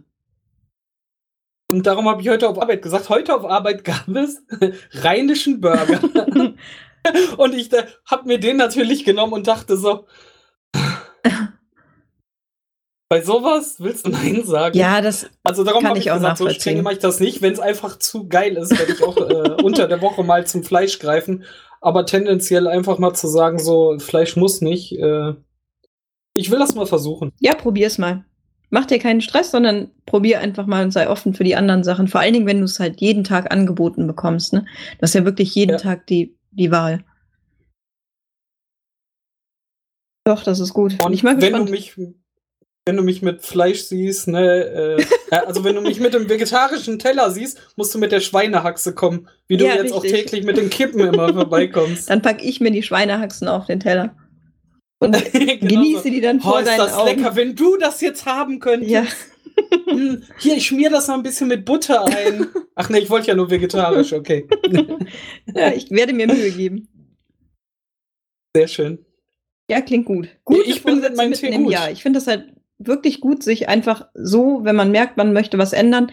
Und 1.70 1.86
darum 1.86 2.08
habe 2.08 2.20
ich 2.22 2.28
heute 2.28 2.48
auf 2.48 2.60
Arbeit 2.60 2.82
gesagt, 2.82 3.08
heute 3.10 3.34
auf 3.34 3.44
Arbeit 3.44 3.84
gab 3.84 4.08
es 4.08 4.42
rheinischen 4.92 5.60
Burger. 5.60 6.00
und 7.36 7.54
ich 7.54 7.70
habe 8.06 8.26
mir 8.26 8.40
den 8.40 8.56
natürlich 8.56 9.04
genommen 9.04 9.34
und 9.34 9.46
dachte 9.46 9.76
so, 9.76 10.06
bei 13.10 13.22
sowas 13.22 13.76
willst 13.80 14.06
du 14.06 14.10
Nein 14.10 14.44
sagen? 14.44 14.78
ja, 14.78 15.00
das 15.00 15.28
also 15.42 15.64
darum 15.64 15.82
kann 15.82 15.90
habe 15.90 15.98
ich 15.98 16.06
ich 16.06 16.10
auch 16.12 16.16
gesagt, 16.16 16.38
so 16.38 16.48
streng 16.48 16.82
mache 16.82 16.94
ich 16.94 17.00
das 17.00 17.18
nicht. 17.18 17.42
Wenn 17.42 17.52
es 17.52 17.58
einfach 17.58 17.98
zu 17.98 18.28
geil 18.28 18.56
ist, 18.56 18.70
werde 18.78 18.92
ich 18.92 19.02
auch 19.02 19.16
äh, 19.16 19.62
unter 19.64 19.88
der 19.88 20.00
Woche 20.00 20.22
mal 20.22 20.46
zum 20.46 20.62
Fleisch 20.62 21.00
greifen. 21.00 21.44
Aber 21.80 22.06
tendenziell 22.06 22.68
einfach 22.68 22.98
mal 22.98 23.12
zu 23.12 23.26
sagen, 23.26 23.58
so 23.58 23.98
Fleisch 23.98 24.36
muss 24.36 24.60
nicht. 24.60 24.92
Äh, 24.92 25.34
ich 26.34 26.52
will 26.52 26.60
das 26.60 26.76
mal 26.76 26.86
versuchen. 26.86 27.32
Ja, 27.40 27.54
probier's 27.56 27.98
mal. 27.98 28.24
Mach 28.68 28.86
dir 28.86 29.00
keinen 29.00 29.20
Stress, 29.20 29.50
sondern 29.50 29.90
probier 30.06 30.38
einfach 30.38 30.66
mal 30.66 30.84
und 30.84 30.92
sei 30.92 31.08
offen 31.08 31.34
für 31.34 31.42
die 31.42 31.56
anderen 31.56 31.82
Sachen. 31.82 32.06
Vor 32.06 32.20
allen 32.20 32.34
Dingen, 32.34 32.46
wenn 32.46 32.58
du 32.60 32.66
es 32.66 32.78
halt 32.78 33.00
jeden 33.00 33.24
Tag 33.24 33.52
angeboten 33.52 34.06
bekommst. 34.06 34.52
Ne? 34.52 34.64
Du 34.98 35.02
hast 35.02 35.14
ja 35.14 35.24
wirklich 35.24 35.52
jeden 35.56 35.72
Ja. 35.72 35.78
Tag 35.78 36.06
die, 36.06 36.36
die 36.52 36.70
Wahl. 36.70 37.04
Doch, 40.24 40.44
das 40.44 40.60
ist 40.60 40.74
gut. 40.74 41.02
Und 41.04 41.12
ich 41.12 41.24
mal 41.24 41.40
wenn 41.40 41.52
du 41.52 41.64
gespannt. 41.64 41.70
mich, 41.70 41.96
wenn 42.90 42.96
du 42.96 43.04
mich 43.04 43.22
mit 43.22 43.42
Fleisch 43.42 43.82
siehst, 43.84 44.26
ne, 44.26 44.96
äh, 44.98 45.04
ja, 45.30 45.44
also 45.44 45.62
wenn 45.62 45.76
du 45.76 45.80
mich 45.80 46.00
mit 46.00 46.12
dem 46.12 46.28
vegetarischen 46.28 46.98
Teller 46.98 47.30
siehst, 47.30 47.60
musst 47.76 47.94
du 47.94 47.98
mit 48.00 48.10
der 48.10 48.18
Schweinehaxe 48.18 48.96
kommen, 48.96 49.28
wie 49.46 49.56
du 49.56 49.64
Ja, 49.64 49.76
jetzt 49.76 49.92
auch 49.92 50.02
richtig. 50.02 50.24
täglich 50.26 50.44
mit 50.44 50.56
den 50.56 50.70
Kippen 50.70 50.98
immer 50.98 51.32
vorbeikommst. 51.32 52.10
Dann 52.10 52.20
pack 52.20 52.42
ich 52.44 52.60
mir 52.60 52.72
die 52.72 52.82
Schweinehaxen 52.82 53.46
auf 53.46 53.66
den 53.66 53.78
Teller 53.78 54.16
und 54.98 55.12
Genau 55.32 55.56
genieße 55.60 56.02
so. 56.02 56.10
die 56.10 56.20
dann 56.20 56.38
Oh, 56.38 56.50
vor 56.50 56.58
ist 56.60 56.66
deinen 56.68 56.78
das 56.78 56.94
Augen. 56.94 57.08
lecker, 57.20 57.36
wenn 57.36 57.54
du 57.54 57.76
das 57.76 58.00
jetzt 58.00 58.26
haben 58.26 58.58
könntest. 58.58 58.90
Ja, 58.90 59.04
Hm, 59.88 60.24
Hier, 60.38 60.56
ich 60.56 60.66
schmier 60.66 60.90
das 60.90 61.06
noch 61.06 61.14
ein 61.16 61.22
bisschen 61.22 61.46
mit 61.48 61.64
Butter 61.64 62.04
ein. 62.06 62.46
Ach 62.74 62.88
ne, 62.88 62.98
ich 62.98 63.08
wollte 63.10 63.28
ja 63.28 63.34
nur 63.36 63.50
vegetarisch, 63.50 64.12
okay. 64.12 64.48
ja, 65.54 65.72
ich 65.72 65.90
werde 65.90 66.12
mir 66.12 66.26
Mühe 66.26 66.50
geben. 66.50 66.88
Sehr 68.56 68.68
schön. 68.68 69.04
Ja, 69.70 69.80
klingt 69.80 70.06
gut. 70.06 70.28
Ich 70.64 70.82
bin 70.82 70.96
mit 70.96 71.02
Vorsätze 71.04 71.16
meinem 71.16 71.30
mitten 71.30 71.46
Tee 71.50 71.56
gut. 71.58 71.72
Jahr. 71.72 71.90
Ich 71.90 72.02
finde 72.02 72.18
das 72.18 72.26
halt 72.26 72.52
wirklich 72.80 73.20
gut, 73.20 73.42
sich 73.42 73.68
einfach 73.68 74.08
so, 74.14 74.60
wenn 74.64 74.74
man 74.74 74.90
merkt, 74.90 75.16
man 75.16 75.32
möchte 75.32 75.58
was 75.58 75.72
ändern, 75.72 76.10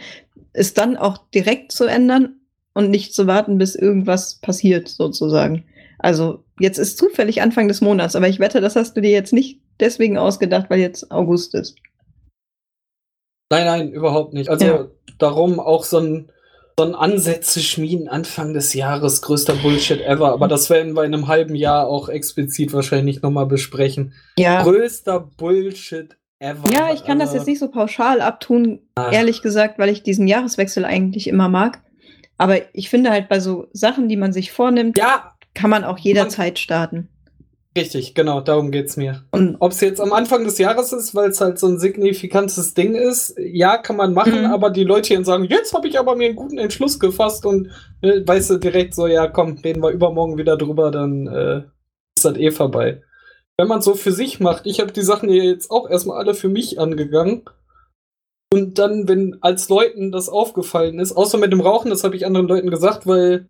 es 0.53 0.73
dann 0.73 0.97
auch 0.97 1.17
direkt 1.33 1.71
zu 1.71 1.85
ändern 1.85 2.41
und 2.73 2.89
nicht 2.91 3.13
zu 3.13 3.25
warten, 3.25 3.57
bis 3.57 3.75
irgendwas 3.75 4.35
passiert, 4.35 4.87
sozusagen. 4.87 5.65
Also, 5.99 6.43
jetzt 6.59 6.77
ist 6.77 6.97
zufällig 6.97 7.41
Anfang 7.41 7.67
des 7.67 7.81
Monats, 7.81 8.15
aber 8.15 8.27
ich 8.27 8.39
wette, 8.39 8.61
das 8.61 8.75
hast 8.75 8.95
du 8.95 9.01
dir 9.01 9.11
jetzt 9.11 9.33
nicht 9.33 9.61
deswegen 9.79 10.17
ausgedacht, 10.17 10.69
weil 10.69 10.79
jetzt 10.79 11.09
August 11.11 11.55
ist. 11.55 11.75
Nein, 13.49 13.65
nein, 13.65 13.91
überhaupt 13.91 14.33
nicht. 14.33 14.49
Also 14.49 14.65
Ja. 14.65 14.87
darum 15.19 15.59
auch 15.59 15.85
so 15.85 15.99
ein, 15.99 16.31
so 16.77 16.85
ein 16.85 16.95
Ansätze 16.95 17.61
schmieden 17.61 18.07
Anfang 18.09 18.53
des 18.53 18.73
Jahres, 18.73 19.21
größter 19.21 19.55
Bullshit 19.55 20.01
ever. 20.01 20.33
Aber 20.33 20.47
das 20.47 20.69
werden 20.69 20.93
wir 20.95 21.05
in 21.05 21.13
einem 21.13 21.27
halben 21.27 21.55
Jahr 21.55 21.87
auch 21.87 22.09
explizit 22.09 22.73
wahrscheinlich 22.73 23.21
nochmal 23.21 23.45
besprechen. 23.45 24.13
Ja. 24.37 24.63
Größter 24.63 25.19
Bullshit 25.37 26.16
ever. 26.39 26.71
Ja, 26.73 26.93
ich 26.93 27.03
kann 27.03 27.19
das 27.19 27.33
jetzt 27.33 27.47
nicht 27.47 27.59
so 27.59 27.69
pauschal 27.69 28.21
abtun, 28.21 28.79
Ah. 28.95 29.09
ehrlich 29.11 29.41
gesagt, 29.41 29.79
weil 29.79 29.89
ich 29.89 30.03
diesen 30.03 30.27
Jahreswechsel 30.27 30.85
eigentlich 30.85 31.27
immer 31.27 31.49
mag. 31.49 31.81
Aber 32.37 32.57
ich 32.75 32.89
finde 32.89 33.09
halt 33.09 33.29
bei 33.29 33.39
so 33.39 33.67
Sachen, 33.73 34.07
die 34.09 34.17
man 34.17 34.31
sich 34.33 34.51
vornimmt, 34.51 34.97
Ja, 34.97 35.33
kann 35.55 35.69
man 35.71 35.83
auch 35.83 35.97
jederzeit 35.97 36.59
starten. 36.59 37.09
richtig, 37.75 38.15
genau, 38.15 38.41
darum 38.41 38.71
geht's 38.71 38.97
mir. 38.97 39.23
Und 39.31 39.57
Ob 39.59 39.71
es 39.71 39.81
jetzt 39.81 40.01
am 40.01 40.11
Anfang 40.11 40.43
des 40.43 40.57
Jahres 40.57 40.93
ist, 40.93 41.13
weil 41.13 41.29
es 41.29 41.39
halt 41.41 41.59
so 41.59 41.67
ein 41.67 41.77
signifikantes 41.79 42.73
Ding 42.73 42.95
ist, 42.95 43.35
ja, 43.39 43.77
kann 43.77 43.95
man 43.97 44.13
machen, 44.13 44.39
Mhm. 44.45 44.45
aber 44.51 44.71
die 44.71 44.83
Leute 44.83 45.09
hier 45.09 45.23
sagen, 45.23 45.43
jetzt 45.45 45.73
habe 45.75 45.87
ich 45.87 45.99
aber 45.99 46.15
mir 46.15 46.25
einen 46.27 46.35
guten 46.35 46.57
Entschluss 46.57 46.99
gefasst 46.99 47.45
und 47.45 47.69
äh, 48.01 48.21
weißt 48.25 48.49
du 48.51 48.57
direkt 48.57 48.95
so, 48.95 49.05
ja, 49.05 49.27
komm, 49.27 49.59
reden 49.63 49.81
wir 49.83 49.89
übermorgen 49.91 50.37
wieder 50.39 50.57
drüber, 50.57 50.89
dann 50.89 51.27
äh, 51.27 51.57
ist 52.17 52.25
das 52.25 52.35
eh 52.37 52.49
vorbei. 52.49 53.01
Wenn 53.59 53.67
man 53.67 53.81
so 53.81 53.95
für 53.95 54.11
sich 54.11 54.39
macht, 54.39 54.67
ich 54.67 54.79
habe 54.79 54.91
die 54.91 55.01
Sachen 55.01 55.29
hier 55.29 55.43
jetzt 55.43 55.71
auch 55.71 55.89
erstmal 55.89 56.17
alle 56.17 56.35
für 56.35 56.49
mich 56.49 56.79
angegangen. 56.79 57.41
Und 58.53 58.77
dann, 58.79 59.07
wenn 59.07 59.37
als 59.41 59.67
Leuten 59.67 60.11
das 60.11 60.29
aufgefallen 60.29 60.99
ist, 60.99 61.11
außer 61.11 61.37
mit 61.37 61.51
dem 61.51 61.61
Rauchen, 61.61 61.89
das 61.89 62.03
habe 62.03 62.15
ich 62.15 62.25
anderen 62.25 62.47
Leuten 62.47 62.69
gesagt, 62.69 63.07
weil 63.07 63.49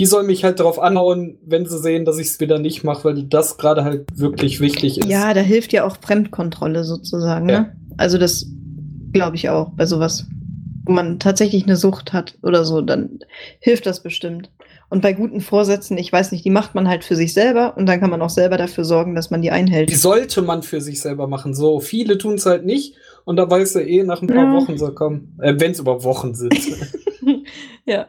die 0.00 0.06
sollen 0.06 0.26
mich 0.26 0.44
halt 0.44 0.60
darauf 0.60 0.78
anhauen, 0.78 1.38
wenn 1.44 1.66
sie 1.66 1.78
sehen, 1.78 2.04
dass 2.04 2.18
ich 2.18 2.28
es 2.28 2.40
wieder 2.40 2.58
nicht 2.58 2.84
mache, 2.84 3.04
weil 3.04 3.22
das 3.24 3.56
gerade 3.56 3.84
halt 3.84 4.06
wirklich 4.18 4.60
wichtig 4.60 4.98
ist. 4.98 5.08
Ja, 5.08 5.32
da 5.34 5.40
hilft 5.40 5.72
ja 5.72 5.84
auch 5.84 5.96
Fremdkontrolle 6.00 6.84
sozusagen. 6.84 7.48
Ja. 7.48 7.60
Ne? 7.60 7.76
Also 7.96 8.18
das 8.18 8.46
glaube 9.12 9.36
ich 9.36 9.48
auch 9.48 9.70
bei 9.70 9.86
sowas, 9.86 10.26
wo 10.84 10.92
man 10.92 11.18
tatsächlich 11.18 11.64
eine 11.64 11.76
Sucht 11.76 12.12
hat 12.12 12.36
oder 12.42 12.64
so, 12.64 12.82
dann 12.82 13.20
hilft 13.60 13.86
das 13.86 14.02
bestimmt. 14.02 14.50
Und 14.94 15.00
bei 15.00 15.12
guten 15.12 15.40
Vorsätzen, 15.40 15.98
ich 15.98 16.12
weiß 16.12 16.30
nicht, 16.30 16.44
die 16.44 16.50
macht 16.50 16.76
man 16.76 16.86
halt 16.86 17.02
für 17.02 17.16
sich 17.16 17.34
selber 17.34 17.76
und 17.76 17.86
dann 17.86 17.98
kann 17.98 18.10
man 18.10 18.22
auch 18.22 18.30
selber 18.30 18.56
dafür 18.56 18.84
sorgen, 18.84 19.16
dass 19.16 19.28
man 19.28 19.42
die 19.42 19.50
einhält. 19.50 19.90
Die 19.90 19.96
sollte 19.96 20.40
man 20.40 20.62
für 20.62 20.80
sich 20.80 21.00
selber 21.00 21.26
machen. 21.26 21.52
So, 21.52 21.80
viele 21.80 22.16
tun 22.16 22.34
es 22.34 22.46
halt 22.46 22.64
nicht 22.64 22.94
und 23.24 23.34
da 23.34 23.50
weißt 23.50 23.74
du 23.74 23.80
eh 23.80 24.04
nach 24.04 24.22
ein 24.22 24.28
paar 24.28 24.44
Ja. 24.44 24.52
Wochen 24.52 24.78
so 24.78 24.94
kommen. 24.94 25.36
Äh, 25.42 25.54
wenn 25.58 25.72
es 25.72 25.80
über 25.80 26.04
Wochen 26.04 26.36
sind. 26.36 26.56
ja, 27.86 28.08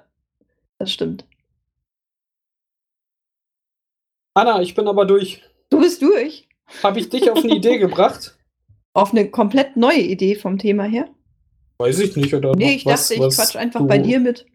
das 0.77 0.91
stimmt. 0.91 1.25
Anna, 4.35 4.61
ich 4.61 4.75
bin 4.75 4.87
aber 4.87 5.05
durch. 5.05 5.41
Du 5.71 5.79
bist 5.79 6.03
durch. 6.03 6.47
Habe 6.83 6.99
ich 6.99 7.09
dich 7.09 7.31
auf 7.31 7.43
eine 7.43 7.55
Idee 7.55 7.79
gebracht? 7.79 8.37
Auf 8.93 9.11
eine 9.11 9.31
komplett 9.31 9.75
neue 9.75 10.01
Idee 10.01 10.35
vom 10.35 10.59
Thema 10.59 10.83
her. 10.83 11.09
Weiß 11.79 11.97
ich 11.97 12.15
nicht, 12.15 12.31
oder? 12.35 12.55
Nee, 12.55 12.75
ich 12.75 12.85
was, 12.85 13.07
dachte, 13.07 13.15
ich 13.15 13.19
was 13.21 13.35
quatsch 13.37 13.55
einfach 13.55 13.81
bei 13.87 13.97
dir 13.97 14.19
mit. 14.19 14.45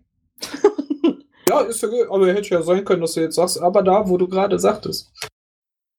Ja, 1.51 1.63
ist 1.63 1.83
ja, 1.83 1.89
gut, 1.89 2.09
aber 2.09 2.33
hätte 2.33 2.55
ja 2.55 2.63
sein 2.63 2.85
können, 2.85 3.01
dass 3.01 3.15
du 3.15 3.23
jetzt 3.23 3.35
sagst, 3.35 3.61
aber 3.61 3.83
da, 3.83 4.09
wo 4.09 4.17
du 4.17 4.29
gerade 4.29 4.57
sagtest. 4.57 5.13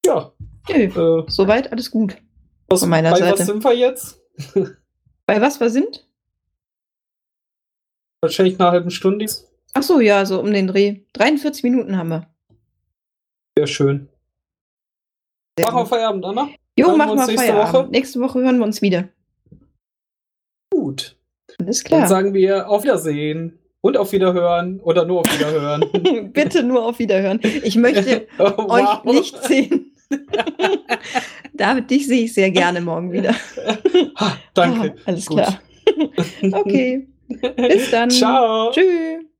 Ja, 0.05 0.31
Nö, 0.69 0.75
äh, 0.75 1.23
soweit 1.27 1.69
alles 1.73 1.91
gut. 1.91 2.15
was, 2.69 2.79
Von 2.79 2.89
meiner 2.89 3.11
bei 3.11 3.19
Seite. 3.19 3.39
was 3.39 3.45
sind 3.47 3.61
wir 3.61 3.73
jetzt? 3.75 4.21
Bei 5.25 5.41
was 5.41 5.59
wir 5.59 5.69
sind? 5.69 6.07
Wahrscheinlich 8.21 8.57
nach 8.57 8.67
einer 8.67 8.71
halben 8.71 8.91
Stunde. 8.91 9.25
Ach 9.73 9.83
so, 9.83 9.99
ja, 9.99 10.25
so 10.25 10.39
um 10.39 10.51
den 10.53 10.67
Dreh. 10.67 11.01
43 11.13 11.63
Minuten 11.63 11.97
haben 11.97 12.09
wir. 12.09 12.27
Sehr 13.57 13.67
schön. 13.67 14.09
Sehr 15.57 15.65
Machen 15.67 15.75
wir 15.77 15.81
gut. 15.83 15.89
Feierabend, 15.89 16.25
Anna? 16.25 16.49
Jo, 16.77 16.87
Hören 16.87 17.01
uns 17.01 17.09
wir 17.09 17.27
nächste 17.27 17.35
Feierabend. 17.37 17.73
Woche? 17.73 17.91
Nächste 17.91 18.19
Woche 18.21 18.39
hören 18.41 18.57
wir 18.57 18.65
uns 18.65 18.81
wieder. 18.81 19.09
Gut. 20.73 21.17
Alles 21.59 21.83
klar. 21.83 21.99
Dann 22.01 22.09
sagen 22.09 22.33
wir 22.33 22.69
auf 22.69 22.83
Wiedersehen 22.83 23.60
und 23.81 23.97
auf 23.97 24.11
Wiederhören 24.11 24.79
oder 24.79 25.05
nur 25.05 25.21
auf 25.21 25.33
Wiederhören. 25.33 26.31
Bitte 26.33 26.63
nur 26.63 26.85
auf 26.85 26.99
Wiederhören. 26.99 27.39
Ich 27.63 27.75
möchte 27.75 28.27
Oh, 28.39 28.69
euch 28.69 29.03
nicht 29.03 29.43
sehen. 29.43 29.91
David, 31.53 31.89
dich 31.89 32.07
sehe 32.07 32.25
ich 32.25 32.33
sehr 32.33 32.51
gerne 32.51 32.81
morgen 32.81 33.11
wieder. 33.11 33.33
Ha, 34.17 34.37
danke. 34.53 34.95
Ah, 34.97 35.01
alles 35.05 35.25
Gut. 35.25 35.37
klar. 35.37 35.61
Okay. 36.51 37.07
Bis 37.55 37.91
dann. 37.91 38.09
Ciao. 38.09 38.71
Tschüss. 38.71 39.30